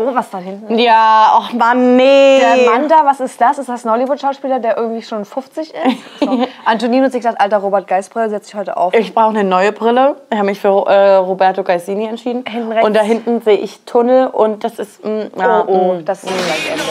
Oh, 0.00 0.14
was 0.14 0.30
da 0.30 0.38
hinten? 0.38 0.78
Ja, 0.78 1.32
ach 1.34 1.52
Mann, 1.52 1.96
nee. 1.96 2.38
Der 2.38 2.70
Mann 2.70 2.88
da, 2.88 3.04
was 3.04 3.20
ist 3.20 3.38
das? 3.38 3.58
Ist 3.58 3.68
das 3.68 3.84
ein 3.84 3.92
Hollywood-Schauspieler, 3.92 4.58
der 4.58 4.78
irgendwie 4.78 5.02
schon 5.02 5.26
50 5.26 5.74
ist? 5.74 5.80
So. 6.20 6.46
Antonino 6.64 7.04
hat 7.04 7.12
sich 7.12 7.20
gesagt, 7.20 7.38
alter 7.38 7.58
Robert 7.58 7.86
Geisbrille 7.86 8.30
setzt 8.30 8.46
sich 8.46 8.54
heute 8.54 8.78
auf. 8.78 8.94
Ich 8.94 9.12
brauche 9.12 9.30
eine 9.30 9.44
neue 9.44 9.72
Brille. 9.72 10.16
Ich 10.30 10.38
habe 10.38 10.46
mich 10.46 10.58
für 10.58 10.86
äh, 10.88 11.16
Roberto 11.16 11.62
Gaisini 11.62 12.06
entschieden. 12.06 12.44
Hinten 12.48 12.72
rechts. 12.72 12.86
Und 12.86 12.94
da 12.94 13.02
hinten 13.02 13.42
sehe 13.42 13.58
ich 13.58 13.80
Tunnel 13.84 14.28
und 14.28 14.64
das 14.64 14.78
ist. 14.78 15.04
Mm, 15.04 15.20
ja, 15.36 15.64
oh, 15.66 15.70
oh, 15.70 15.94
mm. 15.94 16.04
das 16.06 16.24
ist 16.24 16.32
gleich 16.32 16.70
Ende. 16.70 16.82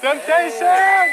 Temptation, 0.00 0.68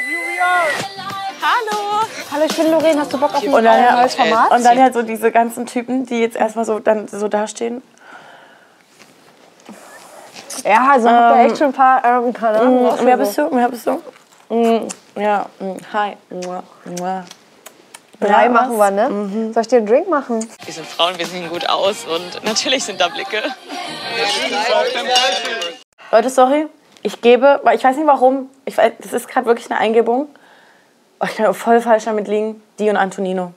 here 0.07 0.21
we 0.25 0.41
are. 0.41 1.03
Hallo. 1.43 2.07
Hallo, 2.31 2.45
ich 2.49 2.57
bin 2.57 2.71
Lorraine. 2.71 2.99
Hast 2.99 3.13
du 3.13 3.19
Bock 3.19 3.35
auf 3.35 3.43
ein 3.43 3.53
Und 3.53 3.63
dann, 3.63 3.95
neues 3.95 4.15
Format? 4.15 4.49
und 4.51 4.65
dann 4.65 4.81
halt 4.81 4.93
so 4.95 5.03
diese 5.03 5.31
ganzen 5.31 5.67
Typen, 5.67 6.07
die 6.07 6.19
jetzt 6.19 6.35
erstmal 6.35 6.65
so, 6.65 6.79
dann 6.79 7.07
so 7.07 7.27
dastehen. 7.27 7.83
Ja, 10.63 10.91
also 10.91 11.09
habt 11.09 11.35
ihr 11.37 11.45
echt 11.45 11.57
schon 11.57 11.67
ein 11.67 11.73
paar, 11.73 12.03
ähm, 12.05 12.33
keine 12.33 12.59
Ahnung, 12.59 12.83
Mm, 12.85 13.05
wer 13.05 13.17
bist 13.17 13.37
du? 13.37 13.47
Wer 13.51 13.69
bist 13.69 13.87
du? 13.87 14.01
Mm, 14.49 14.87
ja, 15.15 15.45
mm, 15.59 15.75
hi. 15.93 16.17
Mua, 16.29 16.63
mua. 16.99 17.23
Drei 18.19 18.43
Ja, 18.43 18.49
machen 18.49 18.77
was? 18.77 18.91
wir, 18.93 19.09
ne? 19.09 19.51
Soll 19.53 19.61
ich 19.61 19.67
dir 19.67 19.77
einen 19.77 19.85
Drink 19.87 20.07
machen? 20.09 20.47
Wir 20.63 20.73
sind 20.73 20.87
Frauen, 20.87 21.17
wir 21.17 21.25
sehen 21.25 21.49
gut 21.49 21.67
aus 21.69 22.05
und 22.05 22.43
natürlich 22.45 22.83
sind 22.83 23.01
da 23.01 23.07
Blicke. 23.09 23.41
Leute, 26.11 26.29
sorry. 26.29 26.67
Ich 27.01 27.19
gebe, 27.21 27.59
weil 27.63 27.75
ich 27.77 27.83
weiß 27.83 27.97
nicht 27.97 28.07
warum. 28.07 28.49
Ich 28.65 28.77
weiß, 28.77 28.93
das 28.99 29.11
ist 29.13 29.27
gerade 29.27 29.45
wirklich 29.45 29.69
eine 29.69 29.79
Eingebung. 29.79 30.27
Oh, 31.19 31.25
ich 31.25 31.35
kann 31.35 31.47
auch 31.47 31.55
voll 31.55 31.81
falsch 31.81 32.05
damit 32.05 32.27
liegen. 32.27 32.61
Die 32.79 32.89
und 32.89 32.95
Antonino. 32.97 33.51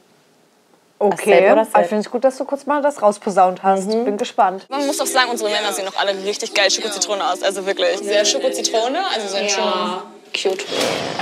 Okay, 0.98 1.54
Selb? 1.54 1.68
ich 1.68 1.86
finde 1.88 1.98
es 1.98 2.10
gut, 2.10 2.24
dass 2.24 2.38
du 2.38 2.44
kurz 2.44 2.64
mal 2.64 2.80
das 2.80 3.02
rausposaunt 3.02 3.62
hast. 3.62 3.88
Bin 3.88 4.16
gespannt. 4.16 4.66
Man 4.70 4.86
muss 4.86 4.98
auch 5.00 5.06
sagen, 5.06 5.30
unsere 5.30 5.50
Männer 5.50 5.72
sehen 5.72 5.84
noch 5.84 5.96
alle 5.96 6.12
richtig 6.24 6.54
geil 6.54 6.70
Schoko-Zitrone 6.70 7.22
aus. 7.30 7.42
Also 7.42 7.66
wirklich. 7.66 7.98
Sehr 7.98 8.24
Schoko-Zitrone, 8.24 8.98
also 9.14 9.28
sind 9.28 9.50
schon 9.50 9.64
cute. 10.32 10.64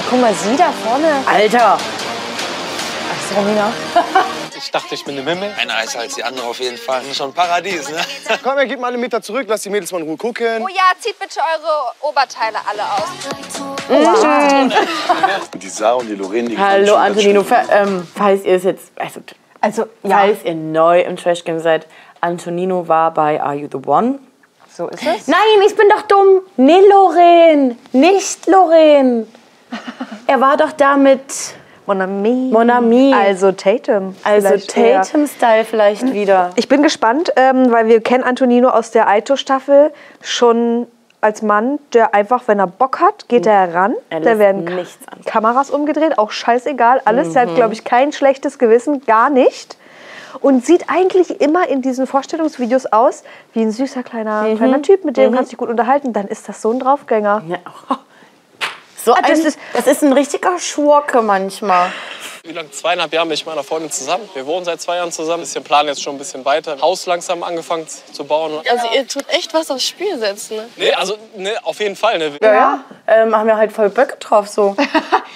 Guck 0.09 0.21
mal, 0.21 0.33
sie 0.33 0.57
da 0.57 0.71
vorne. 0.71 1.09
Alter! 1.27 1.77
Ach 1.77 3.29
so, 3.29 3.35
Romina. 3.35 3.73
Ich 4.57 4.71
dachte, 4.71 4.95
ich 4.95 5.05
bin 5.05 5.19
im 5.19 5.27
Himmel. 5.27 5.53
Einer 5.61 5.83
ist 5.83 5.97
als 5.97 6.15
die 6.15 6.23
andere 6.23 6.47
auf 6.47 6.59
jeden 6.59 6.79
Fall. 6.79 7.01
Das 7.01 7.11
ist 7.11 7.17
schon 7.17 7.31
ein 7.31 7.35
Paradies, 7.35 7.89
ne? 7.91 7.99
Komm, 8.43 8.57
gibt 8.67 8.81
mal 8.81 8.89
einen 8.89 9.01
Meter 9.01 9.21
zurück, 9.21 9.45
lass 9.49 9.63
die 9.63 9.69
Mädels 9.69 9.93
mal 9.93 10.01
in 10.01 10.07
Ruhe 10.07 10.17
gucken. 10.17 10.63
Oh 10.63 10.69
ja, 10.69 10.93
zieht 10.99 11.19
bitte 11.19 11.41
eure 11.41 11.93
Oberteile 12.09 12.59
alle 12.67 12.83
aus. 12.83 13.09
Die 15.61 15.69
Sarah 15.69 15.95
und 15.95 16.07
die 16.09 16.15
Lorraine, 16.15 16.49
die 16.49 16.59
Hallo 16.59 16.95
Antonino, 16.95 17.45
ähm, 17.71 18.09
falls 18.17 18.45
ihr 18.45 18.55
es 18.55 18.65
jetzt, 18.65 18.93
also, 18.97 19.21
Also, 19.65 19.87
ja, 20.03 20.19
falls 20.19 20.45
ihr 20.45 20.55
neu 20.55 21.01
im 21.01 21.17
Trash 21.17 21.45
Game 21.45 21.59
seid, 21.59 21.87
Antonino 22.21 22.87
war 22.87 23.15
bei 23.15 23.41
Are 23.41 23.55
You 23.55 23.69
the 23.71 23.79
One? 23.87 24.19
so 24.69 24.89
ist 24.89 25.07
es. 25.07 25.29
Nein, 25.29 25.39
ich 25.67 25.75
bin 25.75 25.89
doch 25.89 26.03
dumm. 26.03 26.43
Nee, 26.57 26.81
Lorraine, 26.91 27.77
nicht 27.93 28.47
Lorraine. 28.47 29.27
Er 30.27 30.41
war 30.41 30.57
doch 30.57 30.73
da 30.73 30.97
mit, 30.97 31.21
Mon 31.87 32.01
ami. 32.71 33.15
Also 33.15 33.53
Tatum. 33.53 34.15
also. 34.25 34.57
Tatum-Style 34.57 35.65
vielleicht 35.65 36.13
wieder. 36.15 36.51
Ich 36.57 36.69
bin 36.69 36.83
gespannt, 36.83 37.33
ähm, 37.37 37.71
weil 37.71 37.89
wir 37.89 38.01
kennen 38.01 38.25
Antonino 38.25 38.71
aus 38.71 38.91
der 38.91 39.09
Aito-Staffel 39.09 39.93
schon 40.23 40.87
als 41.25 41.43
Mann, 41.43 41.79
der 41.95 42.15
einfach, 42.15 42.47
wenn 42.47 42.59
er 42.59 42.67
Bock 42.67 43.01
hat, 43.01 43.29
geht 43.29 43.47
er 43.47 43.55
heran. 43.55 43.95
Er 44.11 44.21
da 44.21 44.39
werden. 44.39 44.69
Kameras 45.25 45.71
umgedreht, 45.71 46.19
auch 46.19 46.31
scheißegal, 46.31 47.01
alles. 47.05 47.35
Er 47.35 47.43
hat, 47.43 47.55
glaube 47.55 47.73
ich, 47.73 47.83
kein 47.83 48.13
schlechtes 48.13 48.59
Gewissen, 48.59 49.05
gar 49.07 49.31
nicht. 49.31 49.79
Und 50.41 50.67
sieht 50.67 50.91
eigentlich 50.91 51.41
immer 51.41 51.69
in 51.69 51.81
diesen 51.81 52.07
Vorstellungsvideos 52.07 52.87
aus 52.87 53.25
wie 53.55 53.63
ein 53.63 53.71
süßer 53.71 54.03
kleiner, 54.03 54.55
kleiner 54.57 54.83
Typ, 54.83 55.05
mit 55.05 55.17
dem 55.17 55.33
kannst 55.33 55.51
du 55.51 55.57
dich 55.57 55.59
gut 55.59 55.71
unterhalten. 55.71 56.13
Dann 56.13 56.27
ist 56.27 56.49
das 56.49 56.61
so 56.61 56.71
ein 56.71 56.79
Draufgänger. 56.79 57.43
Ja. 57.49 57.59
So 59.05 59.13
ein, 59.13 59.23
das 59.23 59.39
ist- 59.41 59.47
ist, 59.47 59.59
das 59.75 59.87
ist 59.87 60.03
ein 60.03 60.13
richtiger 60.13 60.59
Schurke 60.59 61.21
manchmal. 61.23 61.93
Wie 62.47 62.53
lange? 62.53 62.71
Zweieinhalb 62.71 63.11
Jahre 63.13 63.27
bin 63.27 63.35
ich 63.35 63.47
mit 63.47 63.55
meiner 63.55 63.65
Freundin 63.65 63.91
zusammen. 63.91 64.29
Wir 64.35 64.45
wohnen 64.47 64.67
seit 64.67 64.79
zwei 64.81 64.97
Jahren 64.97 65.11
zusammen. 65.11 65.41
Bisschen 65.43 65.65
planen 65.65 65.89
jetzt 65.89 66.03
schon 66.03 66.15
ein 66.15 66.19
bisschen 66.19 66.45
weiter. 66.45 66.77
Haus 66.81 67.07
langsam 67.07 67.43
angegangen 67.43 67.87
zu 67.89 68.25
bauen. 68.25 68.53
Also 68.71 68.87
ihr 68.95 69.09
tut 69.09 69.25
echt 69.31 69.55
was 69.55 69.71
aufs 69.71 69.85
Spiel 69.85 70.19
setzen, 70.19 70.57
ne? 70.59 70.69
Nee, 70.77 70.93
also 70.93 71.17
ne, 71.37 71.53
auf 71.63 71.81
jeden 71.81 71.97
Fall. 71.97 72.19
Ne. 72.19 72.33
Ja, 72.43 72.53
ja. 72.55 72.81
Ähm, 73.07 73.35
haben 73.35 73.47
wir 73.47 73.57
halt 73.57 73.73
voll 73.73 73.89
Böcke 73.89 74.17
drauf 74.19 74.49
so. 74.49 74.77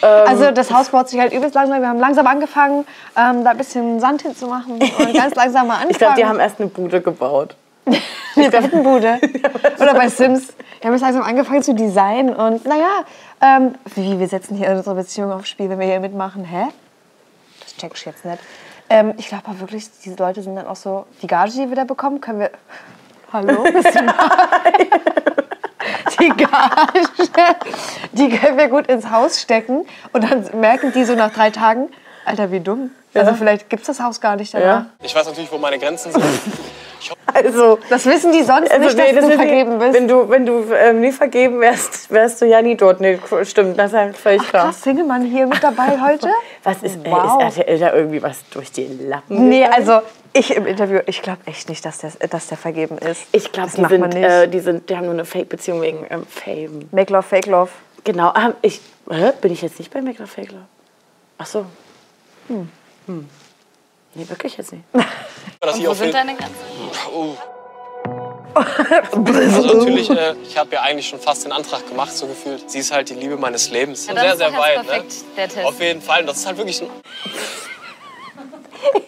Also 0.01 0.53
das 0.53 0.71
Haus 0.73 0.91
baut 0.91 1.09
sich 1.09 1.19
halt 1.19 1.33
übelst 1.33 1.57
langsam. 1.57 1.81
Wir 1.81 1.89
haben 1.89 1.99
langsam 1.99 2.25
angefangen, 2.29 2.87
ähm, 3.17 3.43
da 3.43 3.51
ein 3.51 3.59
bisschen 3.59 3.99
Sand 3.99 4.23
hinzumachen 4.23 4.81
und 4.81 5.13
ganz 5.15 5.35
langsam 5.35 5.67
mal 5.67 5.75
anfangen. 5.75 5.91
Ich 5.91 5.99
glaube, 5.99 6.15
die 6.17 6.25
haben 6.25 6.39
erst 6.39 6.61
eine 6.61 6.69
Bude 6.69 7.01
gebaut. 7.01 7.57
eine 8.39 8.51
Bettenbude. 8.51 9.21
Oder 9.81 9.95
bei 9.95 10.09
Sims. 10.09 10.55
Wir 10.81 10.89
haben 10.89 10.95
jetzt 10.95 11.03
langsam 11.03 11.23
angefangen 11.23 11.63
zu 11.63 11.75
designen 11.75 12.35
und 12.35 12.65
naja, 12.65 13.05
ähm, 13.41 13.75
wie, 13.95 14.19
wir 14.19 14.29
setzen 14.29 14.57
hier 14.57 14.71
unsere 14.71 14.95
Beziehung 14.95 15.33
aufs 15.33 15.49
Spiel, 15.49 15.69
wenn 15.69 15.79
wir 15.79 15.87
hier 15.87 16.01
mitmachen. 16.01 16.45
Hä? 16.45 16.67
Das 17.61 17.77
check 17.77 17.93
ich 17.95 18.05
jetzt 18.05 18.25
nicht. 18.25 18.39
Ähm, 18.91 19.15
ich 19.19 19.29
glaube 19.29 19.45
aber 19.47 19.61
wirklich, 19.61 19.89
diese 20.05 20.17
Leute 20.17 20.43
sind 20.43 20.57
dann 20.57 20.67
auch 20.67 20.77
so, 20.77 21.07
die 21.21 21.27
Gage, 21.27 21.53
die 21.53 21.69
wir 21.69 21.77
da 21.77 21.85
bekommen, 21.85 22.21
können 22.21 22.41
wir... 22.41 22.51
Hallo? 23.33 23.63
Bist 23.73 23.95
du 23.95 24.01
die 26.21 26.29
Gage, 26.31 27.09
die 28.13 28.29
können 28.31 28.57
wir 28.57 28.69
gut 28.69 28.87
ins 28.87 29.11
Haus 29.11 29.41
stecken 29.41 29.87
und 30.13 30.25
dann 30.25 30.49
merken 30.59 30.93
die 30.93 31.05
so 31.05 31.15
nach 31.15 31.33
drei 31.33 31.51
Tagen, 31.51 31.91
Alter, 32.25 32.51
wie 32.51 32.61
dumm. 32.61 32.91
Also 33.15 33.35
vielleicht 33.35 33.69
gibt 33.69 33.83
es 33.83 33.87
das 33.89 34.01
Haus 34.01 34.21
gar 34.21 34.37
nicht 34.37 34.55
danach. 34.55 34.67
Ja. 34.67 34.87
Ich 35.03 35.15
weiß 35.15 35.27
natürlich, 35.27 35.51
wo 35.51 35.59
meine 35.59 35.79
Grenzen 35.79 36.13
sind. 36.13 36.25
Also, 37.33 37.79
Das 37.91 38.07
wissen 38.07 38.33
die 38.33 38.43
sonst 38.43 38.71
also 38.71 38.85
nicht, 38.85 38.99
dass 38.99 39.07
nee, 39.07 39.13
das 39.13 39.25
du 39.29 39.33
vergeben 39.37 39.79
bist. 39.79 39.95
Wenn 39.95 40.09
du, 40.09 40.29
wenn 40.29 40.47
du 40.47 40.65
ähm, 40.75 41.01
nie 41.01 41.13
vergeben 41.13 41.61
wärst, 41.61 42.11
wärst 42.11 42.41
du 42.41 42.47
ja 42.47 42.61
nie 42.63 42.77
dort. 42.77 43.01
Nee, 43.01 43.19
stimmt, 43.45 43.79
das 43.79 43.93
ist 43.93 43.97
halt 43.99 44.17
völlig 44.17 44.43
klar. 44.49 44.67
Krass, 44.67 44.83
Single-Mann 44.83 45.23
hier 45.25 45.47
mit 45.47 45.63
dabei 45.63 45.99
heute? 46.07 46.29
Was 46.65 46.83
ist, 46.83 46.99
Wow. 47.05 47.41
äh, 47.43 47.49
ist 47.49 47.59
RTL 47.59 47.79
da 47.79 47.95
irgendwie 47.95 48.23
was 48.23 48.39
durch 48.51 48.73
die 48.73 48.87
Lappen? 48.87 49.49
Nee, 49.49 49.63
gegangen? 49.65 49.75
also 49.75 50.07
ich 50.33 50.55
im 50.55 50.67
Interview, 50.67 51.01
ich 51.07 51.23
glaube 51.23 51.39
echt 51.47 51.69
nicht, 51.69 51.85
dass 51.85 51.99
der, 51.99 52.11
dass 52.29 52.49
der 52.49 52.59
vergeben 52.59 52.99
ist. 52.99 53.23
Ich 53.33 53.53
glaube, 53.53 53.69
das 53.69 53.77
die, 53.77 53.81
macht 53.83 53.99
man 53.99 54.13
sind, 54.13 54.21
nicht. 54.21 54.31
äh, 54.31 54.49
die, 54.49 54.61
sind, 54.61 54.89
die 54.91 54.97
haben 54.97 55.05
nur 55.05 55.15
eine 55.15 55.25
Fake-Beziehung 55.25 55.83
wegen 55.83 56.07
ähm, 56.11 56.27
Fame. 56.27 56.89
Make 56.93 57.13
Love, 57.13 57.23
Fake 57.23 57.47
Love. 57.47 57.71
Genau, 58.05 58.33
ähm, 58.35 58.55
ich, 58.63 58.81
hä? 59.11 59.33
bin 59.41 59.53
ich 59.53 59.63
jetzt 59.63 59.79
nicht 59.79 59.93
bei 59.93 60.01
Make 60.01 60.19
Love 60.19 60.31
Fake 60.31 60.51
Love? 60.53 60.65
Ach 61.39 61.47
so. 61.47 61.67
Hm. 62.49 62.69
Hm. 63.07 63.29
Nee, 64.15 64.29
wirklich 64.29 64.57
jetzt 64.57 64.73
nicht. 64.73 64.85
Dass 65.61 65.77
ich 65.79 65.87
Wo 65.87 65.93
sind 65.95 66.15
deine 66.15 66.35
Grenzen? 66.35 66.55
Oh. 67.13 67.35
Also 68.55 69.63
natürlich, 69.75 70.11
äh, 70.11 70.35
ich 70.43 70.57
habe 70.59 70.75
ja 70.75 70.83
eigentlich 70.83 71.09
schon 71.09 71.21
fast 71.21 71.45
den 71.45 71.53
Antrag 71.53 71.87
gemacht, 71.89 72.13
so 72.13 72.27
gefühlt. 72.27 72.69
Sie 72.71 72.79
ist 72.81 72.93
halt 72.93 73.09
die 73.09 73.15
Liebe 73.15 73.37
meines 73.37 73.71
Lebens. 73.71 74.07
Ja, 74.09 74.15
sehr, 74.15 74.37
sehr 74.37 74.53
weit. 74.55 74.77
jetzt 74.77 74.87
perfekt, 74.87 75.11
ne? 75.11 75.27
der 75.37 75.49
Test. 75.49 75.67
Auf 75.67 75.81
jeden 75.81 76.03
Fall. 76.03 76.21
Und 76.21 76.27
das 76.29 76.39
ist 76.39 76.47
halt 76.47 76.57
wirklich 76.57 76.83
ein 76.83 76.91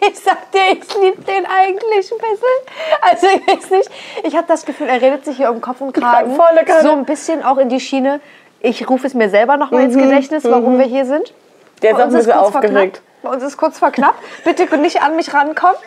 Ich 0.01 0.19
sag 0.19 0.51
dir, 0.51 0.71
ich 0.71 0.95
liebe 1.01 1.21
den 1.23 1.45
eigentlich 1.45 2.11
ein 2.11 2.17
bisschen. 2.17 3.01
Also 3.01 3.27
ich 3.27 3.47
weiß 3.47 3.69
nicht, 3.71 3.89
ich 4.23 4.35
habe 4.35 4.47
das 4.47 4.65
Gefühl, 4.65 4.87
er 4.87 5.01
redet 5.01 5.25
sich 5.25 5.37
hier 5.37 5.51
um 5.51 5.59
Kopf 5.61 5.81
und 5.81 5.93
Kragen. 5.93 6.35
Volle 6.35 6.63
Kanne. 6.65 6.81
So 6.81 6.91
ein 6.91 7.05
bisschen 7.05 7.43
auch 7.43 7.57
in 7.57 7.69
die 7.69 7.79
Schiene. 7.79 8.21
Ich 8.59 8.87
rufe 8.89 9.07
es 9.07 9.13
mir 9.13 9.29
selber 9.29 9.57
noch 9.57 9.71
mal 9.71 9.83
ins 9.83 9.95
Mhm, 9.95 10.03
Gedächtnis, 10.03 10.43
warum 10.45 10.75
mhm. 10.75 10.79
wir 10.79 10.85
hier 10.85 11.05
sind. 11.05 11.33
Der 11.81 11.91
ist 11.91 11.97
Bei 11.97 12.03
auch 12.03 12.05
uns 12.05 12.13
ein 12.13 12.17
bisschen 12.19 12.33
aufgeregt. 12.33 13.01
knapp. 13.01 13.23
Bei 13.23 13.29
uns 13.31 13.43
ist 13.43 13.57
kurz 13.57 13.79
vor 13.79 13.91
knapp. 13.91 14.15
Bitte 14.43 14.77
nicht 14.77 15.01
an 15.01 15.15
mich 15.15 15.33
rankommen. 15.33 15.77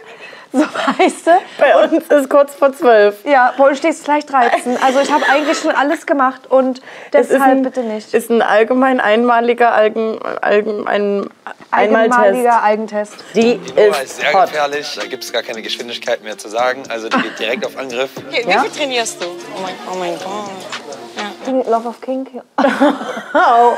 So 0.55 0.61
weißt 0.61 1.27
du. 1.27 1.31
Bei 1.59 1.85
uns 1.85 2.07
ist 2.07 2.31
kurz 2.31 2.55
vor 2.55 2.73
zwölf. 2.73 3.25
Ja, 3.25 3.53
bei 3.59 3.69
uns 3.69 3.79
steht 3.79 3.91
es 3.91 4.05
gleich 4.05 4.25
13. 4.25 4.81
Also 4.81 5.01
ich 5.01 5.11
habe 5.11 5.25
eigentlich 5.29 5.59
schon 5.59 5.73
alles 5.73 6.07
gemacht 6.07 6.43
und 6.49 6.81
deshalb 7.13 7.43
ein, 7.43 7.63
bitte 7.65 7.81
nicht. 7.81 8.15
Ist 8.15 8.31
ein 8.31 8.41
allgemein 8.41 9.01
einmaliger 9.01 9.75
Algen, 9.75 10.21
Algen, 10.23 10.87
ein 10.87 11.29
Einmaltest. 11.73 12.19
Einmaliger 12.21 12.63
Eigentest. 12.63 13.15
Die 13.35 13.55
ist 13.75 14.01
ist 14.01 14.17
sehr 14.21 14.33
hot. 14.33 14.47
gefährlich. 14.47 14.97
Da 15.01 15.07
gibt 15.09 15.25
es 15.25 15.33
gar 15.33 15.43
keine 15.43 15.61
Geschwindigkeit 15.61 16.23
mehr 16.23 16.39
zu 16.39 16.49
sagen. 16.49 16.85
Also 16.89 17.09
die 17.09 17.21
geht 17.21 17.37
direkt 17.41 17.67
auf 17.67 17.77
Angriff. 17.77 18.11
Wie, 18.31 18.37
wie 18.37 18.53
viel 18.53 18.71
trainierst 18.71 19.21
du? 19.21 19.27
Oh 19.27 19.61
mein, 19.61 19.75
oh 19.93 19.97
mein 19.99 20.17
Gott. 20.19 21.67
Love 21.67 21.89
of 21.89 22.01
King. 22.01 22.27
Oh. 22.57 23.73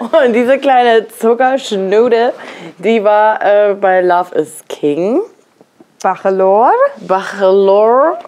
Und 0.24 0.32
diese 0.32 0.58
kleine 0.58 1.06
Zuckerschnude, 1.08 2.32
die 2.78 3.04
war 3.04 3.42
äh, 3.42 3.74
bei 3.74 4.00
Love 4.00 4.34
is 4.34 4.62
King. 4.68 5.20
Bachelor. 6.02 6.72
Bachelor. 6.96 8.18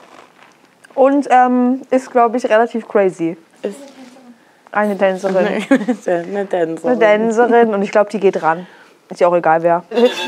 Und 0.95 1.27
ähm, 1.31 1.83
ist, 1.91 2.11
glaube 2.11 2.37
ich, 2.37 2.45
relativ 2.45 2.87
crazy. 2.87 3.37
Ist 3.63 3.77
eine 4.73 4.97
Tänzerin. 4.97 5.37
eine 5.37 6.49
Tänzerin. 6.49 6.81
Eine 6.85 6.99
Tänzerin 6.99 7.75
und 7.75 7.83
ich 7.83 7.91
glaube, 7.91 8.11
die 8.11 8.21
geht 8.21 8.41
ran. 8.43 8.67
Ist 9.11 9.21
ja 9.21 9.29
auch 9.29 9.35
egal 9.35 9.63
wer. 9.63 9.83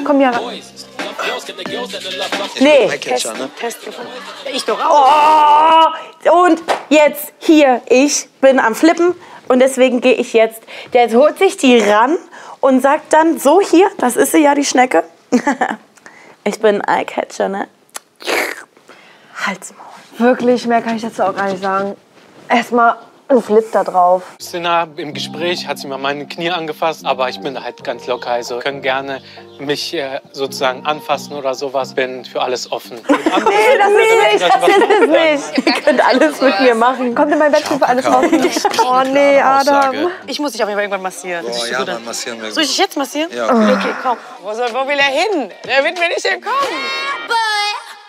Komm 0.04 0.18
hier 0.18 0.28
ran. 0.28 0.40
Nee. 2.60 2.86
Ne? 2.86 2.94
Ich 4.52 4.64
doch 4.64 4.84
auch. 4.84 5.92
Oh, 6.24 6.44
und 6.44 6.62
jetzt 6.88 7.32
hier, 7.38 7.80
ich 7.88 8.28
bin 8.40 8.58
am 8.58 8.74
Flippen 8.74 9.14
und 9.48 9.60
deswegen 9.60 10.00
gehe 10.00 10.14
ich 10.14 10.32
jetzt. 10.32 10.62
Der 10.92 11.08
holt 11.12 11.38
sich 11.38 11.56
die 11.56 11.78
ran 11.78 12.18
und 12.60 12.82
sagt 12.82 13.12
dann, 13.12 13.38
so 13.38 13.60
hier, 13.60 13.88
das 13.98 14.16
ist 14.16 14.32
sie 14.32 14.42
ja, 14.42 14.54
die 14.54 14.64
Schnecke. 14.64 15.04
ich 16.46 16.60
bin 16.60 16.80
Eyecatcher, 16.80 17.48
ne? 17.48 17.68
Halsmaul. 19.46 19.84
Wirklich, 20.18 20.66
mehr 20.66 20.80
kann 20.80 20.96
ich 20.96 21.02
dazu 21.02 21.24
auch 21.24 21.34
gar 21.34 21.50
nicht 21.50 21.62
sagen. 21.62 21.96
Erstmal 22.48 22.96
ein 23.28 23.42
Flip 23.42 23.64
da 23.72 23.84
drauf. 23.84 24.22
Nah 24.52 24.86
im 24.96 25.12
Gespräch 25.12 25.66
hat 25.66 25.78
sie 25.78 25.86
mal 25.86 25.98
meine 25.98 26.26
Knie 26.26 26.50
angefasst, 26.50 27.04
aber 27.04 27.28
ich 27.28 27.40
bin 27.40 27.62
halt 27.62 27.82
ganz 27.84 28.06
locker. 28.06 28.30
Also 28.30 28.58
können 28.58 28.82
gerne 28.82 29.20
mich 29.58 29.94
äh, 29.94 30.20
sozusagen 30.32 30.86
anfassen 30.86 31.34
oder 31.34 31.54
sowas. 31.54 31.94
Bin 31.94 32.24
für 32.24 32.42
alles 32.42 32.70
offen. 32.70 33.00
Nee, 33.36 33.78
das 33.78 33.90
ist 33.90 34.40
nicht, 34.40 34.54
das 34.54 34.68
ist 34.68 35.00
es 35.00 35.54
nicht. 35.56 35.66
Ihr 35.66 35.72
könnt 35.82 36.04
alles 36.04 36.40
mit 36.40 36.60
mir 36.60 36.74
machen. 36.74 37.14
Kommt 37.14 37.32
in 37.32 37.38
mein 37.38 37.52
Bett 37.52 37.62
für 37.62 37.86
alles 37.86 38.06
raus. 38.06 38.24
Oh 38.84 39.02
nee, 39.04 39.40
Adam. 39.40 40.10
Ich 40.26 40.38
muss 40.40 40.52
dich 40.52 40.62
auf 40.62 40.68
jeden 40.68 40.76
Fall 40.76 40.84
irgendwann 40.84 41.02
massieren. 41.02 41.44
Boah, 41.44 41.66
ja. 41.66 41.84
Mann, 41.84 42.04
massieren 42.04 42.40
wir 42.40 42.50
Soll 42.50 42.62
ich 42.62 42.70
dich 42.70 42.78
jetzt 42.78 42.96
massieren? 42.96 43.30
Ja. 43.34 43.46
Okay, 43.46 43.94
komm. 44.02 44.16
Wo, 44.42 44.54
soll, 44.54 44.68
wo 44.72 44.88
will 44.88 44.98
er 44.98 45.04
hin? 45.04 45.50
Der 45.64 45.84
wird 45.84 45.98
mir 45.98 46.08
nicht 46.08 46.24
entkommen. 46.24 46.56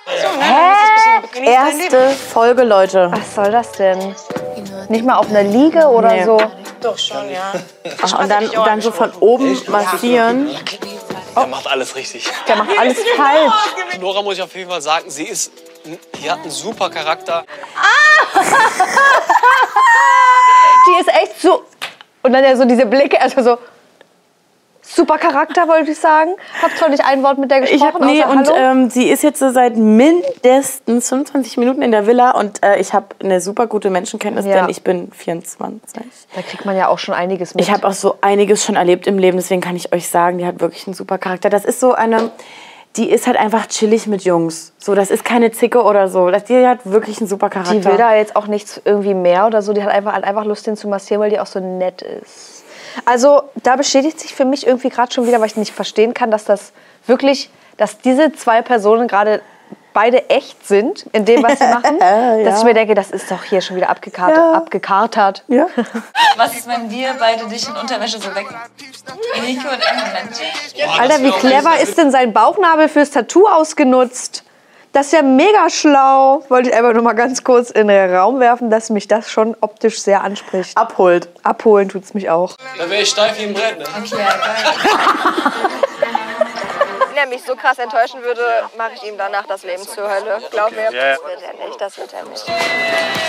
So, 0.08 0.38
ne? 0.38 0.43
Hä? 0.43 0.54
dann 0.54 0.72
ist 0.72 1.00
es 1.00 1.08
ein 1.08 1.22
bisschen- 1.22 1.32
genieß 1.43 1.56
dein 1.56 1.78
Leben. 1.78 1.96
Erste 1.96 2.10
Folge, 2.34 2.63
Leute. 2.63 3.12
Was 3.12 3.36
soll 3.36 3.52
das 3.52 3.72
denn? 3.74 4.15
Nicht 4.89 5.06
mal 5.06 5.15
auf 5.17 5.30
einer 5.30 5.43
Liege 5.43 5.86
oder 5.88 6.12
Nee. 6.13 6.24
so? 6.24 6.41
Doch 6.82 6.98
schon, 6.98 7.30
ja. 7.30 7.52
Ach, 8.02 8.20
und 8.20 8.30
dann, 8.30 8.50
dann 8.52 8.82
so 8.82 8.91
von 8.91 9.12
oben 9.20 9.60
massieren. 9.67 10.50
Der 11.36 11.48
macht 11.48 11.67
alles 11.67 11.96
richtig. 11.96 12.28
Der 12.48 12.56
macht 12.56 12.70
alles 12.80 12.98
falsch. 13.15 13.54
Nora 14.00 14.22
muss 14.22 14.36
ich 14.38 14.41
auf 14.43 14.56
jeden 14.56 14.70
Fall 14.70 14.82
sagen, 14.82 15.10
sie 15.10 15.26
ist, 15.26 15.52
die 15.86 16.32
hat 16.32 16.39
einen 16.39 16.52
super 16.52 16.89
Charakter. 16.89 17.43
Die 20.88 21.02
ist 21.02 21.10
echt 21.10 21.41
so. 21.41 21.65
Und 22.24 22.32
dann 22.34 22.43
ja 22.43 22.56
so 22.56 22.63
diese 22.65 22.86
Blicke, 22.86 23.20
also 23.20 23.41
so. 23.41 23.58
Super 24.89 25.17
Charakter, 25.17 25.67
wollte 25.67 25.91
ich 25.91 26.00
sagen. 26.00 26.32
Hab 26.62 26.71
zwar 26.78 26.89
nicht 26.89 27.04
ein 27.04 27.21
Wort 27.23 27.38
mit 27.38 27.52
der 27.52 27.62
gesprochen, 27.62 27.82
Ich 27.82 27.93
hab, 27.93 28.02
nee, 28.02 28.23
und 28.23 28.50
ähm, 28.58 28.89
sie 28.89 29.10
ist 29.10 29.21
jetzt 29.21 29.39
so 29.39 29.52
seit 29.52 29.76
mindestens 29.76 31.10
25 31.10 31.58
Minuten 31.58 31.82
in 31.82 31.91
der 31.91 32.08
Villa 32.08 32.32
und 32.32 32.63
äh, 32.63 32.80
ich 32.80 32.93
habe 32.93 33.08
eine 33.21 33.41
super 33.41 33.67
gute 33.67 33.89
Menschenkenntnis, 33.89 34.45
Ja. 34.45 34.62
denn 34.62 34.69
ich 34.69 34.84
bin 34.84 35.12
24. 35.12 36.02
da 36.36 36.41
kriegt 36.41 36.65
man 36.65 36.76
ja 36.78 36.88
auch 36.88 37.00
schon 37.00 37.13
einiges 37.13 37.54
mit. 37.54 37.63
Ich 37.63 37.71
habe 37.71 37.88
auch 37.88 37.93
so 37.93 38.15
einiges 38.21 38.63
schon 38.63 38.76
erlebt 38.76 39.08
im 39.08 39.19
Leben, 39.19 39.38
deswegen 39.38 39.62
kann 39.62 39.76
ich 39.76 39.93
euch 39.93 40.08
sagen, 40.10 40.38
die 40.38 40.45
hat 40.45 40.60
wirklich 40.62 40.88
einen 40.88 40.93
super 40.93 41.17
Charakter. 41.17 41.50
Das 41.50 41.65
ist 41.65 41.80
so 41.80 41.93
eine, 41.93 42.32
die 42.95 43.10
ist 43.10 43.28
halt 43.28 43.38
einfach 43.38 43.67
chillig 43.67 44.08
mit 44.08 44.23
Jungs. 44.23 44.73
So, 44.78 44.95
das 44.95 45.12
ist 45.12 45.23
keine 45.26 45.52
Zicke 45.52 45.84
oder 45.84 46.08
so. 46.08 46.30
Das, 46.32 46.45
die 46.45 46.65
hat 46.65 46.80
wirklich 46.86 47.19
einen 47.19 47.28
super 47.28 47.50
Charakter. 47.50 47.73
Die 47.76 47.86
will 47.86 47.97
da 47.97 48.15
jetzt 48.15 48.36
auch 48.36 48.47
nichts 48.47 48.82
irgendwie 48.86 49.13
mehr 49.13 49.45
oder 49.47 49.62
so. 49.62 49.73
Die 49.73 49.84
hat 49.84 49.89
einfach, 49.89 50.13
hat 50.13 50.23
einfach 50.23 50.45
Lust, 50.45 50.65
den 50.65 50.78
zu 50.78 50.88
massieren, 50.88 51.21
weil 51.21 51.30
die 51.30 51.39
auch 51.39 51.45
so 51.45 51.60
nett 51.60 52.02
ist. 52.02 52.57
Also 53.06 53.44
da 53.64 53.76
bestätigt 53.76 54.20
sich 54.20 54.34
für 54.34 54.46
mich 54.46 54.66
irgendwie 54.66 54.90
gerade 54.90 55.12
schon 55.14 55.28
wieder, 55.28 55.40
weil 55.40 55.48
ich 55.48 55.56
nicht 55.56 55.74
verstehen 55.74 56.14
kann, 56.14 56.32
dass 56.32 56.46
das 56.46 56.72
wirklich, 57.06 57.50
dass 57.78 58.00
diese 58.00 58.34
zwei 58.34 58.62
Personen 58.62 59.08
gerade 59.08 59.42
beide 59.98 60.30
echt 60.30 60.68
sind 60.68 61.08
in 61.12 61.26
dem, 61.26 61.42
was 61.42 61.58
sie 61.58 61.66
machen. 61.74 61.98
Dass 62.00 62.60
ich 62.60 62.66
mir 62.66 62.76
denke, 62.76 62.94
das 62.94 63.10
ist 63.10 63.32
doch 63.32 63.44
hier 63.44 63.62
schon 63.62 63.78
wieder 63.78 63.90
abgekartet. 63.90 64.38
Ja. 64.38 64.52
abgekartet. 64.54 65.44
Ja. 65.48 65.66
Was 66.38 66.56
ist, 66.56 66.68
wenn 66.68 66.92
wir 66.92 67.16
beide 67.18 67.48
dich 67.48 67.68
in 67.68 67.76
Unterwäsche 67.76 68.20
so 68.20 68.34
weg... 68.36 68.46
Nico 69.42 69.68
und 69.68 69.82
England. 69.82 71.00
Alter, 71.00 71.24
wie 71.24 71.32
clever 71.32 71.80
ist 71.80 71.98
denn 71.98 72.12
sein 72.12 72.32
Bauchnabel 72.32 72.90
fürs 72.90 73.10
Tattoo 73.10 73.48
ausgenutzt? 73.48 74.44
Das 74.98 75.06
ist 75.06 75.12
ja 75.12 75.22
mega 75.22 75.70
schlau. 75.70 76.44
Wollte 76.50 76.70
ich 76.70 76.76
einfach 76.76 76.94
nur 76.94 77.04
mal 77.04 77.14
ganz 77.14 77.44
kurz 77.44 77.70
in 77.70 77.88
den 77.88 78.16
Raum 78.16 78.40
werfen, 78.40 78.72
dass 78.72 78.90
mich 78.90 79.08
das 79.08 79.30
schon 79.30 79.56
optisch 79.62 80.02
sehr 80.02 80.24
anspricht. 80.24 80.76
Abholt. 80.76 81.30
Abholen 81.44 81.88
tut's 81.88 82.16
mich 82.16 82.32
auch. 82.32 82.56
Da 82.80 82.90
wäre 82.90 83.04
ich 83.04 83.10
steif 83.10 83.38
wie 83.38 83.44
ein 83.44 83.54
Brett. 83.54 83.78
Ne? 83.78 83.86
Wenn 87.10 87.16
er 87.16 87.28
mich 87.28 87.44
so 87.44 87.56
krass 87.56 87.78
enttäuschen 87.78 88.24
würde, 88.24 88.42
mache 88.76 88.94
ich 88.96 89.04
ihm 89.04 89.20
danach 89.20 89.46
das 89.46 89.62
Leben 89.62 89.84
zur 89.84 90.10
Hölle. 90.10 90.42
Glaub 90.50 90.72
mir, 90.72 90.92
ja. 90.92 91.12
das 91.12 91.20
wird 91.22 91.44
er 91.44 91.54
nicht, 91.68 91.80
das 91.80 91.96
wird 92.00 92.14
er 92.14 92.24
nicht. 92.24 92.46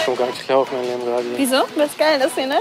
So 0.07 0.15
ganz 0.15 0.39
klar 0.39 0.61
auf 0.61 0.73
mein 0.73 0.85
Leben 0.85 1.05
gerade. 1.05 1.25
Wieso? 1.37 1.67
Das 1.77 1.89
ist 1.89 1.99
geil, 1.99 2.19
das 2.19 2.33
hier, 2.35 2.47
ne? 2.47 2.61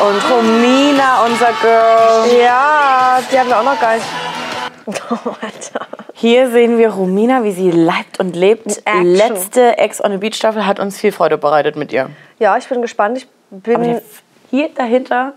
Und 0.00 0.20
Romina, 0.28 1.24
unser 1.26 1.52
Girl. 1.62 2.26
Ja, 2.42 3.20
die 3.30 3.38
haben 3.38 3.50
wir 3.50 3.60
auch 3.60 3.62
noch 3.62 3.80
gar 3.80 3.94
nicht. 3.94 4.06
Oh, 5.10 5.34
Alter. 5.42 5.57
Hier 6.20 6.50
sehen 6.50 6.78
wir 6.78 6.88
Romina, 6.90 7.44
wie 7.44 7.52
sie 7.52 7.70
leibt 7.70 8.18
und 8.18 8.34
lebt. 8.34 8.78
Action. 8.84 9.04
Letzte 9.04 9.78
Ex 9.78 10.02
on 10.02 10.10
the 10.10 10.16
Beach 10.16 10.34
Staffel 10.34 10.66
hat 10.66 10.80
uns 10.80 10.98
viel 10.98 11.12
Freude 11.12 11.38
bereitet 11.38 11.76
mit 11.76 11.92
ihr. 11.92 12.10
Ja, 12.40 12.56
ich 12.56 12.68
bin 12.68 12.82
gespannt. 12.82 13.18
Ich 13.18 13.28
bin. 13.50 14.00
Hier 14.50 14.68
dahinter, 14.74 15.34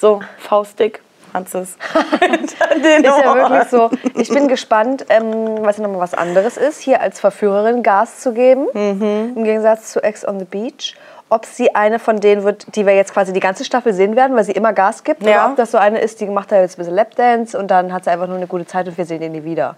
so 0.00 0.20
faustdick, 0.38 1.00
Franzis. 1.30 1.76
Hinter 2.18 2.74
den 2.74 3.04
ist 3.04 3.18
ja 3.24 3.34
wirklich 3.36 3.68
so. 3.68 3.90
Ich 4.20 4.30
bin 4.30 4.48
gespannt, 4.48 5.06
ähm, 5.10 5.58
was 5.60 5.78
nochmal 5.78 6.00
was 6.00 6.14
anderes 6.14 6.56
ist, 6.56 6.80
hier 6.80 7.00
als 7.00 7.20
Verführerin 7.20 7.84
Gas 7.84 8.18
zu 8.18 8.32
geben. 8.32 8.66
Im 8.74 9.44
Gegensatz 9.44 9.92
zu 9.92 10.02
Ex 10.02 10.26
on 10.26 10.40
the 10.40 10.44
Beach. 10.44 10.96
Ob 11.32 11.46
sie 11.46 11.74
eine 11.74 11.98
von 11.98 12.20
denen 12.20 12.44
wird, 12.44 12.76
die 12.76 12.84
wir 12.84 12.94
jetzt 12.94 13.14
quasi 13.14 13.32
die 13.32 13.40
ganze 13.40 13.64
Staffel 13.64 13.94
sehen 13.94 14.16
werden, 14.16 14.36
weil 14.36 14.44
sie 14.44 14.52
immer 14.52 14.74
Gas 14.74 15.02
gibt. 15.02 15.22
Ja. 15.22 15.44
Oder 15.44 15.50
ob 15.50 15.56
das 15.56 15.70
so 15.70 15.78
eine 15.78 15.98
ist, 16.00 16.20
die 16.20 16.26
macht 16.26 16.52
da 16.52 16.60
jetzt 16.60 16.74
ein 16.74 16.78
bisschen 16.78 16.94
Lapdance 16.94 17.58
und 17.58 17.70
dann 17.70 17.90
hat 17.90 18.04
sie 18.04 18.10
einfach 18.10 18.26
nur 18.26 18.36
eine 18.36 18.46
gute 18.46 18.66
Zeit 18.66 18.86
und 18.86 18.98
wir 18.98 19.06
sehen 19.06 19.22
ihn 19.22 19.32
nie 19.32 19.42
wieder. 19.42 19.76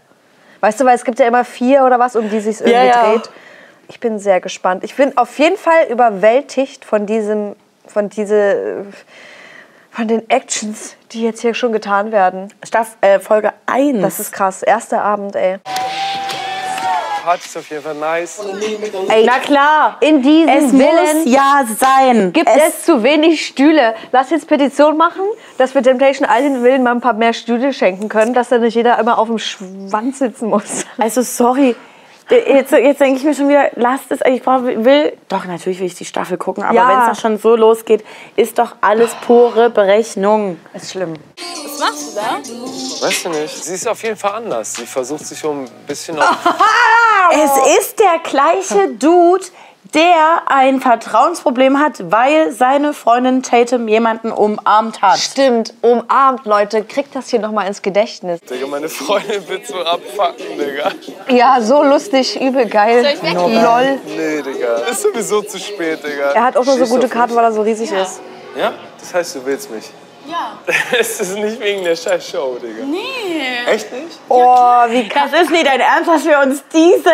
Weißt 0.60 0.80
du, 0.80 0.84
weil 0.84 0.96
es 0.96 1.04
gibt 1.04 1.20
ja 1.20 1.26
immer 1.26 1.44
vier 1.44 1.84
oder 1.84 2.00
was, 2.00 2.16
um 2.16 2.28
die 2.28 2.40
sich 2.40 2.60
irgendwie 2.60 2.72
Ja, 2.74 2.84
ja. 2.84 3.12
dreht. 3.12 3.30
Ich 3.86 4.00
bin 4.00 4.18
sehr 4.18 4.40
gespannt. 4.40 4.82
Ich 4.82 4.96
bin 4.96 5.16
auf 5.16 5.38
jeden 5.38 5.56
Fall 5.56 5.84
überwältigt 5.90 6.84
von 6.84 7.06
diesem, 7.06 7.54
von 7.86 8.08
diese, 8.08 8.86
von 9.92 10.08
den 10.08 10.28
Actions, 10.30 10.96
die 11.12 11.22
jetzt 11.22 11.42
hier 11.42 11.54
schon 11.54 11.72
getan 11.72 12.10
werden. 12.10 12.52
Staff, 12.64 12.96
äh, 13.00 13.20
Folge 13.20 13.52
1. 13.66 14.00
Das 14.02 14.18
ist 14.18 14.32
krass. 14.32 14.64
Erster 14.64 15.02
Abend, 15.02 15.36
ey. 15.36 15.58
Party 17.24 17.46
ist 17.46 17.56
auf 17.56 17.70
jeden 17.70 17.82
Fall 17.82 17.94
nice. 17.94 18.38
ey 19.08 19.24
Na 19.24 19.38
klar. 19.38 19.96
in 20.00 20.20
diesem 20.20 20.48
Es 20.48 20.70
Villen 20.70 21.24
muss 21.24 21.32
ja 21.32 21.64
sein. 21.78 22.32
gibt 22.34 22.48
es, 22.54 22.84
zu 22.84 23.02
wenig 23.02 23.46
Stühle. 23.46 23.94
Lass 24.12 24.28
jetzt 24.28 24.46
Petition 24.46 24.98
machen, 24.98 25.22
dass 25.56 25.74
wir 25.74 25.82
Temptation 25.82 26.28
Island 26.30 26.62
Villen 26.62 26.82
mal 26.82 26.90
ein 26.92 27.00
paar 27.00 27.14
mehr 27.14 27.32
Stühle 27.32 27.72
schenken 27.72 28.10
können, 28.10 28.34
dass 28.34 28.50
da 28.50 28.58
nicht 28.58 28.74
jeder 28.74 28.98
immer 28.98 29.18
auf 29.18 29.28
dem 29.28 29.38
Schwanz 29.38 30.18
sitzen 30.18 30.50
muss. 30.50 30.84
Also 30.98 31.22
sorry. 31.22 31.74
Jetzt, 32.30 32.72
jetzt 32.72 33.00
denke 33.00 33.18
ich 33.18 33.24
mir 33.24 33.34
schon 33.34 33.48
wieder, 33.50 33.70
lasst 33.76 34.10
es, 34.10 34.20
ich 34.26 34.42
brauch, 34.42 34.62
will, 34.62 35.16
doch 35.28 35.44
natürlich 35.44 35.78
will 35.80 35.86
ich 35.86 35.94
die 35.94 36.06
Staffel 36.06 36.38
gucken, 36.38 36.62
aber 36.64 36.74
Ja. 36.74 36.88
wenn 36.88 36.98
es 37.10 37.16
doch 37.16 37.20
schon 37.22 37.38
so 37.38 37.54
losgeht, 37.54 38.02
ist 38.36 38.58
doch 38.58 38.76
alles 38.80 39.14
pure 39.26 39.68
Berechnung. 39.68 40.58
Ist 40.72 40.92
schlimm. 40.92 41.14
Was 41.36 41.78
machst 41.80 42.16
du 42.16 42.20
da? 42.20 43.06
Weißt 43.06 43.24
du 43.26 43.28
nicht? 43.28 43.64
Sie 43.64 43.74
ist 43.74 43.86
auf 43.86 44.02
jeden 44.02 44.16
Fall 44.16 44.32
anders. 44.32 44.72
Sie 44.74 44.86
versucht 44.86 45.26
sich 45.26 45.44
um 45.44 45.64
ein 45.64 45.70
bisschen 45.86 46.18
auf. 46.18 46.28
Es 47.32 47.78
ist 47.78 47.98
der 48.00 48.18
gleiche 48.22 48.88
Dude, 48.90 49.44
der 49.94 50.42
ein 50.46 50.80
Vertrauensproblem 50.80 51.78
hat, 51.78 52.10
weil 52.10 52.50
seine 52.50 52.92
Freundin 52.92 53.42
Tatum 53.42 53.86
jemanden 53.86 54.32
umarmt 54.32 55.00
hat. 55.02 55.18
Stimmt, 55.18 55.72
umarmt, 55.82 56.44
Leute. 56.46 56.84
Kriegt 56.84 57.14
das 57.14 57.28
hier 57.28 57.38
noch 57.38 57.52
mal 57.52 57.66
ins 57.66 57.80
Gedächtnis. 57.82 58.40
Digga, 58.40 58.66
meine 58.66 58.88
Freundin 58.88 59.48
wird 59.48 59.66
so 59.66 59.78
abfucken, 59.78 60.58
Digga. 60.58 60.90
Ja, 61.28 61.60
so 61.60 61.82
lustig, 61.82 62.40
übel 62.40 62.66
geil. 62.66 63.02
Soll 63.02 63.12
ich 63.12 63.22
weggehen? 63.22 63.62
Lol. 63.62 64.00
Nee, 64.06 64.42
Digga. 64.42 64.76
Ist 64.90 65.02
sowieso 65.02 65.42
zu 65.42 65.58
spät, 65.58 66.02
Digga. 66.04 66.32
Er 66.32 66.42
hat 66.44 66.56
auch 66.56 66.64
nur 66.64 66.76
so 66.76 66.86
gute 66.86 67.08
Karten, 67.08 67.34
weil 67.36 67.44
er 67.44 67.52
so 67.52 67.62
riesig 67.62 67.92
ist. 67.92 68.20
mich. 68.54 68.62
Ja? 68.62 68.72
Das 68.98 69.14
heißt, 69.14 69.36
du 69.36 69.46
willst 69.46 69.70
mich. 69.70 69.90
Ja. 70.26 70.58
Es 70.98 71.20
ist 71.20 71.36
nicht 71.36 71.60
wegen 71.60 71.84
der 71.84 71.94
scheiß 71.94 72.30
Show, 72.30 72.56
Digga. 72.60 72.84
Nee. 72.84 73.70
Echt 73.70 73.92
nicht? 73.92 74.18
Oh, 74.28 74.84
wie 74.88 75.08
krass. 75.08 75.30
Das 75.30 75.42
ist 75.42 75.50
nicht 75.50 75.66
dein 75.66 75.80
Ernst, 75.80 76.08
dass 76.08 76.24
wir 76.24 76.38
uns 76.40 76.64
diese 76.72 77.10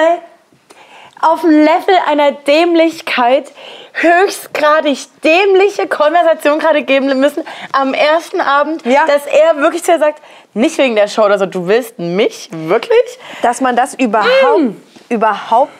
auf 1.22 1.40
dem 1.42 1.50
Level 1.50 1.94
einer 2.08 2.32
Dämlichkeit 2.32 3.50
höchstgradig 3.94 4.98
dämliche 5.24 5.86
Konversation 5.88 6.58
gerade 6.58 6.82
geben 6.82 7.18
müssen 7.20 7.42
am 7.72 7.92
ersten 7.94 8.40
Abend, 8.40 8.84
Ja. 8.86 9.04
dass 9.06 9.26
er 9.26 9.56
wirklich 9.58 9.82
zu 9.84 9.92
ihr 9.92 9.98
sagt, 9.98 10.22
nicht 10.54 10.78
wegen 10.78 10.94
der 10.94 11.08
Show 11.08 11.24
oder 11.24 11.38
so, 11.38 11.46
du 11.46 11.66
willst 11.66 11.98
mich 11.98 12.48
wirklich? 12.52 13.18
Dass 13.42 13.60
man 13.60 13.76
das 13.76 13.94
überhaupt, 13.94 14.74
überhaupt 15.08 15.72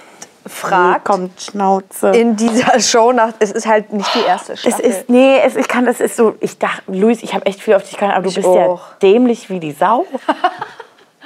fragt 0.47 1.05
kommt 1.05 1.41
Schnauze. 1.41 2.09
in 2.11 2.35
dieser 2.35 2.81
Show. 2.81 3.13
Nach, 3.13 3.33
es 3.39 3.53
ist 3.53 3.67
halt 3.67 3.93
nicht 3.93 4.13
die 4.15 4.23
erste 4.27 4.55
Es 4.55 4.61
Staffel. 4.63 4.85
ist, 4.87 5.09
nee, 5.11 5.39
es, 5.45 5.55
ich 5.55 5.69
kann, 5.69 5.85
das 5.85 6.01
ist 6.01 6.17
so, 6.17 6.35
ich 6.41 6.59
dachte, 6.59 6.83
Luis, 6.89 7.23
ich 7.23 7.35
habe 7.35 7.47
echt 7.47 7.61
viel 7.61 7.75
auf 7.75 7.83
dich 7.83 7.97
gehalten, 7.97 8.15
aber 8.17 8.25
du 8.25 8.31
Ich 8.31 8.37
bist 8.37 8.47
ja 8.49 8.67
auch. 8.67 8.83
dämlich 9.03 9.51
wie 9.51 9.61
die 9.61 9.73
Sau. 9.73 10.07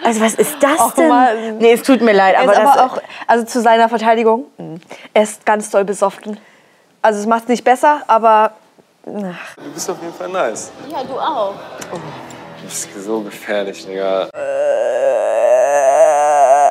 Also 0.04 0.20
was 0.20 0.34
ist 0.34 0.56
das 0.60 0.78
Och, 0.80 0.92
denn? 0.94 1.08
Mann. 1.08 1.58
Nee, 1.58 1.72
es 1.72 1.82
tut 1.82 2.00
mir 2.00 2.12
leid, 2.12 2.34
er 2.34 2.42
aber 2.42 2.52
ist 2.52 2.58
das 2.60 2.76
aber 2.78 2.92
auch, 2.92 2.98
also 3.26 3.44
zu 3.44 3.60
seiner 3.60 3.88
Verteidigung, 3.88 4.44
er 5.14 5.22
ist 5.22 5.44
ganz 5.46 5.70
doll 5.70 5.84
besoffen. 5.84 6.38
Also 7.02 7.20
es 7.20 7.26
macht 7.26 7.44
es 7.44 7.48
nicht 7.48 7.64
besser, 7.64 8.02
aber 8.06 8.52
Du 9.04 9.70
bist 9.74 9.90
auf 9.90 10.00
jeden 10.00 10.14
Fall 10.14 10.28
nice. 10.30 10.70
Ja, 10.90 11.04
du 11.04 11.18
auch. 11.18 11.54
Du 11.90 12.64
bist 12.64 12.88
so 13.04 13.20
gefährlich, 13.20 13.84
Digga. 13.84 14.28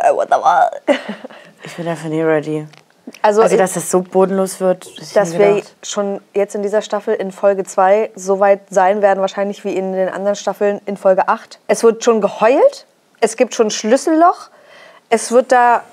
äh, 0.04 0.12
what 0.12 0.28
the 0.30 0.36
fuck? 0.36 0.98
ich 1.64 1.76
bin 1.76 1.86
dafür 1.86 2.10
nie 2.10 2.22
ready. 2.24 2.68
Also, 3.22 3.42
Also, 3.42 3.58
dass 3.58 3.74
das 3.74 3.92
so 3.92 4.02
bodenlos 4.02 4.60
wird, 4.60 4.88
ich 5.00 5.14
dass 5.14 5.38
wir 5.38 5.62
schon 5.84 6.22
jetzt 6.34 6.56
in 6.56 6.64
dieser 6.64 6.82
Staffel 6.82 7.14
in 7.14 7.32
Folge 7.32 7.64
2 7.64 8.12
so 8.16 8.40
weit 8.40 8.62
sein 8.70 9.02
werden, 9.02 9.20
wahrscheinlich 9.22 9.64
wie 9.64 9.76
in 9.76 9.94
den 9.94 10.10
anderen 10.10 10.36
Staffeln 10.36 10.82
in 10.86 10.98
Folge 10.98 11.28
8. 11.28 11.60
Es 11.68 11.84
wird 11.84 12.04
schon 12.04 12.20
geheult, 12.22 12.86
es 13.24 13.38
gibt 13.38 13.55
schon 13.55 13.71
Schlüsselloch, 13.71 14.49
es 15.09 15.32
wird 15.32 15.51
da 15.51 15.84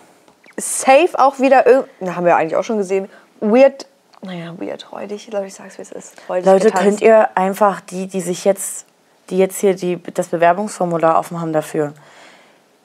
safe 0.57 1.11
auch 1.15 1.39
wieder, 1.39 1.65
na, 2.01 2.17
haben 2.17 2.27
wir 2.27 2.37
eigentlich 2.37 2.57
auch 2.57 2.65
schon 2.65 2.79
gesehen, 2.79 3.09
weird, 3.41 3.87
naja, 4.23 4.55
weird, 4.59 4.91
räudig, 4.93 5.29
glaube 5.31 5.47
ich, 5.47 5.55
sag's 5.55 5.79
wie 5.79 5.83
es 5.83 5.93
ist. 5.93 6.15
Räudig 6.29 6.47
Leute, 6.47 6.65
getanzt. 6.67 6.85
könnt 6.85 7.01
ihr 7.01 7.29
einfach 7.37 7.81
die, 7.81 8.09
die 8.09 8.21
sich 8.21 8.45
jetzt, 8.45 8.85
die 9.31 9.39
jetzt 9.39 9.59
hier 9.59 9.75
die, 9.75 10.03
das 10.15 10.29
Bewerbungsformular 10.29 11.19
offen 11.19 11.41
haben 11.41 11.53
dafür, 11.53 11.95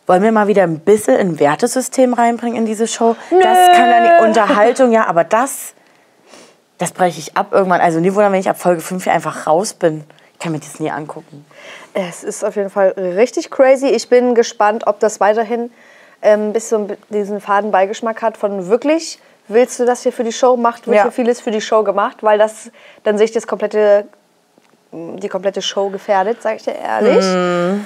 wollen 0.07 0.21
wir 0.21 0.31
mal 0.31 0.47
wieder 0.47 0.63
ein 0.63 0.79
bisschen 0.79 1.17
ein 1.17 1.39
Wertesystem 1.39 2.13
reinbringen 2.13 2.59
in 2.59 2.65
diese 2.67 2.87
Show? 2.87 3.15
Das 3.31 3.57
kann 3.75 3.89
dann 3.89 4.03
die 4.03 4.27
Unterhaltung, 4.27 4.91
ja, 4.91 5.07
aber 5.07 5.23
das, 5.23 5.73
das 6.77 6.91
breche 6.91 7.19
ich 7.19 7.35
ab 7.35 7.47
irgendwann. 7.51 7.81
Also 7.81 7.99
nie 7.99 8.13
wundern, 8.13 8.31
wenn 8.31 8.39
ich 8.39 8.49
ab 8.49 8.59
Folge 8.59 8.81
5 8.81 9.03
hier 9.03 9.13
einfach 9.13 9.47
raus 9.47 9.73
bin. 9.73 10.03
Ich 10.35 10.39
kann 10.39 10.51
mir 10.51 10.59
das 10.59 10.79
nie 10.79 10.91
angucken. 10.91 11.45
Es 11.93 12.23
ist 12.23 12.43
auf 12.43 12.55
jeden 12.57 12.69
Fall 12.69 12.89
richtig 12.89 13.49
crazy. 13.49 13.87
Ich 13.87 14.09
bin 14.09 14.35
gespannt, 14.35 14.85
ob 14.85 14.99
das 14.99 15.19
weiterhin 15.19 15.71
ähm, 16.21 16.51
bis 16.53 16.69
so 16.69 16.87
diesen 17.09 17.39
faden 17.39 17.71
Beigeschmack 17.71 18.21
hat 18.21 18.37
von 18.37 18.67
wirklich, 18.67 19.19
willst 19.47 19.79
du 19.79 19.85
das 19.85 20.03
hier 20.03 20.11
für 20.11 20.23
die 20.25 20.33
Show? 20.33 20.57
Macht, 20.57 20.87
wird 20.87 20.97
Ja. 20.97 21.03
hier 21.03 21.11
vieles 21.11 21.39
für 21.39 21.51
die 21.51 21.61
Show 21.61 21.83
gemacht, 21.83 22.17
weil 22.21 22.37
das 22.37 22.69
dann 23.03 23.17
sich 23.17 23.31
das 23.31 23.47
komplette, 23.47 24.05
die 24.91 25.29
komplette 25.29 25.61
Show 25.61 25.89
gefährdet, 25.89 26.41
sage 26.41 26.57
ich 26.57 26.63
dir 26.63 26.75
ehrlich. 26.75 27.81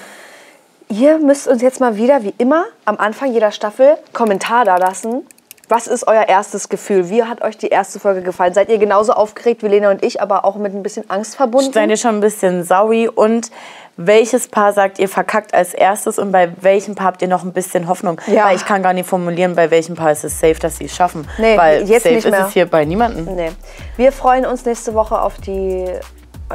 Ihr 0.89 1.20
müsst 1.20 1.47
uns 1.47 1.62
jetzt 1.62 1.80
mal 1.80 1.97
wieder, 1.97 2.24
wie 2.24 2.34
immer, 2.39 2.66
am 2.86 2.97
Anfang 2.97 3.32
jeder 3.32 3.52
Staffel 3.52 3.95
Kommentar 4.12 4.66
da 4.66 4.78
lassen. 4.78 5.26
Was 5.70 5.86
ist 5.86 6.08
euer 6.08 6.28
erstes 6.28 6.68
Gefühl? 6.68 7.12
Wie 7.12 7.24
hat 7.24 7.44
euch 7.44 7.56
die 7.56 7.68
erste 7.68 8.00
Folge 8.00 8.24
gefallen? 8.24 8.56
Seid 8.56 8.70
ihr 8.70 8.80
genauso 8.80 9.14
aufgeregt 9.14 9.62
wie 9.62 9.68
Lena 9.68 9.92
und 9.92 10.04
ich, 10.04 10.20
aber 10.20 10.44
auch 10.44 10.56
mit 10.56 10.74
ein 10.74 10.82
bisschen 10.82 11.08
Angst 11.12 11.36
verbunden? 11.36 11.72
Seid 11.72 11.92
ihr 11.92 11.98
schon 11.98 12.16
ein 12.16 12.22
bisschen 12.22 12.64
saui 12.64 13.08
und 13.08 13.52
welches 13.96 14.48
Paar 14.48 14.74
sagt 14.74 14.98
ihr 14.98 15.08
verkackt 15.08 15.54
als 15.54 15.76
erstes 15.76 16.18
und 16.18 16.32
bei 16.32 16.52
welchem 16.62 16.96
Paar 16.96 17.08
habt 17.08 17.22
ihr 17.22 17.28
noch 17.28 17.44
ein 17.44 17.54
bisschen 17.54 17.88
Hoffnung? 17.88 18.20
Ja. 18.26 18.46
Weil 18.46 18.56
ich 18.56 18.66
kann 18.66 18.82
gar 18.82 18.94
nicht 18.94 19.08
formulieren, 19.08 19.54
bei 19.56 19.70
welchem 19.70 19.94
Paar 19.96 20.12
ist 20.12 20.24
es 20.24 20.40
safe, 20.40 20.56
dass 20.56 20.78
sie 20.78 20.86
es 20.86 20.96
schaffen. 20.96 21.28
Nee, 21.38 21.56
Weil 21.56 21.88
jetzt 21.88 22.02
safe 22.04 22.16
nicht 22.16 22.26
ist 22.26 22.32
mehr. 22.32 22.48
es 22.48 22.54
hier 22.54 22.66
bei 22.66 22.84
niemandem. 22.86 23.26
Nee. 23.36 23.52
Wir 23.96 24.12
freuen 24.12 24.48
uns 24.48 24.66
nächste 24.66 24.96
Woche 24.96 25.22
auf 25.22 25.38
die. 25.38 25.86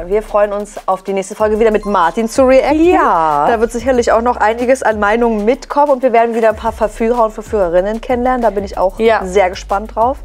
Wir 0.03 0.21
freuen 0.21 0.51
uns 0.51 0.75
auf 0.87 1.03
die 1.03 1.13
nächste 1.13 1.35
Folge 1.35 1.57
wieder 1.59 1.71
mit 1.71 1.85
Martin 1.85 2.27
zu 2.27 2.43
reacten. 2.45 2.83
Ja. 2.83 3.47
Da 3.47 3.61
wird 3.61 3.71
sicherlich 3.71 4.11
auch 4.11 4.21
noch 4.21 4.35
einiges 4.35 4.83
an 4.83 4.99
Meinungen 4.99 5.45
mitkommen 5.45 5.93
und 5.93 6.03
wir 6.03 6.11
werden 6.11 6.35
wieder 6.35 6.49
ein 6.49 6.55
paar 6.57 6.73
Verführer 6.73 7.23
und 7.25 7.31
Verführerinnen 7.31 8.01
kennenlernen. 8.01 8.41
Da 8.41 8.49
bin 8.49 8.65
ich 8.65 8.77
auch 8.77 8.99
Ja. 8.99 9.23
sehr 9.25 9.49
gespannt 9.49 9.95
drauf. 9.95 10.17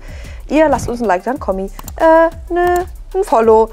Ihr 0.49 0.69
lasst 0.69 0.89
uns 0.89 1.01
ein 1.01 1.05
Like, 1.07 1.23
dann 1.23 1.39
Kommi, 1.39 1.71
äh, 1.99 2.53
ne, 2.53 2.85
ein 3.15 3.23
Follow 3.23 3.71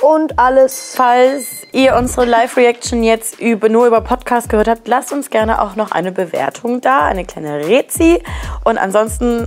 und 0.00 0.38
alles. 0.38 0.94
Falls 0.96 1.44
ihr 1.72 1.94
unsere 1.94 2.24
Live-Reaction 2.24 3.02
jetzt 3.04 3.38
über, 3.38 3.68
nur 3.68 3.86
über 3.86 4.00
Podcast 4.00 4.48
gehört 4.48 4.68
habt, 4.68 4.88
lasst 4.88 5.12
uns 5.12 5.28
gerne 5.28 5.60
auch 5.60 5.76
noch 5.76 5.90
eine 5.92 6.10
Bewertung 6.12 6.80
da, 6.80 7.00
eine 7.04 7.26
kleine 7.26 7.66
Rezi. 7.66 8.22
Und 8.64 8.78
ansonsten 8.78 9.46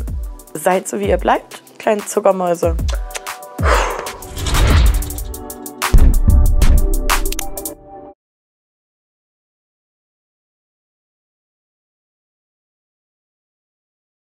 seid 0.53 0.88
so, 0.88 0.99
wie 0.99 1.09
ihr 1.09 1.18
bleibt. 1.18 1.63
Kleine 1.80 2.05
Zuckermäuse. 2.05 2.76